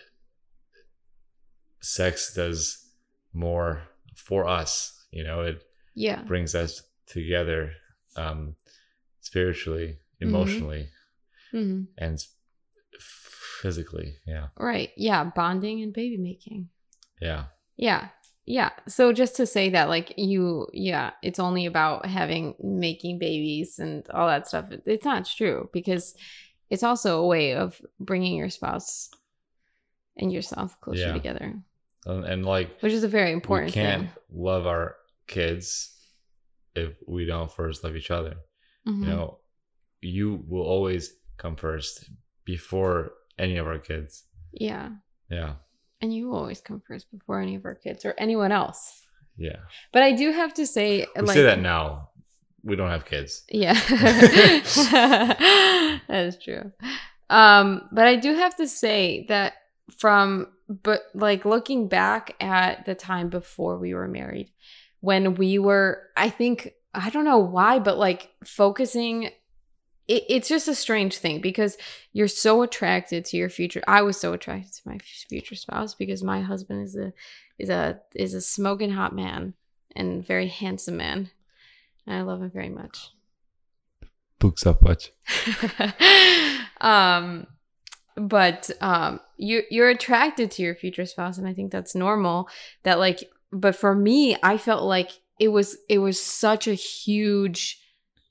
sex 1.81 2.35
does 2.35 2.87
more 3.33 3.83
for 4.15 4.47
us, 4.49 5.07
you 5.11 5.25
know, 5.25 5.43
it 5.43 5.63
Yeah. 5.95 6.23
brings 6.23 6.55
us 6.55 6.83
together 7.07 7.73
um 8.17 8.57
spiritually, 9.21 9.99
Mhm. 10.21 10.29
emotionally, 10.29 10.89
hmm 11.53 11.83
and 11.99 12.19
physically. 12.99 14.17
Yeah. 14.27 14.49
Right. 14.57 14.91
Yeah. 14.97 15.25
Bonding 15.25 15.83
and 15.83 15.93
baby 15.93 16.17
making. 16.17 16.69
Yeah. 17.21 17.45
Yeah. 17.77 18.09
Yeah. 18.47 18.71
So 18.89 19.13
just 19.13 19.37
to 19.37 19.47
say 19.47 19.71
that, 19.71 19.89
like, 19.89 20.15
you, 20.17 20.67
yeah, 20.73 21.13
it's 21.23 21.39
only 21.39 21.67
about 21.67 22.07
having, 22.07 22.55
making 22.63 23.19
babies 23.19 23.79
and 23.79 24.09
all 24.11 24.27
that 24.27 24.49
stuff. 24.49 24.67
It's 24.87 25.05
not 25.05 25.27
true 25.27 25.69
because 25.73 26.15
it's 26.71 26.83
also 26.83 27.21
a 27.23 27.27
way 27.27 27.55
of 27.55 27.81
bringing 28.01 28.37
your 28.37 28.51
spouse 28.51 29.11
and 30.17 30.33
yourself 30.33 30.81
closer 30.81 31.01
Yeah. 31.09 31.13
together, 31.13 31.55
And, 32.07 32.25
and 32.25 32.47
like 32.47 32.81
which 32.81 32.93
is 32.93 33.05
a 33.05 33.09
very 33.09 33.33
important. 33.33 33.69
we 33.71 33.73
can't 33.83 34.03
thing. 34.03 34.11
love 34.33 34.67
our 34.67 34.97
kids 35.27 35.95
if 36.75 36.95
we 37.07 37.27
don't 37.27 37.51
first 37.53 37.85
love 37.85 37.97
each 37.97 38.11
other. 38.11 38.37
Mhm. 38.89 39.01
You 39.01 39.07
know, 39.07 39.39
you 40.01 40.45
will 40.49 40.63
always 40.63 41.13
come 41.37 41.57
first 41.57 42.09
before 42.45 43.13
any 43.39 43.57
of 43.59 43.67
our 43.67 43.79
kids. 43.79 44.25
Yeah. 44.53 44.91
Yeah. 45.31 45.55
And 46.01 46.15
you 46.15 46.33
always 46.35 46.61
come 46.61 46.81
first 46.87 47.11
before 47.11 47.41
any 47.41 47.55
of 47.57 47.65
our 47.65 47.75
kids 47.75 48.05
or 48.05 48.15
anyone 48.17 48.53
else. 48.53 49.03
Yeah. 49.37 49.57
But 49.93 50.03
I 50.03 50.13
do 50.13 50.33
have 50.33 50.55
to 50.55 50.67
say, 50.67 51.07
We 51.17 51.23
like, 51.23 51.37
say 51.37 51.43
that 51.43 51.61
now. 51.61 52.09
We 52.63 52.77
don't 52.77 52.91
have 52.91 53.05
kids. 53.05 53.45
Yeah. 53.51 53.75
that 54.89 56.01
is 56.09 56.37
true. 56.43 56.73
Um, 57.31 57.89
but 57.93 58.07
I 58.07 58.17
do 58.17 58.35
have 58.35 58.57
to 58.57 58.67
say 58.69 59.25
that 59.29 59.55
from 59.99 60.49
but 60.71 61.03
like 61.15 61.45
looking 61.45 61.89
back 61.89 62.37
at 62.41 62.85
the 62.85 62.95
time 62.95 63.29
before 63.29 63.77
we 63.77 63.93
were 63.93 64.07
married, 64.07 64.53
when 65.01 65.35
we 65.35 65.59
were 65.59 66.03
I 66.17 66.31
think 66.31 66.73
I 66.95 67.11
don't 67.11 67.25
know 67.25 67.39
why, 67.39 67.81
but 67.81 67.99
like 67.99 68.31
focusing 68.45 69.25
it, 70.11 70.25
it's 70.29 70.49
just 70.49 70.69
a 70.69 70.75
strange 70.75 71.19
thing 71.19 71.41
because 71.41 71.77
you're 72.13 72.29
so 72.29 72.63
attracted 72.63 73.25
to 73.27 73.37
your 73.37 73.49
future. 73.49 73.83
I 73.89 74.03
was 74.03 74.19
so 74.19 74.33
attracted 74.33 74.73
to 74.75 74.89
my 74.89 74.99
future 75.29 75.57
spouse 75.57 75.95
because 75.95 76.23
my 76.23 76.41
husband 76.41 76.85
is 76.85 76.97
a 76.97 77.13
is 77.59 77.69
a 77.69 78.01
is 78.15 78.35
a 78.35 78.41
smoking 78.41 78.91
hot 78.91 79.15
man 79.15 79.55
and 79.97 80.25
very 80.25 80.47
handsome 80.47 80.99
man. 80.99 81.31
And 82.07 82.17
I 82.17 82.23
love 82.23 82.43
him 82.43 82.51
very 82.51 82.71
much. 82.71 83.11
Books 84.39 84.67
up 84.67 84.83
much. 84.83 85.13
um 86.81 87.47
but 88.17 88.71
um 88.81 89.21
you 89.41 89.63
you're 89.71 89.89
attracted 89.89 90.51
to 90.51 90.63
your 90.63 90.75
future 90.75 91.07
spouse 91.07 91.39
and 91.39 91.49
i 91.49 91.55
think 91.55 91.73
that's 91.73 91.95
normal 91.95 92.49
that 92.83 92.99
like 92.99 93.25
but 93.51 93.75
for 93.75 93.95
me 93.95 94.37
i 94.43 94.57
felt 94.59 94.85
like 94.85 95.11
it 95.39 95.49
was 95.49 95.77
it 95.89 95.99
was 95.99 96.23
such 96.23 96.69
a 96.69 96.75
huge 96.75 97.81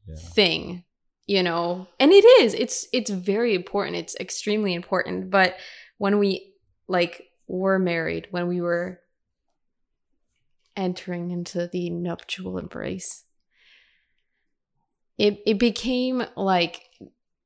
Yeah. 0.08 0.16
thing 0.16 0.84
you 1.26 1.42
know 1.44 1.88
and 2.00 2.12
it 2.12 2.26
is 2.42 2.54
it's 2.54 2.88
it's 2.94 3.10
very 3.10 3.56
important 3.56 3.96
it's 3.98 4.16
extremely 4.20 4.74
important 4.74 5.30
but 5.32 5.56
when 5.98 6.20
we 6.20 6.54
like 6.88 7.24
were 7.48 7.80
married 7.80 8.28
when 8.32 8.48
we 8.48 8.62
were 8.62 9.00
entering 10.76 11.32
into 11.32 11.68
the 11.68 11.90
nuptial 11.90 12.58
embrace 12.58 13.24
it 15.18 15.42
it 15.46 15.60
became 15.60 16.24
like 16.36 16.82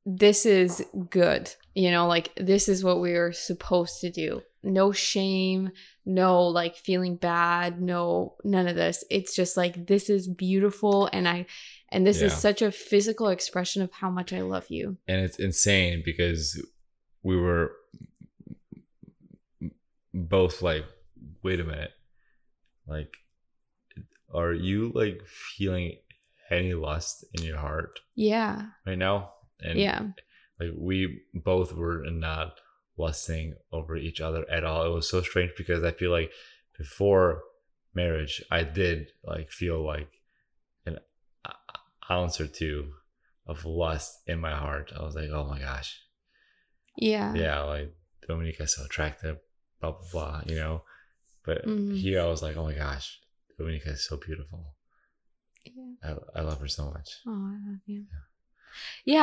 this 0.06 0.46
is 0.46 0.86
good 1.10 1.50
you 1.74 1.92
know 1.92 2.08
like 2.08 2.32
this 2.36 2.70
is 2.70 2.84
what 2.84 3.02
we 3.02 3.14
are 3.14 3.32
supposed 3.32 4.02
to 4.02 4.12
do. 4.12 4.42
No 4.64 4.92
shame 4.92 5.72
no 6.06 6.44
like 6.48 6.76
feeling 6.76 7.16
bad 7.16 7.82
no 7.82 8.36
none 8.44 8.68
of 8.68 8.76
this. 8.76 9.04
It's 9.10 9.36
just 9.36 9.58
like 9.58 9.88
this 9.88 10.10
is 10.10 10.28
beautiful 10.28 11.10
and 11.12 11.28
i 11.28 11.46
and 11.90 12.06
this 12.06 12.22
is 12.22 12.34
such 12.34 12.62
a 12.62 12.72
physical 12.72 13.28
expression 13.28 13.82
of 13.82 13.92
how 13.92 14.10
much 14.10 14.34
i 14.34 14.42
love 14.42 14.66
you. 14.70 14.98
And 15.08 15.22
it's 15.22 15.40
insane 15.40 16.02
because 16.06 16.62
we 17.24 17.38
were 17.38 17.72
both 20.14 20.62
like 20.62 20.86
wait 21.42 21.60
a 21.60 21.64
minute. 21.64 21.92
Like 22.88 23.16
are 24.34 24.54
you 24.54 24.92
like 24.94 25.22
feeling 25.26 25.98
any 26.52 26.74
lust 26.74 27.26
in 27.34 27.44
your 27.44 27.58
heart 27.58 28.00
yeah. 28.16 28.68
right 28.86 28.98
now? 28.98 29.32
And 29.62 29.80
yeah 29.80 30.08
like 30.60 30.72
we 30.78 31.22
both 31.34 31.74
were 31.74 32.04
not 32.10 32.60
lusting 32.98 33.56
over 33.72 33.96
each 33.96 34.22
other 34.22 34.46
at 34.50 34.64
all 34.64 34.86
it 34.86 34.90
was 34.94 35.10
so 35.10 35.22
strange 35.22 35.52
because 35.58 35.84
i 35.84 35.92
feel 35.92 36.12
like 36.12 36.32
before 36.78 37.42
marriage 37.94 38.42
i 38.52 38.64
did 38.64 39.08
like 39.24 39.50
feel 39.52 39.84
like 39.86 40.10
an 40.86 41.00
ounce 42.10 42.40
or 42.40 42.48
two 42.48 42.92
of 43.48 43.66
lust 43.66 44.20
in 44.28 44.40
my 44.40 44.56
heart 44.56 44.92
i 44.98 45.04
was 45.04 45.16
like 45.16 45.30
oh 45.32 45.46
my 45.46 45.60
gosh 45.60 46.00
yeah 46.98 47.34
yeah, 47.34 47.60
like 47.62 47.92
Dominika's 48.28 48.76
so 48.76 48.86
attractive, 48.86 49.38
blah 49.82 49.92
blah 49.92 50.08
blah, 50.12 50.42
you 50.46 50.56
know. 50.56 50.84
But 51.44 51.66
Mhm. 51.66 51.98
here 51.98 52.22
I 52.22 52.26
was 52.26 52.44
like, 52.44 52.56
oh 52.56 52.64
my 52.66 52.76
gosh, 52.76 53.20
Dominica 53.58 53.90
is 53.90 54.06
so 54.08 54.16
beautiful. 54.18 54.76
yeah. 55.66 55.94
I, 56.04 56.40
I 56.40 56.42
love 56.44 56.60
her 56.62 56.68
so 56.68 56.92
much. 56.92 57.10
Oh, 57.26 57.32
I 57.32 57.58
love 57.70 57.80
you. 57.88 58.06
Yeah, 58.12 58.20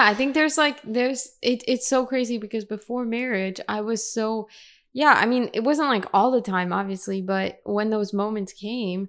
I 0.02 0.14
think 0.14 0.34
there's 0.34 0.58
like 0.58 0.80
there's 0.84 1.36
it 1.42 1.62
it's 1.66 1.88
so 1.88 2.06
crazy 2.06 2.38
because 2.38 2.64
before 2.64 3.04
marriage 3.04 3.60
I 3.68 3.80
was 3.80 4.12
so 4.12 4.48
yeah, 4.92 5.14
I 5.16 5.26
mean 5.26 5.50
it 5.52 5.64
wasn't 5.64 5.88
like 5.88 6.06
all 6.12 6.30
the 6.30 6.40
time 6.40 6.72
obviously, 6.72 7.22
but 7.22 7.60
when 7.64 7.90
those 7.90 8.12
moments 8.12 8.52
came, 8.52 9.08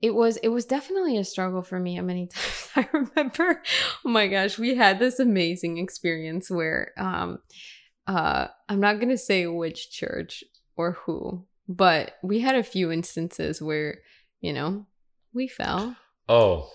it 0.00 0.14
was 0.14 0.36
it 0.38 0.48
was 0.48 0.64
definitely 0.64 1.18
a 1.18 1.24
struggle 1.24 1.62
for 1.62 1.78
me 1.78 1.98
at 1.98 2.04
many 2.04 2.26
times. 2.32 2.68
I 2.76 2.88
remember 2.92 3.62
oh 4.04 4.08
my 4.08 4.28
gosh, 4.28 4.58
we 4.58 4.74
had 4.74 4.98
this 4.98 5.18
amazing 5.18 5.78
experience 5.78 6.50
where 6.50 6.92
um 6.96 7.38
uh 8.06 8.48
I'm 8.68 8.80
not 8.80 8.96
going 8.96 9.10
to 9.10 9.18
say 9.18 9.46
which 9.46 9.90
church 9.90 10.44
or 10.76 10.92
who, 10.92 11.44
but 11.68 12.12
we 12.22 12.40
had 12.40 12.54
a 12.54 12.62
few 12.62 12.92
instances 12.92 13.60
where, 13.60 13.98
you 14.40 14.52
know, 14.52 14.86
we 15.32 15.48
fell 15.48 15.96
Oh, 16.28 16.70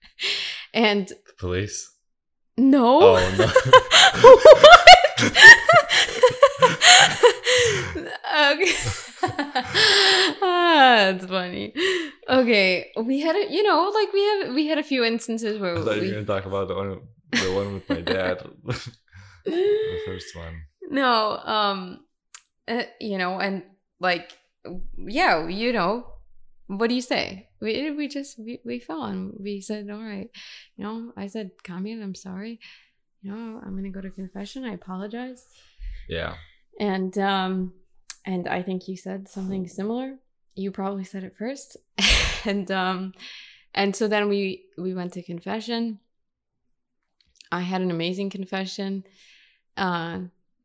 and 0.74 1.08
the 1.08 1.32
police. 1.38 1.90
No. 2.58 3.00
Oh, 3.02 3.16
no. 3.38 3.44
okay. 8.52 8.72
ah, 10.42 11.12
that's 11.12 11.26
funny. 11.26 11.72
Okay, 12.28 12.90
we 13.02 13.20
had 13.20 13.36
a, 13.36 13.50
you 13.50 13.62
know, 13.62 13.90
like 13.94 14.12
we 14.12 14.22
have 14.24 14.54
we 14.54 14.66
had 14.66 14.78
a 14.78 14.82
few 14.82 15.04
instances 15.04 15.60
where 15.60 15.76
I 15.76 15.82
thought 15.82 15.96
you 15.96 16.02
we 16.02 16.08
were 16.08 16.14
gonna 16.14 16.26
talk 16.26 16.46
about 16.46 16.68
the 16.68 16.74
one, 16.74 17.00
the 17.32 17.52
one 17.54 17.74
with 17.74 17.88
my 17.88 18.00
dad, 18.00 18.42
the 19.44 19.98
first 20.06 20.34
one. 20.36 20.62
no, 20.90 21.36
um, 21.38 22.00
uh, 22.68 22.82
you 23.00 23.18
know, 23.18 23.38
and 23.38 23.62
like, 24.00 24.32
yeah, 24.96 25.46
you 25.48 25.72
know, 25.72 26.06
what 26.66 26.88
do 26.88 26.94
you 26.94 27.02
say? 27.02 27.48
We 27.60 27.90
we 27.92 28.08
just 28.08 28.38
we, 28.38 28.60
we 28.64 28.78
fell 28.80 29.04
and 29.04 29.34
we 29.38 29.60
said, 29.60 29.88
all 29.90 30.02
right, 30.02 30.30
you 30.76 30.84
know, 30.84 31.12
I 31.16 31.28
said, 31.28 31.50
Kamian, 31.64 32.02
I'm 32.02 32.14
sorry. 32.14 32.60
You 33.22 33.32
know, 33.32 33.60
I'm 33.64 33.74
gonna 33.76 33.90
go 33.90 34.00
to 34.00 34.10
confession. 34.10 34.64
I 34.64 34.74
apologize. 34.74 35.46
Yeah, 36.08 36.34
and 36.78 37.16
um 37.18 37.72
and 38.24 38.48
i 38.48 38.62
think 38.62 38.88
you 38.88 38.96
said 38.96 39.28
something 39.28 39.66
similar 39.66 40.16
you 40.54 40.70
probably 40.70 41.04
said 41.04 41.24
it 41.24 41.36
first 41.38 41.76
and 42.44 42.70
um 42.70 43.12
and 43.74 43.94
so 43.94 44.08
then 44.08 44.28
we 44.28 44.64
we 44.76 44.94
went 44.94 45.12
to 45.12 45.22
confession 45.22 45.98
i 47.50 47.60
had 47.60 47.80
an 47.80 47.90
amazing 47.90 48.30
confession 48.30 49.04
uh 49.76 50.18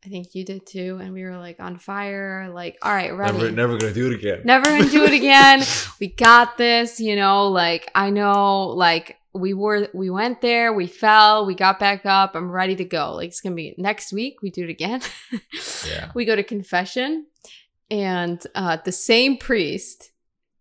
i 0.06 0.10
think 0.10 0.34
you 0.34 0.44
did 0.44 0.66
too 0.66 1.00
and 1.02 1.14
we 1.14 1.24
were 1.24 1.38
like 1.38 1.60
on 1.60 1.78
fire 1.78 2.50
like 2.54 2.78
all 2.82 2.92
right 2.94 3.16
ready 3.16 3.38
never, 3.38 3.52
never 3.52 3.78
gonna 3.78 3.94
do 3.94 4.08
it 4.12 4.16
again. 4.16 4.42
never 4.44 4.66
gonna 4.66 4.90
do 4.90 5.04
it 5.04 5.14
again 5.14 5.64
we 6.00 6.08
got 6.08 6.58
this 6.58 7.00
you 7.00 7.16
know 7.16 7.48
like 7.48 7.90
i 7.96 8.10
know 8.10 8.68
like 8.68 9.18
we 9.34 9.54
were 9.54 9.88
we 9.94 10.10
went 10.10 10.42
there 10.42 10.74
we 10.74 10.88
fell 10.88 11.46
we 11.46 11.56
got 11.56 11.80
back 11.80 12.06
up 12.06 12.36
i'm 12.36 12.52
ready 12.52 12.76
to 12.76 12.84
go 12.84 13.14
like 13.14 13.30
it's 13.30 13.42
gonna 13.42 13.56
be 13.56 13.74
next 13.78 14.12
week 14.12 14.42
we 14.42 14.50
do 14.50 14.64
it 14.64 14.70
again 14.70 15.02
Yeah. 15.88 16.12
we 16.14 16.26
go 16.26 16.36
to 16.36 16.44
confession 16.44 17.28
and 17.90 18.46
uh 18.56 18.78
the 18.84 18.92
same 18.92 19.38
priest 19.38 20.12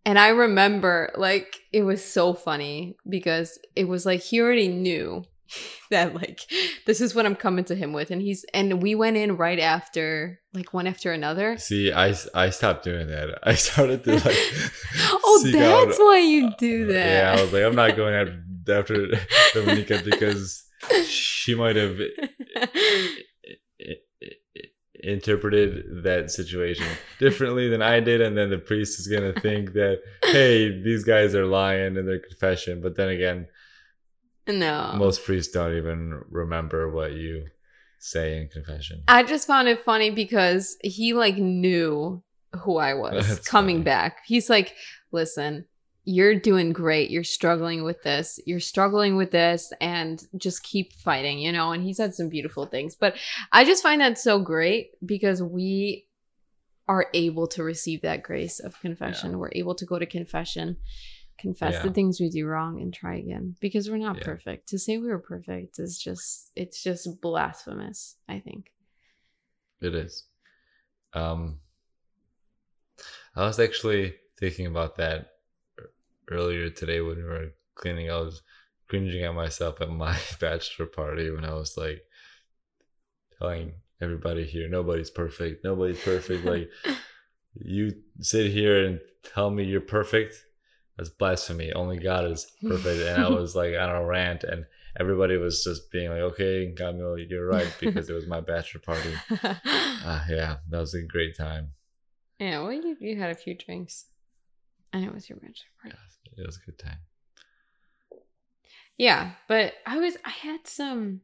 and 0.04 0.18
i 0.18 0.28
remember 0.28 1.12
like 1.16 1.60
it 1.72 1.82
was 1.82 2.04
so 2.04 2.32
funny 2.32 2.96
because 3.08 3.58
it 3.74 3.88
was 3.88 4.06
like 4.06 4.20
he 4.20 4.40
already 4.40 4.68
knew 4.68 5.24
that 5.90 6.14
like 6.14 6.40
this 6.86 7.00
is 7.00 7.14
what 7.14 7.26
i'm 7.26 7.36
coming 7.36 7.64
to 7.64 7.74
him 7.74 7.92
with 7.92 8.10
and 8.10 8.22
he's 8.22 8.44
and 8.54 8.82
we 8.82 8.94
went 8.94 9.16
in 9.16 9.36
right 9.36 9.58
after 9.58 10.40
like 10.52 10.72
one 10.72 10.86
after 10.86 11.12
another 11.12 11.56
See, 11.58 11.92
I, 11.92 12.14
I 12.34 12.50
stopped 12.50 12.84
doing 12.84 13.06
that. 13.08 13.38
I 13.42 13.54
started 13.54 14.04
to 14.04 14.14
like. 14.14 14.24
oh 15.12 15.50
that's 15.52 15.98
out- 15.98 16.04
why 16.04 16.18
you 16.18 16.48
uh, 16.48 16.52
do 16.58 16.86
that 16.86 17.06
Yeah, 17.06 17.38
I 17.38 17.42
was 17.42 17.52
like, 17.52 17.62
I'm 17.62 17.76
not 17.76 17.96
going 17.96 18.14
after, 18.14 18.42
after 18.72 19.06
Dominika 19.54 20.04
because 20.04 20.64
she 21.06 21.54
might 21.54 21.76
have 21.76 21.98
interpreted 25.02 26.02
that 26.04 26.30
situation 26.30 26.86
differently 27.18 27.68
than 27.68 27.82
I 27.82 28.00
did, 28.00 28.20
and 28.20 28.36
then 28.36 28.50
the 28.50 28.58
priest 28.58 28.98
is 28.98 29.06
gonna 29.06 29.32
think 29.40 29.72
that 29.74 30.00
hey, 30.24 30.82
these 30.82 31.04
guys 31.04 31.34
are 31.34 31.46
lying 31.46 31.96
in 31.96 32.06
their 32.06 32.18
confession. 32.18 32.80
But 32.80 32.96
then 32.96 33.08
again, 33.08 33.46
no 34.46 34.92
most 34.96 35.24
priests 35.24 35.52
don't 35.52 35.76
even 35.76 36.20
remember 36.30 36.90
what 36.90 37.12
you 37.12 37.46
say 37.98 38.38
in 38.38 38.48
confession. 38.48 39.02
I 39.08 39.22
just 39.22 39.46
found 39.46 39.68
it 39.68 39.84
funny 39.84 40.10
because 40.10 40.76
he 40.82 41.12
like 41.12 41.36
knew 41.36 42.22
who 42.62 42.78
I 42.78 42.94
was 42.94 43.28
That's 43.28 43.46
coming 43.46 43.76
funny. 43.76 43.84
back. 43.84 44.18
He's 44.26 44.48
like, 44.48 44.74
"Listen, 45.12 45.66
you're 46.04 46.34
doing 46.34 46.72
great. 46.72 47.10
You're 47.10 47.24
struggling 47.24 47.84
with 47.84 48.02
this. 48.02 48.40
You're 48.46 48.58
struggling 48.58 49.16
with 49.16 49.30
this 49.32 49.70
and 49.80 50.22
just 50.36 50.62
keep 50.62 50.94
fighting, 50.94 51.38
you 51.38 51.52
know?" 51.52 51.72
And 51.72 51.82
he 51.84 51.92
said 51.92 52.14
some 52.14 52.28
beautiful 52.30 52.64
things. 52.66 52.96
But 52.96 53.16
I 53.52 53.64
just 53.64 53.82
find 53.82 54.00
that 54.00 54.18
so 54.18 54.38
great 54.40 54.92
because 55.04 55.42
we 55.42 56.06
are 56.88 57.06
able 57.14 57.46
to 57.46 57.62
receive 57.62 58.00
that 58.02 58.22
grace 58.22 58.58
of 58.58 58.80
confession. 58.80 59.38
We're 59.38 59.52
able 59.52 59.74
to 59.76 59.84
go 59.86 59.98
to 59.98 60.06
confession, 60.06 60.76
confess 61.40 61.82
the 61.82 61.92
things 61.92 62.20
we 62.20 62.28
do 62.30 62.46
wrong 62.46 62.80
and 62.80 62.92
try 62.92 63.16
again 63.16 63.56
because 63.60 63.88
we're 63.90 63.96
not 63.96 64.16
Yeah. 64.18 64.24
perfect. 64.24 64.68
To 64.68 64.78
say 64.78 64.98
we 64.98 65.08
were 65.08 65.18
perfect 65.18 65.78
is 65.78 65.98
just 65.98 66.52
it's 66.54 66.82
just 66.82 67.20
blasphemous, 67.20 68.16
I 68.28 68.40
think. 68.40 68.72
It 69.80 69.94
is. 69.94 70.24
Um, 71.14 71.60
I 73.34 73.44
was 73.46 73.58
actually 73.58 74.14
thinking 74.38 74.66
about 74.66 74.96
that 74.96 75.28
earlier 76.30 76.70
today 76.70 77.00
when 77.00 77.16
we 77.16 77.22
were 77.24 77.52
cleaning. 77.74 78.10
I 78.10 78.18
was 78.18 78.42
cringing 78.88 79.22
at 79.24 79.34
myself 79.34 79.80
at 79.80 79.88
my 79.88 80.18
bachelor 80.40 80.86
party 80.86 81.30
when 81.30 81.44
I 81.44 81.54
was 81.54 81.76
like 81.76 82.02
telling 83.38 83.72
everybody 84.00 84.44
here, 84.44 84.68
nobody's 84.68 85.10
perfect, 85.10 85.64
nobody's 85.64 86.02
perfect. 86.02 86.44
Like 86.44 86.70
you 87.54 87.92
sit 88.20 88.50
here 88.50 88.84
and 88.86 89.00
tell 89.22 89.50
me 89.50 89.64
you're 89.64 89.80
perfect. 89.80 90.34
That's 91.00 91.08
blasphemy. 91.08 91.72
Only 91.72 91.96
God 91.96 92.30
is 92.30 92.52
perfect. 92.68 93.00
And 93.00 93.22
I 93.22 93.30
was 93.30 93.56
like 93.56 93.74
on 93.74 93.88
a 93.88 94.04
rant, 94.04 94.44
and 94.44 94.66
everybody 94.98 95.38
was 95.38 95.64
just 95.64 95.90
being 95.90 96.10
like, 96.10 96.20
"Okay, 96.20 96.74
Camilo, 96.76 97.16
you're 97.26 97.46
right," 97.46 97.74
because 97.80 98.10
it 98.10 98.12
was 98.12 98.26
my 98.26 98.42
bachelor 98.42 98.82
party. 98.82 99.14
Ah, 99.64 100.26
yeah, 100.28 100.56
that 100.68 100.78
was 100.78 100.92
a 100.92 101.00
great 101.00 101.34
time. 101.34 101.72
yeah, 102.38 102.60
well, 102.60 102.70
you, 102.70 102.98
you 103.00 103.18
had 103.18 103.30
a 103.30 103.34
few 103.34 103.54
drinks, 103.54 104.08
and 104.92 105.02
it 105.02 105.14
was 105.14 105.26
your 105.26 105.38
bachelor 105.38 105.72
party. 105.80 105.96
It 106.36 106.44
was 106.44 106.58
a 106.58 106.66
good 106.66 106.78
time. 106.78 106.98
Yeah, 108.98 109.30
but 109.48 109.72
I 109.86 110.00
was 110.00 110.18
I 110.22 110.30
had 110.30 110.66
some. 110.66 111.22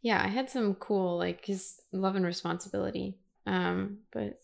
Yeah, 0.00 0.22
I 0.22 0.28
had 0.28 0.48
some 0.48 0.76
cool 0.76 1.18
like 1.18 1.44
his 1.44 1.82
love 1.92 2.16
and 2.16 2.24
responsibility. 2.24 3.18
Um, 3.46 3.98
but 4.12 4.40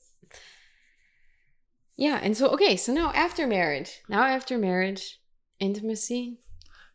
yeah, 1.97 2.19
and 2.23 2.37
so 2.37 2.49
okay, 2.51 2.77
so 2.77 2.93
now 2.93 3.13
after 3.13 3.47
marriage, 3.47 4.01
now 4.09 4.23
after 4.25 4.59
marriage, 4.59 5.21
intimacy. 5.61 6.39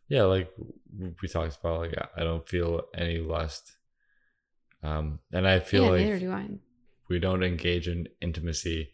yeah, 0.08 0.22
like 0.24 0.50
we 1.22 1.28
talked 1.28 1.58
about, 1.60 1.80
like 1.80 1.94
I 2.16 2.24
don't 2.24 2.48
feel 2.48 2.82
any 2.94 3.18
lust, 3.18 3.76
um, 4.82 5.20
and 5.32 5.46
I 5.46 5.60
feel 5.60 5.84
yeah, 5.84 5.90
like 5.90 6.00
neither 6.00 6.18
do 6.18 6.32
I. 6.32 6.48
we 7.08 7.18
don't 7.18 7.42
engage 7.42 7.88
in 7.88 8.08
intimacy 8.20 8.90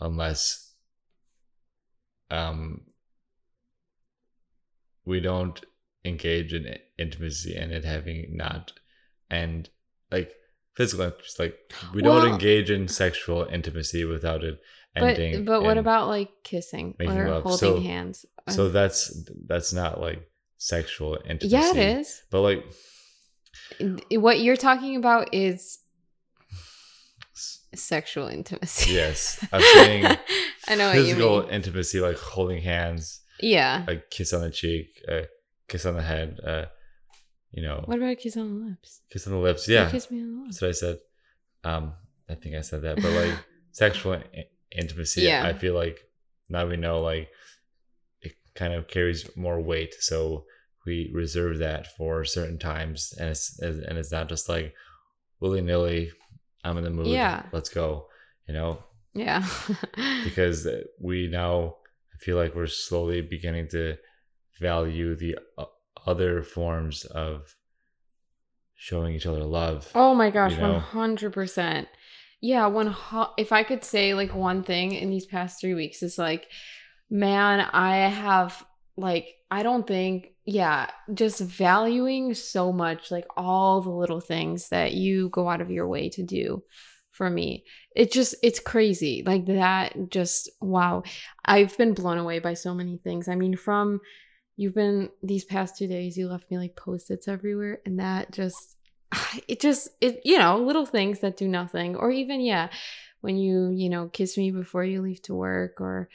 unless 0.00 0.72
um 2.30 2.82
we 5.04 5.20
don't 5.20 5.64
engage 6.04 6.52
in 6.54 6.76
intimacy 6.98 7.56
and 7.56 7.72
it 7.72 7.84
having 7.84 8.36
not 8.36 8.72
and 9.30 9.68
like 10.10 10.32
physical 10.74 11.06
intimacy 11.06 11.42
like 11.42 11.56
we 11.94 12.02
Well- 12.02 12.20
don't 12.20 12.32
engage 12.34 12.70
in 12.70 12.86
sexual 12.88 13.44
intimacy 13.44 14.04
without 14.04 14.44
it 14.44 14.60
ending 15.02 15.44
but 15.44 15.62
what 15.62 15.78
about 15.78 16.08
like 16.08 16.30
kissing 16.44 16.94
or 17.00 17.28
love. 17.28 17.42
holding 17.42 17.58
So- 17.58 17.80
hands? 17.80 18.26
so 18.48 18.68
that's 18.70 19.12
that's 19.46 19.72
not 19.72 20.00
like 20.00 20.20
sexual 20.56 21.18
intimacy 21.28 21.48
yeah, 21.48 21.70
it 21.70 21.98
is. 22.00 22.22
but 22.30 22.40
like 22.40 22.64
What 24.10 24.40
you're 24.40 24.56
talking 24.56 24.96
about 24.96 25.34
is 25.34 25.78
sexual 27.74 28.28
intimacy. 28.28 28.92
yes 28.94 29.44
i'm 29.52 29.60
saying 29.60 30.04
I 30.68 30.74
know 30.74 30.88
what 30.88 30.96
you 30.96 31.02
physical 31.04 31.48
intimacy 31.48 32.00
like 32.00 32.18
holding 32.18 32.62
hands 32.62 33.20
Yeah. 33.40 33.84
a 33.88 33.96
kiss 33.96 34.32
on 34.32 34.40
the 34.42 34.50
cheek, 34.50 34.88
a 35.08 35.26
kiss 35.68 35.86
on 35.86 35.94
the 35.94 36.02
head, 36.02 36.40
uh, 36.44 36.66
you 37.52 37.62
know, 37.62 37.82
What 37.86 37.96
about 37.98 38.10
a 38.10 38.16
kiss 38.16 38.36
on 38.36 38.46
the 38.60 38.66
lips? 38.70 39.00
kiss 39.10 39.26
on 39.26 39.32
the 39.34 39.38
lips. 39.38 39.68
You 39.68 39.74
Yeah, 39.76 39.90
kiss 39.90 40.10
me 40.10 40.20
on 40.20 40.28
the 40.34 40.42
lips. 40.42 40.58
that's 40.58 40.62
what 40.62 40.68
I 40.68 40.72
said. 40.72 40.98
Um, 41.64 41.92
I 42.28 42.34
think 42.34 42.54
I 42.56 42.60
said 42.62 42.82
that, 42.82 42.96
but 42.96 43.10
like 43.12 43.34
sexual 43.72 44.20
intimacy, 44.76 45.22
Yeah. 45.22 45.46
I 45.46 45.52
feel 45.52 45.74
like 45.74 45.98
now 46.48 46.66
we 46.66 46.76
know 46.76 47.00
like 47.00 47.28
it 48.22 48.32
kind 48.54 48.72
of 48.72 48.88
carries 48.88 49.28
more 49.36 49.60
weight, 49.60 49.94
so 50.00 50.44
we 50.86 51.10
reserve 51.12 51.58
that 51.58 51.86
for 51.96 52.24
certain 52.24 52.58
times, 52.58 53.12
and 53.18 53.28
it's 53.30 53.58
and 53.60 53.98
it's 53.98 54.12
not 54.12 54.28
just 54.28 54.48
like 54.48 54.74
willy 55.40 55.60
nilly. 55.60 56.10
I'm 56.64 56.76
in 56.78 56.84
the 56.84 56.90
mood. 56.90 57.06
Yeah. 57.08 57.44
let's 57.52 57.68
go. 57.68 58.08
You 58.48 58.54
know, 58.54 58.82
Yeah. 59.14 59.46
because 60.24 60.66
we 61.00 61.28
now 61.28 61.76
feel 62.18 62.36
like 62.36 62.54
we're 62.54 62.66
slowly 62.66 63.20
beginning 63.20 63.68
to 63.68 63.96
value 64.60 65.14
the 65.14 65.36
other 66.06 66.42
forms 66.42 67.04
of 67.04 67.54
showing 68.74 69.14
each 69.14 69.26
other 69.26 69.44
love. 69.44 69.90
oh 69.94 70.14
my 70.14 70.30
gosh, 70.30 70.52
you 70.52 70.58
know? 70.58 70.72
one 70.72 70.80
hundred 70.80 71.32
percent. 71.32 71.88
Yeah, 72.40 72.66
one. 72.66 72.88
hu- 72.88 73.34
If 73.36 73.52
I 73.52 73.62
could 73.64 73.84
say 73.84 74.14
like 74.14 74.34
one 74.34 74.62
thing 74.62 74.92
in 74.92 75.10
these 75.10 75.26
past 75.26 75.60
three 75.60 75.74
weeks 75.74 76.02
is 76.02 76.18
like, 76.18 76.46
man, 77.10 77.60
I 77.60 78.08
have 78.08 78.64
like 78.96 79.26
I 79.50 79.62
don't 79.62 79.86
think 79.86 80.34
yeah, 80.44 80.90
just 81.12 81.40
valuing 81.40 82.32
so 82.34 82.72
much 82.72 83.10
like 83.10 83.26
all 83.36 83.82
the 83.82 83.90
little 83.90 84.20
things 84.20 84.70
that 84.70 84.92
you 84.94 85.28
go 85.30 85.48
out 85.48 85.60
of 85.60 85.70
your 85.70 85.86
way 85.88 86.08
to 86.10 86.22
do 86.22 86.62
for 87.10 87.28
me. 87.28 87.64
It 87.94 88.12
just 88.12 88.34
it's 88.42 88.60
crazy. 88.60 89.22
Like 89.26 89.46
that 89.46 90.10
just 90.10 90.48
wow. 90.60 91.02
I've 91.44 91.76
been 91.76 91.92
blown 91.94 92.18
away 92.18 92.38
by 92.38 92.54
so 92.54 92.74
many 92.74 92.98
things. 92.98 93.28
I 93.28 93.34
mean, 93.34 93.56
from 93.56 94.00
you've 94.56 94.74
been 94.74 95.10
these 95.22 95.44
past 95.44 95.76
two 95.76 95.86
days, 95.88 96.16
you 96.16 96.28
left 96.28 96.50
me 96.50 96.58
like 96.58 96.76
post-its 96.76 97.28
everywhere, 97.28 97.80
and 97.84 97.98
that 98.00 98.32
just 98.32 98.76
it 99.48 99.60
just 99.60 99.88
it 100.00 100.20
you 100.24 100.38
know, 100.38 100.58
little 100.58 100.86
things 100.86 101.20
that 101.20 101.36
do 101.36 101.48
nothing. 101.48 101.96
Or 101.96 102.10
even, 102.10 102.40
yeah, 102.40 102.68
when 103.20 103.36
you, 103.36 103.70
you 103.70 103.88
know, 103.88 104.08
kiss 104.08 104.36
me 104.36 104.50
before 104.50 104.84
you 104.84 105.02
leave 105.02 105.22
to 105.22 105.34
work 105.34 105.80
or 105.80 106.08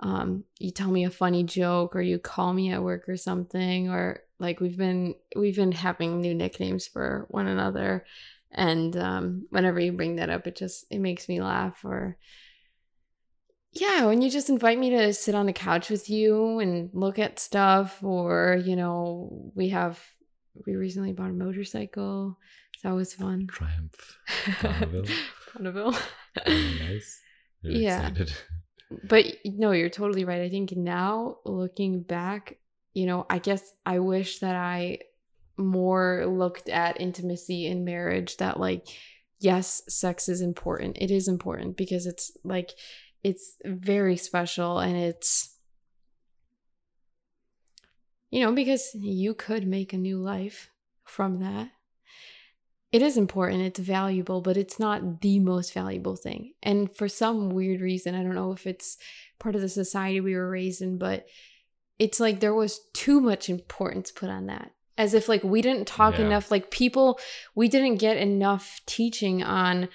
um 0.00 0.44
you 0.58 0.70
tell 0.70 0.90
me 0.90 1.04
a 1.04 1.10
funny 1.10 1.42
joke 1.42 1.96
or 1.96 2.02
you 2.02 2.18
call 2.18 2.52
me 2.52 2.70
at 2.70 2.82
work 2.82 3.08
or 3.08 3.16
something 3.16 3.88
or 3.88 4.22
like 4.38 4.60
we've 4.60 4.76
been 4.76 5.14
we've 5.34 5.56
been 5.56 5.72
having 5.72 6.20
new 6.20 6.34
nicknames 6.34 6.86
for 6.86 7.26
one 7.30 7.46
another 7.46 8.04
and 8.50 8.96
um 8.96 9.46
whenever 9.50 9.80
you 9.80 9.92
bring 9.92 10.16
that 10.16 10.28
up 10.28 10.46
it 10.46 10.54
just 10.56 10.84
it 10.90 10.98
makes 10.98 11.28
me 11.28 11.40
laugh 11.40 11.82
or 11.82 12.18
yeah 13.72 14.04
when 14.04 14.20
you 14.20 14.30
just 14.30 14.50
invite 14.50 14.78
me 14.78 14.90
to 14.90 15.14
sit 15.14 15.34
on 15.34 15.46
the 15.46 15.52
couch 15.52 15.88
with 15.88 16.10
you 16.10 16.58
and 16.58 16.90
look 16.92 17.18
at 17.18 17.38
stuff 17.38 18.02
or 18.02 18.60
you 18.64 18.76
know 18.76 19.50
we 19.54 19.70
have 19.70 19.98
we 20.66 20.76
recently 20.76 21.12
bought 21.12 21.30
a 21.30 21.34
motorcycle 21.34 22.38
so 22.78 22.88
that 22.88 22.94
was 22.94 23.14
fun 23.14 23.46
Triumph. 23.48 24.18
Bonneville. 24.62 25.04
Bonneville. 25.54 25.98
Very 26.46 26.78
nice. 26.80 27.20
Very 27.62 27.78
Yeah. 27.78 28.08
excited. 28.08 28.32
But 29.08 29.24
no, 29.44 29.72
you're 29.72 29.88
totally 29.88 30.24
right. 30.24 30.42
I 30.42 30.48
think 30.50 30.72
now 30.76 31.38
looking 31.44 32.02
back, 32.02 32.58
you 32.94 33.06
know, 33.06 33.26
I 33.28 33.38
guess 33.38 33.72
I 33.84 33.98
wish 33.98 34.38
that 34.40 34.54
I 34.54 34.98
more 35.56 36.26
looked 36.26 36.68
at 36.68 37.00
intimacy 37.00 37.66
in 37.66 37.84
marriage 37.84 38.36
that 38.36 38.60
like 38.60 38.86
yes, 39.40 39.82
sex 39.88 40.28
is 40.28 40.40
important. 40.40 40.98
It 41.00 41.10
is 41.10 41.28
important 41.28 41.76
because 41.76 42.06
it's 42.06 42.30
like 42.44 42.70
it's 43.24 43.56
very 43.64 44.16
special 44.16 44.78
and 44.78 44.96
it's 44.96 45.55
you 48.36 48.44
know, 48.44 48.52
because 48.52 48.90
you 48.94 49.32
could 49.32 49.66
make 49.66 49.94
a 49.94 49.96
new 49.96 50.18
life 50.18 50.68
from 51.04 51.40
that. 51.40 51.70
It 52.92 53.00
is 53.00 53.16
important, 53.16 53.62
it's 53.62 53.78
valuable, 53.80 54.42
but 54.42 54.58
it's 54.58 54.78
not 54.78 55.22
the 55.22 55.38
most 55.38 55.72
valuable 55.72 56.16
thing. 56.16 56.52
And 56.62 56.94
for 56.94 57.08
some 57.08 57.48
weird 57.48 57.80
reason, 57.80 58.14
I 58.14 58.22
don't 58.22 58.34
know 58.34 58.52
if 58.52 58.66
it's 58.66 58.98
part 59.38 59.54
of 59.54 59.62
the 59.62 59.70
society 59.70 60.20
we 60.20 60.34
were 60.34 60.50
raised 60.50 60.82
in, 60.82 60.98
but 60.98 61.24
it's 61.98 62.20
like 62.20 62.40
there 62.40 62.52
was 62.52 62.78
too 62.92 63.22
much 63.22 63.48
importance 63.48 64.10
put 64.10 64.28
on 64.28 64.48
that. 64.48 64.70
As 64.98 65.14
if 65.14 65.30
like 65.30 65.42
we 65.42 65.62
didn't 65.62 65.86
talk 65.86 66.18
Yeah. 66.18 66.26
enough, 66.26 66.50
like 66.50 66.70
people, 66.70 67.18
we 67.54 67.68
didn't 67.68 67.96
get 67.96 68.18
enough 68.18 68.82
teaching 68.84 69.42
on 69.42 69.88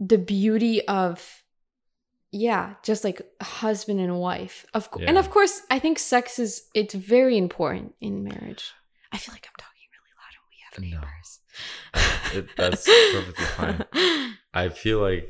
the 0.00 0.18
beauty 0.18 0.84
of 0.88 1.43
yeah 2.36 2.74
just 2.82 3.04
like 3.04 3.22
husband 3.40 4.00
and 4.00 4.18
wife 4.18 4.66
of 4.74 4.90
cou- 4.90 5.04
and 5.08 5.16
of 5.16 5.30
course 5.30 5.62
i 5.70 5.78
think 5.78 5.98
sex 5.98 6.38
is 6.38 6.52
it's 6.74 6.94
very 6.94 7.36
important 7.38 7.94
in 8.00 8.24
marriage 8.24 8.64
i 9.12 9.16
feel 9.22 9.32
like 9.36 9.46
i'm 9.48 9.58
talking 9.66 9.88
really 9.94 10.14
loud 10.20 10.34
and 10.38 10.44
we 10.50 10.58
have 10.64 10.74
No. 10.82 11.06
neighbors 11.06 11.30
It- 12.36 12.56
that's 12.56 12.84
perfectly 13.14 13.44
fine. 13.58 13.84
I 14.52 14.68
feel 14.82 14.98
like 15.00 15.26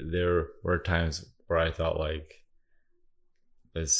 there 0.00 0.46
were 0.62 0.78
times 0.78 1.24
where 1.48 1.58
I 1.58 1.70
thought 1.72 1.98
like 1.98 2.28
this 3.74 3.94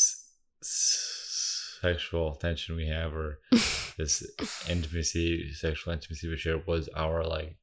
sexual 1.81 2.35
tension 2.37 2.77
we 2.77 2.87
have 2.89 3.13
or 3.15 3.39
this 3.99 4.25
intimacy, 4.69 5.53
sexual 5.55 5.93
intimacy 5.93 6.29
we 6.29 6.37
share 6.37 6.63
was 6.67 6.89
our 6.97 7.25
like 7.25 7.57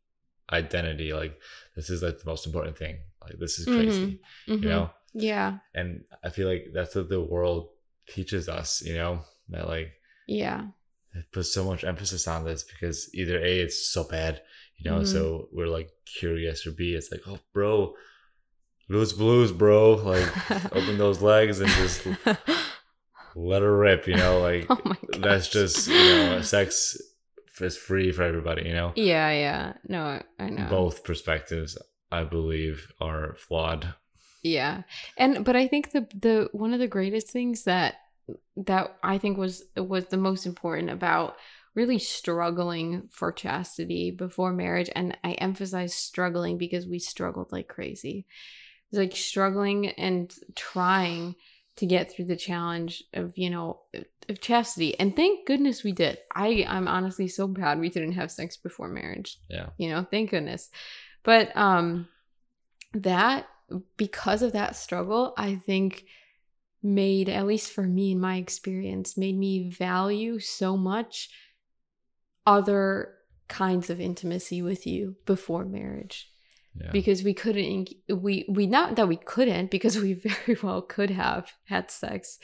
identity. 0.52 1.14
Like 1.14 1.40
this 1.76 1.90
is 1.90 2.02
like 2.04 2.20
the 2.20 2.26
most 2.30 2.46
important 2.46 2.78
thing. 2.78 2.98
Like 3.22 3.38
this 3.40 3.60
is 3.60 3.66
crazy, 3.66 4.20
Mhm. 4.48 4.62
you 4.64 4.70
know? 4.70 4.90
yeah 5.14 5.60
And 5.74 6.04
I 6.24 6.30
feel 6.30 6.48
like 6.48 6.68
that's 6.74 6.94
what 6.96 7.08
the 7.10 7.22
world 7.22 7.70
teaches 8.08 8.48
us, 8.50 8.82
you 8.82 8.96
know, 8.96 9.22
that 9.50 9.68
like 9.68 9.92
yeah 10.28 10.68
it 11.14 11.32
puts 11.32 11.54
so 11.54 11.64
much 11.64 11.84
emphasis 11.86 12.28
on 12.28 12.44
this 12.44 12.64
because 12.64 13.10
either 13.16 13.40
A, 13.40 13.60
it's 13.62 13.90
so 13.90 14.04
bad, 14.04 14.42
you 14.78 14.90
know, 14.92 15.00
Mhm. 15.00 15.08
so 15.08 15.48
we're 15.54 15.68
like 15.78 15.90
curious, 16.20 16.68
or 16.68 16.72
B, 16.72 16.94
it's 16.94 17.10
like, 17.12 17.22
oh, 17.28 17.40
bro, 17.54 17.96
lose 18.90 19.14
blues, 19.14 19.52
bro. 19.54 19.94
Like, 19.96 20.52
open 20.74 20.98
those 20.98 21.22
legs 21.22 21.62
and 21.62 21.70
just 21.70 22.06
let 23.36 23.62
her 23.62 23.78
rip, 23.78 24.08
you 24.08 24.16
know, 24.18 24.42
like, 24.42 24.66
oh 24.70 24.96
that's 25.20 25.48
just, 25.48 25.88
you 25.88 25.94
know, 25.96 26.42
sex 26.42 26.98
is 27.62 27.78
free 27.78 28.12
for 28.12 28.24
everybody, 28.24 28.68
you 28.68 28.74
know? 28.74 28.92
yeah 28.96 29.32
yeah 29.32 29.74
no 29.88 30.22
i 30.40 30.50
know 30.50 30.68
Both 30.70 31.04
perspectives, 31.04 31.78
I 32.12 32.24
believe, 32.24 32.92
are 33.00 33.36
flawed. 33.36 33.94
Yeah. 34.44 34.84
And 35.18 35.44
but 35.44 35.56
I 35.56 35.68
think 35.68 35.92
the 35.92 36.08
the 36.14 36.50
one 36.52 36.74
of 36.74 36.80
the 36.80 36.88
greatest 36.88 37.30
things 37.30 37.64
that 37.64 37.96
that 38.58 38.96
I 39.04 39.18
think 39.18 39.38
was 39.38 39.64
was 39.76 40.06
the 40.06 40.18
most 40.18 40.46
important 40.46 40.92
about 40.92 41.36
really 41.74 42.00
struggling 42.00 43.10
for 43.12 43.32
chastity 43.32 44.12
before 44.12 44.54
marriage 44.54 44.90
and 44.96 45.18
I 45.24 45.34
emphasize 45.34 45.94
struggling 45.94 46.58
because 46.58 46.88
we 46.88 47.00
struggled 47.00 47.52
like 47.52 47.68
crazy. 47.68 48.26
It's 48.92 49.00
like 49.00 49.16
struggling 49.16 49.90
and 49.90 50.34
trying 50.56 51.36
to 51.78 51.86
get 51.86 52.12
through 52.12 52.26
the 52.26 52.36
challenge 52.36 53.04
of, 53.14 53.38
you 53.38 53.50
know, 53.50 53.82
of 54.30 54.40
chastity. 54.40 54.98
And 55.00 55.16
thank 55.16 55.46
goodness 55.46 55.84
we 55.84 55.92
did. 55.92 56.18
I 56.34 56.66
I'm 56.68 56.88
honestly 56.88 57.28
so 57.28 57.48
proud 57.48 57.80
we 57.80 57.90
didn't 57.90 58.14
have 58.14 58.32
sex 58.32 58.58
before 58.58 58.88
marriage 58.88 59.40
Yeah. 59.50 59.68
you 59.78 59.90
know 59.90 60.04
thank 60.10 60.32
goodness 60.32 60.70
but 61.24 61.56
um 61.56 62.08
that 62.94 63.48
because 63.98 64.42
of 64.42 64.54
that 64.54 64.76
struggle 64.76 65.34
i 65.38 65.56
think 65.56 66.06
made 66.82 67.30
at 67.30 67.46
least 67.48 67.72
for 67.72 67.82
me 67.84 68.12
in 68.12 68.20
my 68.20 68.38
experience 68.38 69.18
made 69.18 69.38
me 69.38 69.70
value 69.70 70.40
so 70.40 70.78
much 70.78 71.30
other 72.46 73.14
kinds 73.48 73.90
of 73.90 74.00
intimacy 74.00 74.62
with 74.62 74.86
you 74.88 75.16
before 75.26 75.66
marriage 75.66 76.32
Yeah. 76.80 76.92
because 76.92 77.24
we 77.24 77.34
couldn't 77.34 77.90
we 78.10 78.46
we 78.50 78.68
not 78.68 78.96
that 78.98 79.08
we 79.08 79.16
couldn't 79.16 79.72
because 79.72 79.98
we 80.02 80.14
very 80.14 80.58
well 80.62 80.82
could 80.82 81.10
have 81.10 81.54
had 81.66 81.90
sex 81.90 82.38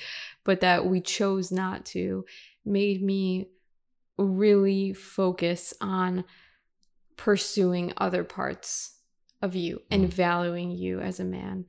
but 0.46 0.62
that 0.62 0.86
we 0.86 1.02
chose 1.02 1.52
not 1.52 1.86
to 1.88 2.24
made 2.64 3.02
me 3.04 3.50
really 4.18 4.94
focus 4.94 5.74
on 5.82 6.24
pursuing 7.18 7.92
other 7.98 8.24
parts 8.24 8.98
of 9.42 9.56
you 9.56 9.82
and 9.92 10.06
Mm. 10.06 10.14
valuing 10.14 10.72
you 10.72 11.00
as 11.02 11.20
a 11.20 11.26
man 11.26 11.66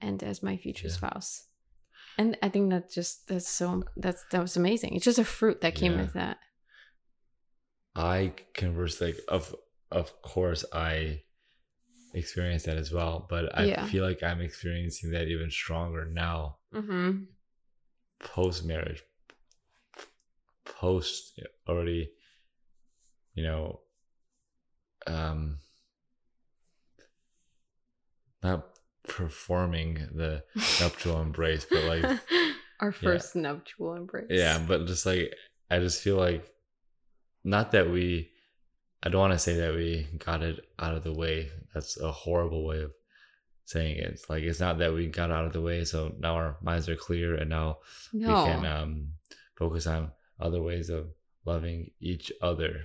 and 0.00 0.22
as 0.22 0.42
my 0.42 0.56
future 0.56 0.88
Yeah. 0.88 0.94
spouse. 0.94 1.46
And 2.18 2.36
I 2.42 2.48
think 2.48 2.70
that 2.70 2.90
just 2.90 3.28
that's 3.28 3.48
so 3.48 3.84
that's 3.96 4.24
that 4.30 4.40
was 4.42 4.56
amazing. 4.56 4.94
It's 4.94 5.04
just 5.04 5.18
a 5.18 5.24
fruit 5.24 5.60
that 5.60 5.74
came 5.74 5.92
Yeah. 5.92 6.00
with 6.02 6.12
that. 6.14 6.38
I 7.94 8.32
converse 8.54 9.00
like 9.00 9.18
of 9.28 9.54
of 9.90 10.20
course 10.22 10.64
I 10.72 11.22
experienced 12.14 12.66
that 12.66 12.76
as 12.76 12.92
well, 12.92 13.26
but 13.28 13.56
I 13.56 13.66
Yeah. 13.68 13.84
feel 13.84 14.04
like 14.04 14.22
I'm 14.22 14.40
experiencing 14.40 15.10
that 15.12 15.28
even 15.28 15.50
stronger 15.50 16.04
now, 16.06 16.56
Mm-hmm. 16.74 17.24
post 18.20 18.64
marriage, 18.64 19.02
post 20.64 21.40
already, 21.68 22.10
you 23.34 23.42
know, 23.42 23.80
um, 25.06 25.58
not 28.42 28.66
performing 29.04 29.94
the 30.14 30.42
nuptial 30.80 31.20
embrace, 31.20 31.66
but 31.72 31.84
like 31.84 32.04
our 32.80 32.92
first 32.92 33.36
nuptial 33.36 33.94
embrace. 33.94 34.26
Yeah, 34.30 34.58
but 34.66 34.86
just 34.86 35.06
like 35.06 35.34
I 35.70 35.78
just 35.78 36.02
feel 36.02 36.16
like 36.16 36.50
not 37.44 37.72
that 37.72 37.90
we 37.90 38.30
I 39.02 39.08
don't 39.08 39.20
want 39.20 39.32
to 39.32 39.38
say 39.38 39.54
that 39.56 39.74
we 39.74 40.06
got 40.18 40.42
it 40.42 40.60
out 40.78 40.94
of 40.94 41.04
the 41.04 41.12
way. 41.12 41.50
That's 41.74 41.98
a 41.98 42.10
horrible 42.12 42.64
way 42.66 42.82
of 42.82 42.92
saying 43.64 43.96
it. 43.96 44.04
It's 44.12 44.28
like 44.28 44.42
it's 44.42 44.60
not 44.60 44.78
that 44.78 44.92
we 44.92 45.06
got 45.06 45.30
out 45.30 45.46
of 45.46 45.52
the 45.52 45.60
way, 45.62 45.84
so 45.84 46.14
now 46.18 46.34
our 46.34 46.56
minds 46.60 46.88
are 46.88 46.96
clear 46.96 47.34
and 47.34 47.48
now 47.50 47.78
No. 48.12 48.28
we 48.28 48.34
can 48.50 48.66
um 48.66 49.08
focus 49.56 49.86
on 49.86 50.10
other 50.38 50.60
ways 50.62 50.90
of 50.90 51.06
loving 51.46 51.90
each 52.00 52.30
other. 52.42 52.82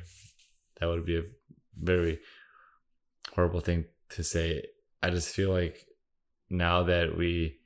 That 0.80 0.88
would 0.88 1.06
be 1.06 1.18
a 1.18 1.24
very 1.78 2.20
horrible 3.34 3.60
thing 3.62 3.86
to 4.10 4.24
say. 4.24 4.64
I 5.04 5.10
just 5.10 5.30
feel 5.36 5.52
like 5.52 5.86
now 6.50 6.84
that 6.84 7.18
we 7.18 7.60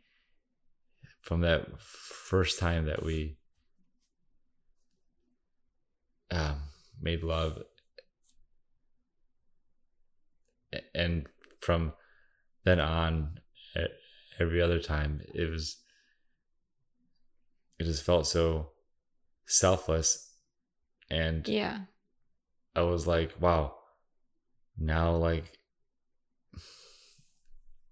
from 1.22 1.42
that 1.42 1.68
first 1.82 2.58
time 2.60 2.86
that 2.86 3.04
we 3.04 3.38
um, 6.32 6.62
made 7.02 7.24
love 7.24 7.58
a- 7.58 7.66
and 10.94 11.28
from 11.62 11.94
then 12.64 12.80
on 12.80 13.40
every 14.40 14.62
other 14.62 14.80
time 14.80 15.22
it 15.34 15.50
was 15.50 15.78
it 17.80 17.84
just 17.86 18.04
felt 18.04 18.28
so 18.28 18.70
selfless 19.46 20.30
and 21.10 21.48
yeah. 21.48 21.80
I 22.76 22.82
was 22.82 23.08
like, 23.08 23.34
wow, 23.40 23.76
now 24.78 25.16
like 25.16 25.58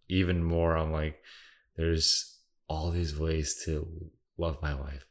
even 0.07 0.43
more, 0.43 0.77
I'm 0.77 0.91
like, 0.91 1.19
there's 1.75 2.39
all 2.69 2.91
these 2.91 3.17
ways 3.17 3.61
to 3.65 3.87
love 4.37 4.57
my 4.61 4.73
wife. 4.73 5.05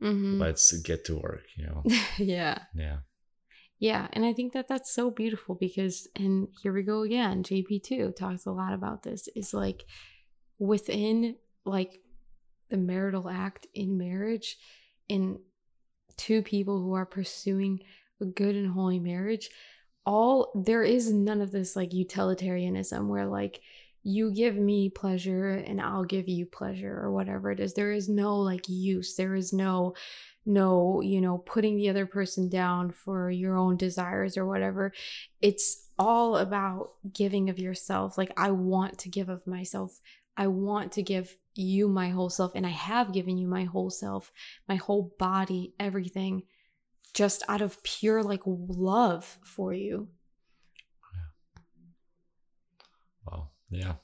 Mm-hmm. 0.00 0.40
Let's 0.40 0.72
get 0.82 1.04
to 1.06 1.16
work, 1.16 1.42
you 1.56 1.66
know? 1.66 1.82
yeah. 2.18 2.58
Yeah. 2.74 2.98
Yeah, 3.80 4.08
and 4.12 4.24
I 4.24 4.32
think 4.32 4.54
that 4.54 4.66
that's 4.66 4.92
so 4.92 5.10
beautiful 5.10 5.54
because, 5.54 6.08
and 6.16 6.48
here 6.62 6.72
we 6.72 6.82
go 6.82 7.02
again. 7.02 7.44
JP2 7.44 8.16
talks 8.16 8.46
a 8.46 8.50
lot 8.50 8.72
about 8.72 9.04
this. 9.04 9.28
Is 9.36 9.54
like 9.54 9.84
within 10.58 11.36
like 11.64 12.00
the 12.70 12.76
marital 12.76 13.28
act 13.28 13.68
in 13.74 13.96
marriage, 13.96 14.56
in 15.08 15.38
two 16.16 16.42
people 16.42 16.82
who 16.82 16.94
are 16.94 17.06
pursuing 17.06 17.80
a 18.20 18.24
good 18.24 18.56
and 18.56 18.72
holy 18.72 18.98
marriage, 18.98 19.48
all 20.04 20.50
there 20.54 20.82
is 20.82 21.12
none 21.12 21.40
of 21.40 21.52
this 21.52 21.76
like 21.76 21.92
utilitarianism 21.92 23.08
where 23.08 23.26
like 23.26 23.60
you 24.08 24.32
give 24.32 24.56
me 24.56 24.88
pleasure 24.88 25.50
and 25.50 25.80
I'll 25.80 26.04
give 26.04 26.28
you 26.28 26.46
pleasure 26.46 26.98
or 26.98 27.12
whatever 27.12 27.50
it 27.50 27.60
is. 27.60 27.74
There 27.74 27.92
is 27.92 28.08
no 28.08 28.36
like 28.36 28.66
use. 28.66 29.16
There 29.16 29.34
is 29.34 29.52
no 29.52 29.94
no, 30.46 31.02
you 31.02 31.20
know, 31.20 31.36
putting 31.36 31.76
the 31.76 31.90
other 31.90 32.06
person 32.06 32.48
down 32.48 32.90
for 32.90 33.30
your 33.30 33.54
own 33.54 33.76
desires 33.76 34.38
or 34.38 34.46
whatever. 34.46 34.94
It's 35.42 35.90
all 35.98 36.38
about 36.38 36.92
giving 37.12 37.50
of 37.50 37.58
yourself. 37.58 38.16
Like, 38.16 38.32
I 38.34 38.50
want 38.52 38.98
to 39.00 39.10
give 39.10 39.28
of 39.28 39.46
myself. 39.46 40.00
I 40.38 40.46
want 40.46 40.92
to 40.92 41.02
give 41.02 41.36
you 41.54 41.86
my 41.86 42.08
whole 42.08 42.30
self. 42.30 42.52
And 42.54 42.64
I 42.64 42.70
have 42.70 43.12
given 43.12 43.36
you 43.36 43.46
my 43.46 43.64
whole 43.64 43.90
self, 43.90 44.32
my 44.66 44.76
whole 44.76 45.12
body, 45.18 45.74
everything, 45.78 46.44
just 47.12 47.42
out 47.46 47.60
of 47.60 47.82
pure, 47.82 48.22
like, 48.22 48.42
love 48.46 49.36
for 49.44 49.74
you. 49.74 50.08
Well, 53.26 53.52
yeah. 53.70 53.94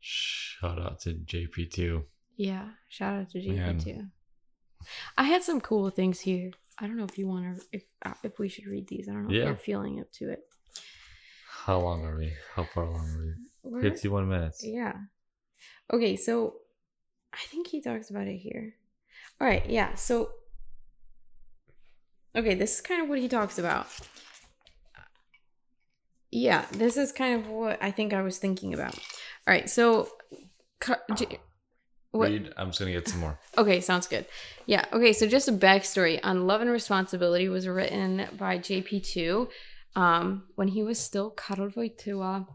Shout 0.00 0.78
out 0.80 1.00
to 1.00 1.14
JP2. 1.14 2.04
Yeah. 2.36 2.68
Shout 2.88 3.20
out 3.20 3.30
to 3.30 3.52
Man. 3.52 3.78
JP2. 3.80 4.10
I 5.16 5.24
had 5.24 5.42
some 5.42 5.60
cool 5.60 5.88
things 5.90 6.20
here. 6.20 6.50
I 6.78 6.86
don't 6.86 6.96
know 6.96 7.04
if 7.04 7.16
you 7.16 7.26
want 7.28 7.56
to, 7.58 7.64
if 7.72 7.84
uh, 8.04 8.12
if 8.22 8.38
we 8.38 8.48
should 8.48 8.66
read 8.66 8.88
these. 8.88 9.08
I 9.08 9.12
don't 9.12 9.28
know 9.28 9.34
Yeah. 9.34 9.42
if 9.42 9.46
you're 9.46 9.56
feeling 9.56 10.00
up 10.00 10.10
to 10.14 10.30
it. 10.30 10.40
How 11.48 11.78
long 11.80 12.04
are 12.04 12.16
we? 12.18 12.32
How 12.54 12.64
far 12.64 12.84
along 12.84 13.08
are 13.08 13.18
we? 13.18 13.34
We're- 13.70 13.90
51 13.90 14.28
minutes. 14.28 14.62
Yeah. 14.64 14.92
Okay, 15.92 16.16
so 16.16 16.56
I 17.32 17.38
think 17.46 17.68
he 17.68 17.80
talks 17.80 18.10
about 18.10 18.26
it 18.26 18.36
here. 18.36 18.74
All 19.40 19.46
right, 19.46 19.64
yeah. 19.68 19.94
So 19.94 20.30
Okay, 22.36 22.54
this 22.54 22.74
is 22.74 22.80
kind 22.80 23.00
of 23.02 23.08
what 23.08 23.20
he 23.20 23.28
talks 23.28 23.58
about. 23.58 23.86
Yeah, 26.34 26.64
this 26.72 26.96
is 26.96 27.12
kind 27.12 27.40
of 27.40 27.48
what 27.48 27.80
I 27.80 27.92
think 27.92 28.12
I 28.12 28.20
was 28.22 28.38
thinking 28.38 28.74
about. 28.74 28.94
All 28.94 29.54
right, 29.54 29.70
so 29.70 30.08
cu- 30.80 30.94
J- 31.14 31.38
what 32.10 32.28
Read. 32.28 32.52
I'm 32.56 32.70
just 32.70 32.80
going 32.80 32.92
to 32.92 32.98
get 32.98 33.06
some 33.06 33.20
more. 33.20 33.38
Okay, 33.56 33.80
sounds 33.80 34.08
good. 34.08 34.26
Yeah. 34.66 34.84
Okay, 34.92 35.12
so 35.12 35.28
just 35.28 35.46
a 35.46 35.52
backstory 35.52 36.18
on 36.24 36.48
Love 36.48 36.60
and 36.60 36.70
Responsibility 36.70 37.48
was 37.48 37.68
written 37.68 38.26
by 38.36 38.58
JP2 38.58 39.48
um, 39.94 40.42
when 40.56 40.66
he 40.66 40.82
was 40.82 40.98
still 40.98 41.30
Karol 41.30 41.70
Wojtyła. 41.70 42.48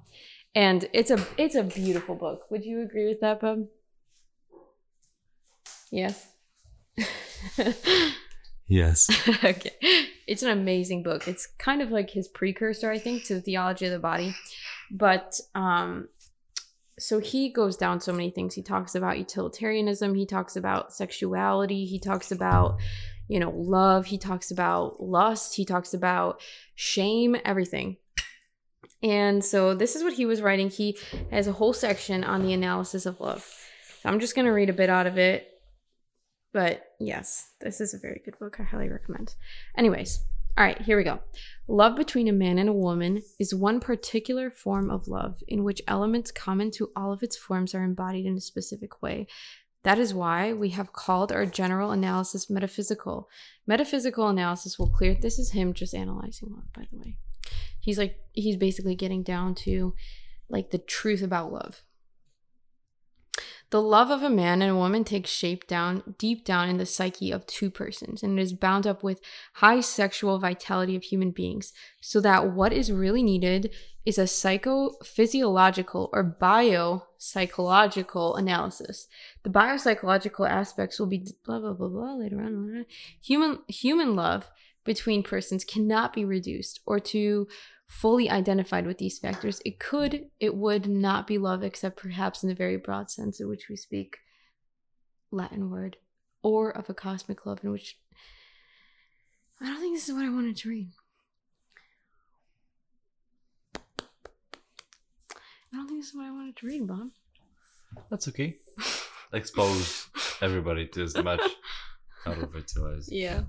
And 0.54 0.90
it's 0.92 1.10
a 1.10 1.26
it's 1.38 1.56
a 1.56 1.64
beautiful 1.64 2.16
book. 2.16 2.52
Would 2.52 2.66
you 2.66 2.82
agree 2.82 3.08
with 3.08 3.22
that, 3.22 3.40
Bub? 3.40 3.68
Yes. 5.90 6.28
Yes. 8.70 9.10
okay. 9.44 9.72
It's 10.28 10.44
an 10.44 10.52
amazing 10.52 11.04
book. 11.04 11.28
It's 11.28 11.48
kind 11.58 11.82
of 11.82 11.90
like 11.90 12.12
his 12.12 12.28
precursor, 12.28 12.92
I 12.92 13.00
think, 13.00 13.26
to 13.26 13.34
the 13.34 13.42
theology 13.42 13.88
of 13.88 13.92
the 13.92 14.00
body. 14.00 14.36
But 14.90 15.40
um 15.56 16.08
so 16.98 17.20
he 17.20 17.50
goes 17.50 17.78
down 17.78 18.02
so 18.02 18.12
many 18.12 18.30
things. 18.30 18.54
He 18.54 18.62
talks 18.62 18.94
about 18.94 19.18
utilitarianism, 19.18 20.16
he 20.16 20.26
talks 20.26 20.56
about 20.56 20.94
sexuality, 20.94 21.86
he 21.86 22.00
talks 22.00 22.32
about 22.32 22.78
you 23.28 23.40
know, 23.40 23.52
love, 23.52 24.08
he 24.08 24.18
talks 24.18 24.50
about 24.50 25.02
lust, 25.02 25.56
he 25.56 25.64
talks 25.64 25.94
about 25.94 26.42
shame, 26.76 27.36
everything. 27.46 27.98
And 29.02 29.46
so 29.46 29.76
this 29.76 29.96
is 29.96 30.04
what 30.04 30.14
he 30.14 30.26
was 30.26 30.42
writing. 30.42 30.70
He 30.70 30.98
has 31.32 31.48
a 31.48 31.54
whole 31.54 31.72
section 31.74 32.24
on 32.24 32.42
the 32.42 32.54
analysis 32.54 33.06
of 33.06 33.20
love. 33.20 33.48
So 34.02 34.10
I'm 34.10 34.20
just 34.20 34.36
going 34.36 34.46
to 34.46 34.52
read 34.52 34.70
a 34.70 34.74
bit 34.74 34.90
out 34.90 35.08
of 35.08 35.18
it. 35.18 35.59
But 36.54 36.84
yes, 37.00 37.52
this 37.62 37.80
is 37.80 37.94
a 37.94 38.00
very 38.00 38.22
good 38.26 38.38
book. 38.40 38.60
I 38.60 38.64
highly 38.64 38.90
recommend. 38.90 39.36
Anyways, 39.78 40.20
all 40.58 40.66
right, 40.66 40.82
here 40.82 40.98
we 40.98 41.04
go. 41.04 41.20
Love 41.68 41.96
between 41.96 42.28
a 42.28 42.34
man 42.34 42.58
and 42.58 42.68
a 42.68 42.74
woman 42.74 43.22
is 43.40 43.54
one 43.54 43.80
particular 43.80 44.50
form 44.50 44.90
of 44.90 45.08
love 45.08 45.42
in 45.48 45.64
which 45.64 45.82
elements 45.88 46.32
common 46.32 46.72
to 46.72 46.92
all 46.96 47.14
of 47.14 47.24
its 47.24 47.38
forms 47.38 47.74
are 47.74 47.84
embodied 47.84 48.26
in 48.26 48.36
a 48.36 48.42
specific 48.42 49.02
way. 49.02 49.28
That 49.84 50.00
is 50.00 50.14
why 50.14 50.52
we 50.52 50.70
have 50.72 50.92
called 50.92 51.32
our 51.32 51.46
general 51.46 51.92
analysis 51.92 52.50
metaphysical. 52.50 53.30
Metaphysical 53.66 54.28
analysis 54.28 54.78
will 54.78 54.90
clear 54.90 55.16
this 55.16 55.40
is 55.40 55.52
him 55.52 55.74
just 55.74 55.94
analyzing 55.94 56.50
love, 56.52 56.74
by 56.74 56.86
the 56.92 56.98
way. 56.98 57.18
He's 57.80 57.98
like 57.98 58.18
he's 58.34 58.58
basically 58.58 58.96
getting 58.96 59.24
down 59.24 59.56
to 59.56 59.96
like 60.50 60.72
the 60.72 60.78
truth 60.78 61.22
about 61.22 61.54
love. 61.54 61.84
The 63.72 63.82
love 63.82 64.10
of 64.10 64.24
a 64.24 64.32
man 64.32 64.64
and 64.64 64.72
a 64.72 64.76
woman 64.76 65.04
takes 65.04 65.30
shape 65.30 65.68
down 65.68 66.16
deep 66.18 66.44
down 66.44 66.70
in 66.70 66.78
the 66.78 66.88
psyche 66.88 67.30
of 67.32 67.46
two 67.46 67.70
persons, 67.70 68.24
and 68.24 68.40
it 68.40 68.42
is 68.42 68.54
bound 68.54 68.88
up 68.88 69.04
with 69.04 69.22
high 69.56 69.82
sexual 69.82 70.40
vitality 70.40 70.96
of 70.96 71.04
human 71.04 71.30
beings, 71.30 71.72
so 72.02 72.20
that 72.22 72.52
what 72.52 72.74
is 72.74 72.92
really 72.92 73.22
needed 73.22 73.72
is 74.06 74.18
a 74.18 74.24
psychophysiological 74.24 76.10
or 76.12 76.36
biopsychological 76.42 78.40
analysis. 78.40 79.08
The 79.44 79.52
biopsychological 79.52 80.50
aspects 80.50 81.00
will 81.00 81.06
be 81.06 81.28
blah 81.46 81.60
blah 81.60 81.74
blah 81.74 81.90
blah 81.90 82.16
later 82.16 82.42
on. 82.42 82.88
Human 83.22 83.60
human 83.68 84.16
love 84.16 84.50
between 84.84 85.22
persons 85.22 85.64
cannot 85.64 86.14
be 86.14 86.26
reduced 86.26 86.80
or 86.88 87.00
to 87.00 87.48
fully 87.90 88.30
identified 88.30 88.86
with 88.86 89.00
these 89.00 89.18
factors, 89.18 89.62
it 89.66 89.80
could, 89.80 90.28
it 90.40 90.56
would 90.56 90.88
not 90.88 91.26
be 91.26 91.40
love 91.40 91.64
except 91.64 91.98
perhaps 91.98 92.44
in 92.44 92.50
the 92.50 92.56
very 92.56 92.78
broad 92.78 93.10
sense 93.10 93.42
in 93.42 93.50
which 93.50 93.68
we 93.68 93.76
speak 93.76 94.20
Latin 95.32 95.72
word 95.72 95.98
or 96.44 96.70
of 96.70 96.90
a 96.90 96.94
cosmic 96.94 97.46
love 97.46 97.60
in 97.64 97.72
which 97.72 97.98
I 99.60 99.66
don't 99.66 99.80
think 99.80 99.96
this 99.96 100.08
is 100.08 100.14
what 100.14 100.24
I 100.24 100.30
wanted 100.30 100.56
to 100.58 100.70
read. 100.70 100.92
I 103.76 103.80
don't 105.74 105.88
think 105.88 106.00
this 106.00 106.10
is 106.10 106.16
what 106.16 106.28
I 106.28 106.32
wanted 106.32 106.56
to 106.58 106.68
read, 106.68 106.88
Bob. 106.88 107.10
That's 108.12 108.28
okay. 108.30 108.56
Expose 109.34 110.08
everybody 110.42 110.88
to 110.88 111.04
as 111.04 111.18
much 111.18 111.42
out 112.28 112.38
of 112.38 112.56
it 112.56 112.68
to 112.70 112.86
us. 112.86 113.10
Yeah. 113.12 113.42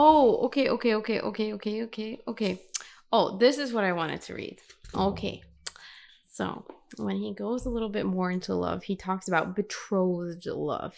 Oh, 0.00 0.36
okay, 0.44 0.68
okay, 0.68 0.94
okay, 0.94 1.18
okay, 1.18 1.52
okay, 1.54 1.82
okay, 1.82 2.20
okay. 2.28 2.62
Oh, 3.10 3.36
this 3.36 3.58
is 3.58 3.72
what 3.72 3.82
I 3.82 3.92
wanted 3.92 4.22
to 4.22 4.34
read. 4.34 4.60
Okay. 4.94 5.42
So, 6.30 6.64
when 6.98 7.16
he 7.16 7.34
goes 7.34 7.66
a 7.66 7.68
little 7.68 7.88
bit 7.88 8.06
more 8.06 8.30
into 8.30 8.54
love, 8.54 8.84
he 8.84 8.94
talks 8.94 9.26
about 9.26 9.56
betrothed 9.56 10.46
love. 10.46 10.94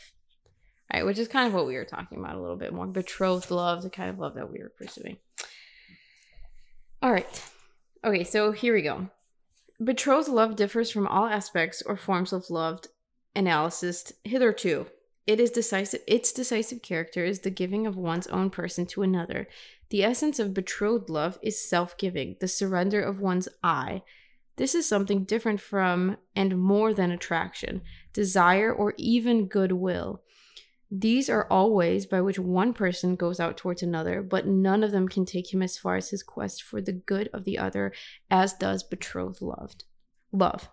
Right, 0.92 1.06
which 1.06 1.18
is 1.18 1.28
kind 1.28 1.48
of 1.48 1.54
what 1.54 1.66
we 1.66 1.76
were 1.76 1.86
talking 1.86 2.18
about 2.18 2.34
a 2.34 2.42
little 2.42 2.58
bit 2.58 2.74
more. 2.74 2.86
Betrothed 2.86 3.50
love, 3.50 3.82
the 3.82 3.88
kind 3.88 4.10
of 4.10 4.18
love 4.18 4.34
that 4.34 4.52
we 4.52 4.58
were 4.58 4.72
pursuing. 4.76 5.16
All 7.00 7.10
right. 7.10 7.50
Okay, 8.04 8.24
so 8.24 8.52
here 8.52 8.74
we 8.74 8.82
go. 8.82 9.08
Betrothed 9.82 10.28
love 10.28 10.56
differs 10.56 10.90
from 10.90 11.06
all 11.06 11.24
aspects 11.24 11.80
or 11.80 11.96
forms 11.96 12.34
of 12.34 12.50
loved 12.50 12.88
analysis 13.34 14.12
hitherto. 14.24 14.88
It 15.26 15.38
is 15.38 15.50
decisive 15.50 16.00
its 16.06 16.32
decisive 16.32 16.82
character 16.82 17.24
is 17.24 17.40
the 17.40 17.50
giving 17.50 17.86
of 17.86 17.96
one's 17.96 18.26
own 18.28 18.50
person 18.50 18.86
to 18.86 19.02
another. 19.02 19.48
The 19.90 20.04
essence 20.04 20.38
of 20.38 20.54
betrothed 20.54 21.10
love 21.10 21.38
is 21.42 21.68
self-giving, 21.68 22.36
the 22.40 22.48
surrender 22.48 23.00
of 23.00 23.20
one's 23.20 23.48
I. 23.62 24.02
This 24.56 24.74
is 24.74 24.86
something 24.86 25.24
different 25.24 25.60
from 25.60 26.16
and 26.36 26.58
more 26.58 26.92
than 26.92 27.10
attraction, 27.10 27.82
desire, 28.12 28.72
or 28.72 28.94
even 28.96 29.46
goodwill. 29.46 30.22
These 30.90 31.30
are 31.30 31.46
all 31.48 31.72
ways 31.72 32.04
by 32.04 32.20
which 32.20 32.38
one 32.38 32.72
person 32.72 33.14
goes 33.14 33.38
out 33.38 33.56
towards 33.56 33.82
another, 33.82 34.22
but 34.22 34.46
none 34.46 34.82
of 34.82 34.90
them 34.90 35.08
can 35.08 35.24
take 35.24 35.54
him 35.54 35.62
as 35.62 35.78
far 35.78 35.96
as 35.96 36.10
his 36.10 36.22
quest 36.22 36.62
for 36.62 36.80
the 36.80 36.92
good 36.92 37.28
of 37.32 37.44
the 37.44 37.58
other, 37.58 37.92
as 38.30 38.52
does 38.54 38.82
betrothed 38.82 39.40
loved. 39.40 39.84
Love. 40.32 40.68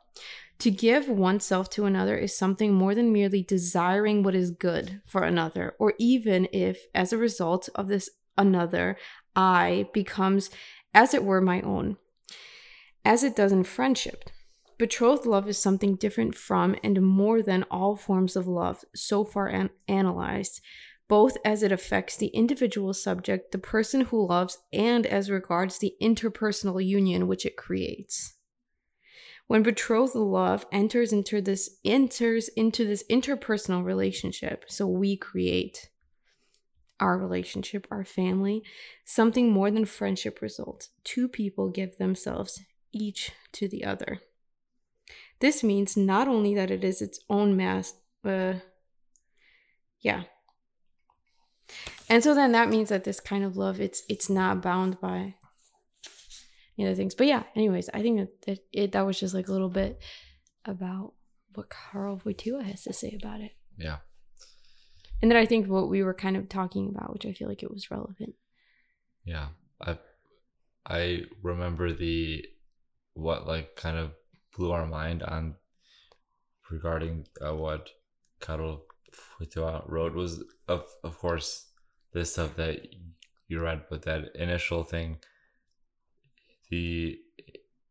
To 0.59 0.71
give 0.71 1.07
oneself 1.07 1.69
to 1.71 1.85
another 1.85 2.17
is 2.17 2.35
something 2.35 2.73
more 2.73 2.95
than 2.95 3.13
merely 3.13 3.43
desiring 3.43 4.23
what 4.23 4.33
is 4.33 4.49
good 4.49 5.01
for 5.05 5.23
another, 5.23 5.75
or 5.77 5.93
even 5.99 6.47
if, 6.51 6.87
as 6.95 7.13
a 7.13 7.17
result 7.17 7.69
of 7.75 7.87
this 7.87 8.09
another, 8.37 8.97
I 9.35 9.87
becomes, 9.93 10.49
as 10.95 11.13
it 11.13 11.23
were, 11.23 11.41
my 11.41 11.61
own, 11.61 11.97
as 13.05 13.23
it 13.23 13.35
does 13.35 13.51
in 13.51 13.63
friendship. 13.63 14.29
Betrothed 14.79 15.25
love 15.25 15.47
is 15.47 15.57
something 15.57 15.95
different 15.95 16.35
from 16.35 16.75
and 16.83 17.01
more 17.01 17.41
than 17.41 17.63
all 17.69 17.95
forms 17.95 18.35
of 18.35 18.47
love 18.47 18.83
so 18.95 19.23
far 19.23 19.47
an- 19.47 19.69
analyzed, 19.87 20.61
both 21.07 21.37
as 21.45 21.63
it 21.63 21.71
affects 21.71 22.17
the 22.17 22.27
individual 22.27 22.93
subject, 22.93 23.51
the 23.51 23.57
person 23.57 24.01
who 24.01 24.25
loves, 24.25 24.57
and 24.73 25.05
as 25.05 25.31
regards 25.31 25.77
the 25.77 25.95
interpersonal 26.01 26.83
union 26.83 27.27
which 27.27 27.45
it 27.45 27.57
creates. 27.57 28.36
When 29.47 29.63
betrothal 29.63 30.29
love 30.29 30.65
enters 30.71 31.13
into 31.13 31.41
this 31.41 31.77
enters 31.85 32.49
into 32.49 32.85
this 32.85 33.03
interpersonal 33.09 33.83
relationship, 33.83 34.65
so 34.67 34.85
we 34.85 35.15
create 35.15 35.89
our 36.99 37.17
relationship, 37.17 37.87
our 37.89 38.03
family, 38.03 38.63
something 39.05 39.51
more 39.51 39.71
than 39.71 39.85
friendship 39.85 40.41
results. 40.41 40.89
Two 41.03 41.27
people 41.27 41.69
give 41.69 41.97
themselves 41.97 42.59
each 42.91 43.31
to 43.53 43.67
the 43.67 43.85
other. 43.85 44.21
This 45.39 45.63
means 45.63 45.95
not 45.95 46.27
only 46.27 46.55
that 46.55 46.71
it 46.71 46.83
is 46.83 47.01
its 47.01 47.19
own 47.29 47.55
mass, 47.55 47.93
uh, 48.25 48.55
yeah. 50.01 50.23
And 52.09 52.23
so 52.23 52.33
then 52.33 52.51
that 52.53 52.69
means 52.69 52.89
that 52.89 53.03
this 53.03 53.19
kind 53.19 53.43
of 53.43 53.55
love, 53.55 53.79
it's 53.79 54.03
it's 54.09 54.29
not 54.29 54.61
bound 54.61 54.99
by 54.99 55.35
you 56.77 56.87
know 56.87 56.95
things. 56.95 57.13
But 57.15 57.27
yeah, 57.27 57.43
anyways, 57.55 57.89
I 57.93 58.01
think 58.01 58.19
that, 58.19 58.41
that 58.43 58.59
it 58.71 58.91
that 58.93 59.05
was 59.05 59.19
just 59.19 59.33
like 59.33 59.49
a 59.49 59.51
little 59.51 59.69
bit 59.69 59.99
about 60.63 61.13
what 61.53 61.69
carl 61.69 62.21
Wojtyła 62.25 62.63
has 62.63 62.83
to 62.83 62.93
say 62.93 63.17
about 63.19 63.41
it. 63.41 63.51
Yeah. 63.77 63.97
And 65.21 65.29
then 65.29 65.37
I 65.37 65.45
think 65.45 65.67
what 65.67 65.89
we 65.89 66.03
were 66.03 66.13
kind 66.13 66.37
of 66.37 66.47
talking 66.47 66.89
about, 66.89 67.11
which 67.11 67.25
I 67.25 67.33
feel 67.33 67.49
like 67.49 67.63
it 67.63 67.71
was 67.71 67.91
relevant. 67.91 68.35
Yeah. 69.25 69.47
I 69.81 69.97
I 70.85 71.23
remember 71.41 71.91
the 71.91 72.45
what 73.13 73.47
like 73.47 73.75
kind 73.75 73.97
of 73.97 74.11
blew 74.55 74.71
our 74.71 74.85
mind 74.85 75.23
on 75.23 75.55
regarding 76.69 77.27
uh, 77.41 77.55
what 77.55 77.89
carl 78.39 78.83
Wojtyła 79.39 79.89
wrote 79.89 80.13
was 80.13 80.43
of 80.67 80.85
of 81.03 81.17
course 81.17 81.65
this 82.13 82.33
stuff 82.33 82.55
that 82.55 82.87
you 83.47 83.61
read, 83.61 83.83
but 83.89 84.03
that 84.03 84.35
initial 84.35 84.83
thing, 84.83 85.19
the 86.69 87.19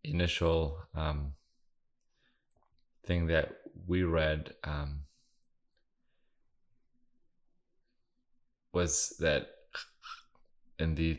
initial 0.04 0.78
um, 0.94 1.32
thing 3.04 3.26
that 3.26 3.56
we 3.86 4.02
read 4.02 4.54
um, 4.64 5.00
was 8.72 9.14
that 9.20 9.48
in 10.78 10.94
the 10.94 11.18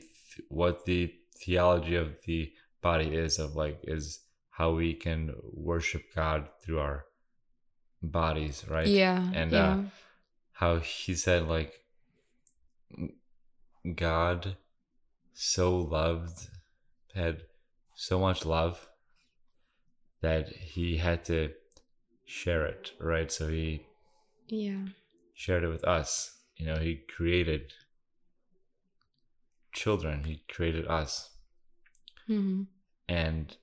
what 0.49 0.85
the 0.85 1.13
theology 1.35 1.95
of 1.95 2.21
the 2.25 2.51
body 2.81 3.15
is 3.15 3.39
of 3.39 3.55
like 3.55 3.79
is 3.83 4.19
how 4.51 4.71
we 4.71 4.93
can 4.93 5.33
worship 5.53 6.03
God 6.15 6.47
through 6.61 6.79
our 6.79 7.05
bodies, 8.01 8.63
right? 8.69 8.87
Yeah. 8.87 9.31
And 9.33 9.51
yeah. 9.51 9.69
uh 9.69 9.83
how 10.51 10.79
he 10.79 11.13
said 11.13 11.47
like 11.47 11.73
God 13.95 14.57
so 15.33 15.77
loved 15.77 16.49
had 17.17 17.43
so 17.95 18.19
much 18.19 18.45
love 18.45 18.87
that 20.21 20.49
he 20.49 20.97
had 20.97 21.25
to 21.25 21.51
share 22.25 22.65
it, 22.65 22.91
right? 22.99 23.31
So 23.31 23.47
he 23.47 23.85
yeah. 24.47 24.85
shared 25.33 25.63
it 25.63 25.69
with 25.69 25.83
us. 25.83 26.35
You 26.55 26.67
know, 26.67 26.77
he 26.77 27.01
created 27.15 27.73
children, 29.73 30.23
he 30.23 30.43
created 30.49 30.87
us. 30.87 31.29
hmm 32.25 32.63
And 33.07 33.55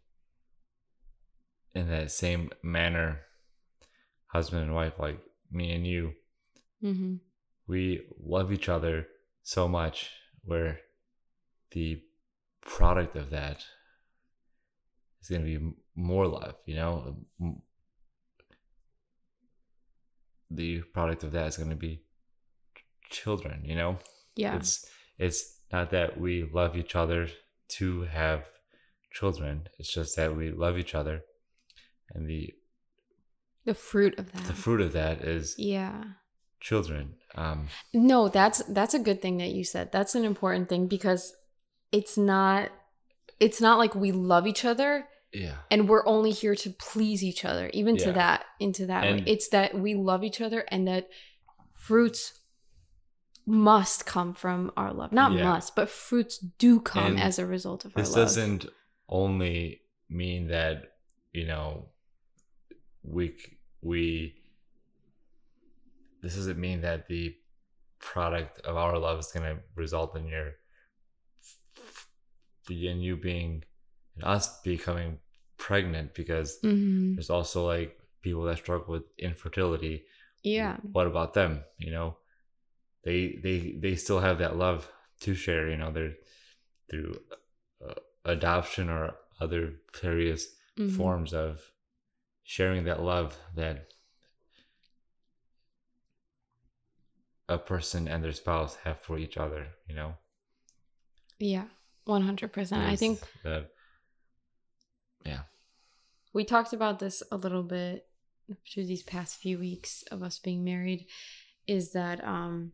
in 1.74 1.88
that 1.88 2.10
same 2.10 2.50
manner, 2.62 3.20
husband 4.26 4.62
and 4.62 4.74
wife, 4.74 4.94
like 4.98 5.20
me 5.50 5.72
and 5.72 5.86
you, 5.86 6.12
hmm 6.80 7.16
we 7.66 8.02
love 8.22 8.52
each 8.52 8.68
other 8.68 9.06
so 9.42 9.66
much 9.66 10.10
where 10.42 10.78
the 11.72 12.02
product 12.64 13.16
of 13.16 13.30
that 13.30 13.64
is 15.20 15.28
going 15.28 15.42
to 15.42 15.58
be 15.58 15.74
more 15.94 16.26
love, 16.26 16.56
you 16.66 16.74
know? 16.74 17.16
The 20.50 20.82
product 20.92 21.24
of 21.24 21.32
that 21.32 21.46
is 21.48 21.56
going 21.56 21.70
to 21.70 21.76
be 21.76 22.02
children, 23.10 23.64
you 23.64 23.76
know? 23.76 23.98
Yeah. 24.36 24.56
It's 24.56 24.86
it's 25.18 25.60
not 25.72 25.90
that 25.90 26.20
we 26.20 26.44
love 26.52 26.76
each 26.76 26.96
other 26.96 27.28
to 27.68 28.02
have 28.02 28.46
children. 29.12 29.68
It's 29.78 29.92
just 29.92 30.16
that 30.16 30.36
we 30.36 30.50
love 30.50 30.76
each 30.78 30.94
other 30.94 31.22
and 32.14 32.28
the 32.28 32.52
the 33.64 33.74
fruit 33.74 34.18
of 34.18 34.30
that. 34.32 34.44
the 34.44 34.52
fruit 34.52 34.80
of 34.80 34.92
that 34.92 35.22
is 35.22 35.54
yeah. 35.58 36.04
children. 36.60 37.14
Um 37.34 37.68
No, 37.92 38.28
that's 38.28 38.62
that's 38.68 38.94
a 38.94 38.98
good 38.98 39.22
thing 39.22 39.38
that 39.38 39.50
you 39.50 39.64
said. 39.64 39.90
That's 39.92 40.14
an 40.14 40.24
important 40.24 40.68
thing 40.68 40.86
because 40.86 41.34
it's 41.94 42.18
not 42.18 42.70
it's 43.38 43.60
not 43.60 43.78
like 43.78 43.94
we 43.94 44.10
love 44.10 44.46
each 44.48 44.64
other 44.64 45.06
yeah. 45.32 45.54
and 45.70 45.88
we're 45.88 46.06
only 46.06 46.32
here 46.32 46.56
to 46.56 46.70
please 46.70 47.22
each 47.22 47.44
other 47.44 47.70
even 47.72 47.96
to 47.96 48.12
that 48.12 48.44
into 48.58 48.86
that 48.86 49.04
way. 49.04 49.22
It's 49.26 49.48
that 49.50 49.74
we 49.74 49.94
love 49.94 50.24
each 50.24 50.40
other 50.40 50.64
and 50.68 50.88
that 50.88 51.08
fruits 51.72 52.40
must 53.46 54.06
come 54.06 54.32
from 54.32 54.72
our 54.76 54.92
love. 54.92 55.12
Not 55.12 55.32
Yeah. 55.32 55.44
must, 55.44 55.76
but 55.76 55.88
fruits 55.88 56.38
do 56.38 56.80
come 56.80 57.12
And 57.12 57.20
as 57.20 57.38
a 57.38 57.46
result 57.46 57.84
of 57.84 57.96
our 57.96 58.02
This 58.02 58.14
doesn't 58.14 58.66
only 59.08 59.82
mean 60.08 60.48
that, 60.48 60.96
you 61.32 61.46
know, 61.46 61.90
we 63.02 63.36
we 63.82 64.34
this 66.22 66.34
doesn't 66.34 66.58
mean 66.58 66.80
that 66.80 67.06
the 67.06 67.36
product 67.98 68.60
of 68.62 68.76
our 68.76 68.98
love 68.98 69.18
is 69.18 69.30
going 69.30 69.44
to 69.44 69.62
result 69.76 70.16
in 70.16 70.26
your 70.26 70.54
in 72.70 73.00
you 73.00 73.16
being 73.16 73.64
in 74.16 74.22
us 74.24 74.60
becoming 74.62 75.18
pregnant 75.56 76.14
because 76.14 76.58
Mhm. 76.62 77.14
there's 77.16 77.30
also 77.30 77.66
like 77.66 77.98
people 78.22 78.42
that 78.44 78.58
struggle 78.58 78.92
with 78.92 79.04
infertility 79.18 80.04
Yeah. 80.42 80.78
what 80.92 81.06
about 81.06 81.34
them 81.34 81.64
you 81.78 81.90
know 81.90 82.16
they 83.02 83.36
they 83.42 83.72
they 83.78 83.94
still 83.96 84.20
have 84.20 84.38
that 84.38 84.56
love 84.56 84.90
to 85.20 85.34
share 85.34 85.68
you 85.70 85.76
know 85.76 85.92
they're 85.92 86.16
through 86.90 87.14
uh, 87.86 87.94
adoption 88.24 88.88
or 88.88 89.14
other 89.40 89.80
various 90.00 90.56
Mhm. 90.76 90.96
forms 90.96 91.32
of 91.34 91.72
sharing 92.44 92.84
that 92.84 93.02
love 93.02 93.36
that 93.54 93.88
a 97.48 97.58
person 97.58 98.08
and 98.08 98.24
their 98.24 98.32
spouse 98.32 98.76
have 98.84 99.00
for 99.00 99.18
each 99.18 99.36
other. 99.36 99.68
You 99.86 99.94
know. 99.94 100.14
Yeah, 101.38 101.68
one 102.04 102.22
hundred 102.22 102.52
percent. 102.52 102.82
I 102.82 102.96
think. 102.96 103.20
Yeah. 105.24 105.40
we 106.32 106.44
talked 106.44 106.72
about 106.72 106.98
this 106.98 107.22
a 107.30 107.36
little 107.36 107.62
bit 107.62 108.06
through 108.70 108.86
these 108.86 109.02
past 109.02 109.36
few 109.36 109.58
weeks 109.58 110.04
of 110.10 110.22
us 110.22 110.38
being 110.38 110.64
married. 110.64 111.06
Is 111.66 111.92
that 111.92 112.22
um 112.24 112.72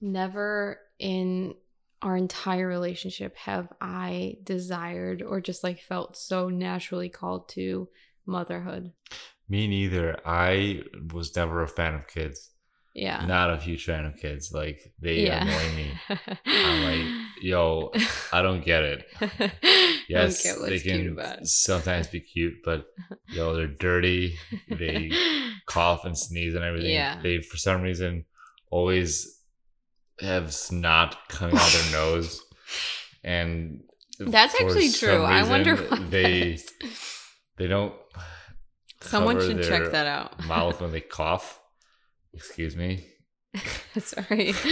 never 0.00 0.78
in 0.98 1.54
our 2.02 2.16
entire 2.16 2.66
relationship 2.66 3.36
have 3.36 3.68
I 3.80 4.36
desired 4.42 5.22
or 5.22 5.40
just 5.40 5.62
like 5.62 5.80
felt 5.80 6.16
so 6.16 6.48
naturally 6.48 7.10
called 7.10 7.48
to 7.50 7.88
motherhood. 8.24 8.92
Me 9.48 9.66
neither. 9.66 10.18
I 10.24 10.82
was 11.12 11.34
never 11.36 11.62
a 11.62 11.68
fan 11.68 11.94
of 11.94 12.06
kids. 12.06 12.50
Yeah. 12.94 13.24
Not 13.26 13.50
a 13.50 13.56
huge 13.56 13.84
fan 13.84 14.04
of 14.04 14.16
kids. 14.16 14.50
Like 14.52 14.80
they 15.00 15.20
Yeah. 15.26 15.42
annoy 15.42 15.76
me. 15.76 15.92
I'm 16.46 16.82
like, 16.82 17.26
yo, 17.42 17.92
I 18.32 18.42
don't 18.42 18.64
get 18.64 18.82
it. 18.82 19.04
Yes, 20.08 20.42
get 20.42 20.58
they 20.68 20.80
can 20.80 21.16
sometimes 21.44 22.08
be 22.08 22.18
cute, 22.18 22.54
but 22.64 22.84
yo, 23.28 23.54
they're 23.54 23.68
dirty. 23.68 24.36
They 24.68 25.12
cough 25.66 26.04
and 26.04 26.18
sneeze 26.18 26.56
and 26.56 26.64
everything. 26.64 26.90
Yeah. 26.90 27.20
They 27.22 27.42
for 27.42 27.56
some 27.56 27.80
reason 27.80 28.24
always 28.72 29.40
have 30.20 30.52
snot 30.52 31.16
coming 31.28 31.56
out 31.56 31.62
of 31.74 31.82
their 31.92 31.92
nose, 31.92 32.42
and 33.22 33.82
That's 34.18 34.52
actually 34.60 34.90
true. 34.90 35.22
I 35.22 35.48
wonder 35.48 35.76
why 35.76 35.98
they 36.08 36.58
they 37.56 37.68
don't. 37.68 37.94
Someone 39.02 39.40
should 39.40 39.62
check 39.62 39.92
that 39.92 40.08
out. 40.08 40.44
Mouth 40.44 40.80
when 40.80 40.90
they 40.90 41.00
cough. 41.02 41.59
Excuse 42.34 42.76
me. 42.76 43.06
sorry. 43.98 44.52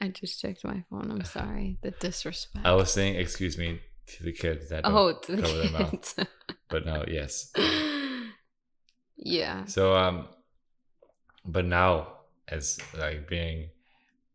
I 0.00 0.08
just 0.12 0.40
checked 0.40 0.64
my 0.64 0.82
phone. 0.90 1.10
I'm 1.10 1.24
sorry. 1.38 1.78
The 1.82 1.92
disrespect. 1.92 2.66
I 2.66 2.74
was 2.74 2.92
saying 2.92 3.16
excuse 3.16 3.56
me 3.56 3.80
to 4.08 4.24
the 4.24 4.32
kids 4.32 4.68
that 4.70 4.82
oh, 4.84 5.12
to 5.12 5.36
the 5.36 5.42
cover 5.42 5.58
their 5.58 5.70
mouth. 5.70 5.90
kids. 5.90 6.14
But 6.68 6.86
no, 6.86 7.04
yes. 7.06 7.52
yeah. 9.16 9.64
So 9.66 9.94
um, 9.94 10.26
but 11.44 11.64
now 11.66 12.08
as 12.48 12.78
like 12.98 13.28
being 13.28 13.68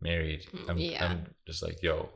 married, 0.01 0.45
I'm 0.69 0.77
Yeah. 0.77 1.05
I'm 1.09 1.25
just 1.47 1.63
like 1.63 1.81
yo, 1.81 2.09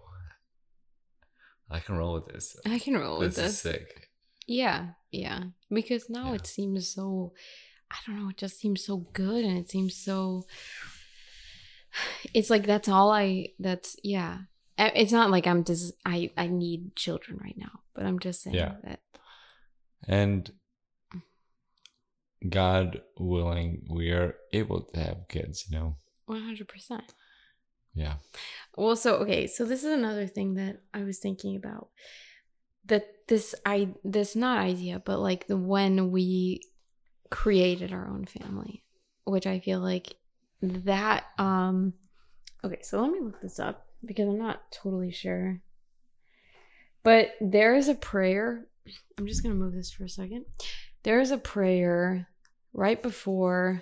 I 1.69 1.79
can 1.79 1.97
roll 1.97 2.13
with 2.13 2.27
this. 2.27 2.55
I 2.65 2.79
can 2.79 2.93
roll 2.95 3.19
with 3.19 3.35
This 3.35 3.45
is 3.45 3.61
this. 3.63 3.73
sick. 3.73 4.09
Yeah. 4.47 4.89
Yeah. 5.11 5.43
Because 5.71 6.09
now 6.09 6.29
Yeah. 6.29 6.35
it 6.35 6.47
seems 6.47 6.93
so, 6.93 7.33
I 7.91 7.95
don't 8.07 8.17
know, 8.23 8.29
it 8.29 8.37
just 8.37 8.59
seems 8.59 8.85
so 8.85 8.97
good 9.13 9.43
and 9.43 9.57
it 9.57 9.69
seems 9.69 9.95
so, 9.95 10.45
it's 12.33 12.49
like 12.49 12.65
that's 12.65 12.87
all 12.89 13.11
I, 13.11 13.49
that's, 13.59 13.95
yeah. 14.03 14.39
It's 14.77 15.11
not 15.11 15.29
like 15.29 15.45
I'm 15.45 15.63
just, 15.63 15.93
I, 16.05 16.31
I 16.37 16.47
need 16.47 16.95
children 16.95 17.37
right 17.43 17.57
now, 17.57 17.81
but 17.93 18.05
I'm 18.05 18.17
just 18.19 18.41
saying 18.41 18.55
Yeah. 18.55 18.75
that, 18.83 18.99
And 20.07 20.51
God 22.47 23.01
willing, 23.19 23.85
we 23.89 24.09
are 24.11 24.35
able 24.51 24.81
to 24.81 24.99
have 24.99 25.27
kids. 25.27 25.65
You 25.69 25.77
know. 25.77 25.95
100%. 26.27 27.01
Yeah. 27.93 28.15
Well, 28.75 28.95
so 28.95 29.17
okay, 29.17 29.47
so 29.47 29.65
this 29.65 29.83
is 29.83 29.91
another 29.93 30.25
thing 30.25 30.55
that 30.55 30.81
I 30.93 31.03
was 31.03 31.19
thinking 31.19 31.55
about. 31.57 31.89
That 32.85 33.05
this 33.27 33.53
I 33.65 33.89
this 34.03 34.35
not 34.35 34.57
idea, 34.57 35.01
but 35.05 35.19
like 35.19 35.45
the 35.47 35.57
when 35.57 36.09
we 36.09 36.61
created 37.31 37.91
our 37.91 38.07
own 38.07 38.25
family, 38.25 38.83
which 39.23 39.47
I 39.47 39.59
feel 39.59 39.79
like 39.79 40.15
that 40.61 41.23
um 41.39 41.93
okay, 42.63 42.79
so 42.83 43.01
let 43.01 43.11
me 43.11 43.19
look 43.19 43.41
this 43.41 43.59
up 43.59 43.87
because 44.05 44.27
I'm 44.27 44.37
not 44.37 44.71
totally 44.71 45.11
sure. 45.11 45.59
But 47.03 47.31
there 47.41 47.73
is 47.73 47.87
a 47.87 47.95
prayer. 47.95 48.67
I'm 49.17 49.25
just 49.25 49.41
going 49.41 49.55
to 49.55 49.59
move 49.59 49.73
this 49.73 49.91
for 49.91 50.03
a 50.03 50.09
second. 50.09 50.45
There 51.01 51.19
is 51.19 51.31
a 51.31 51.37
prayer 51.37 52.27
right 52.73 53.01
before 53.01 53.81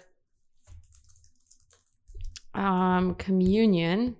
um 2.53 3.15
communion 3.15 4.15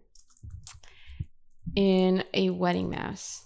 in 1.75 2.23
a 2.33 2.49
wedding 2.49 2.89
mass. 2.89 3.45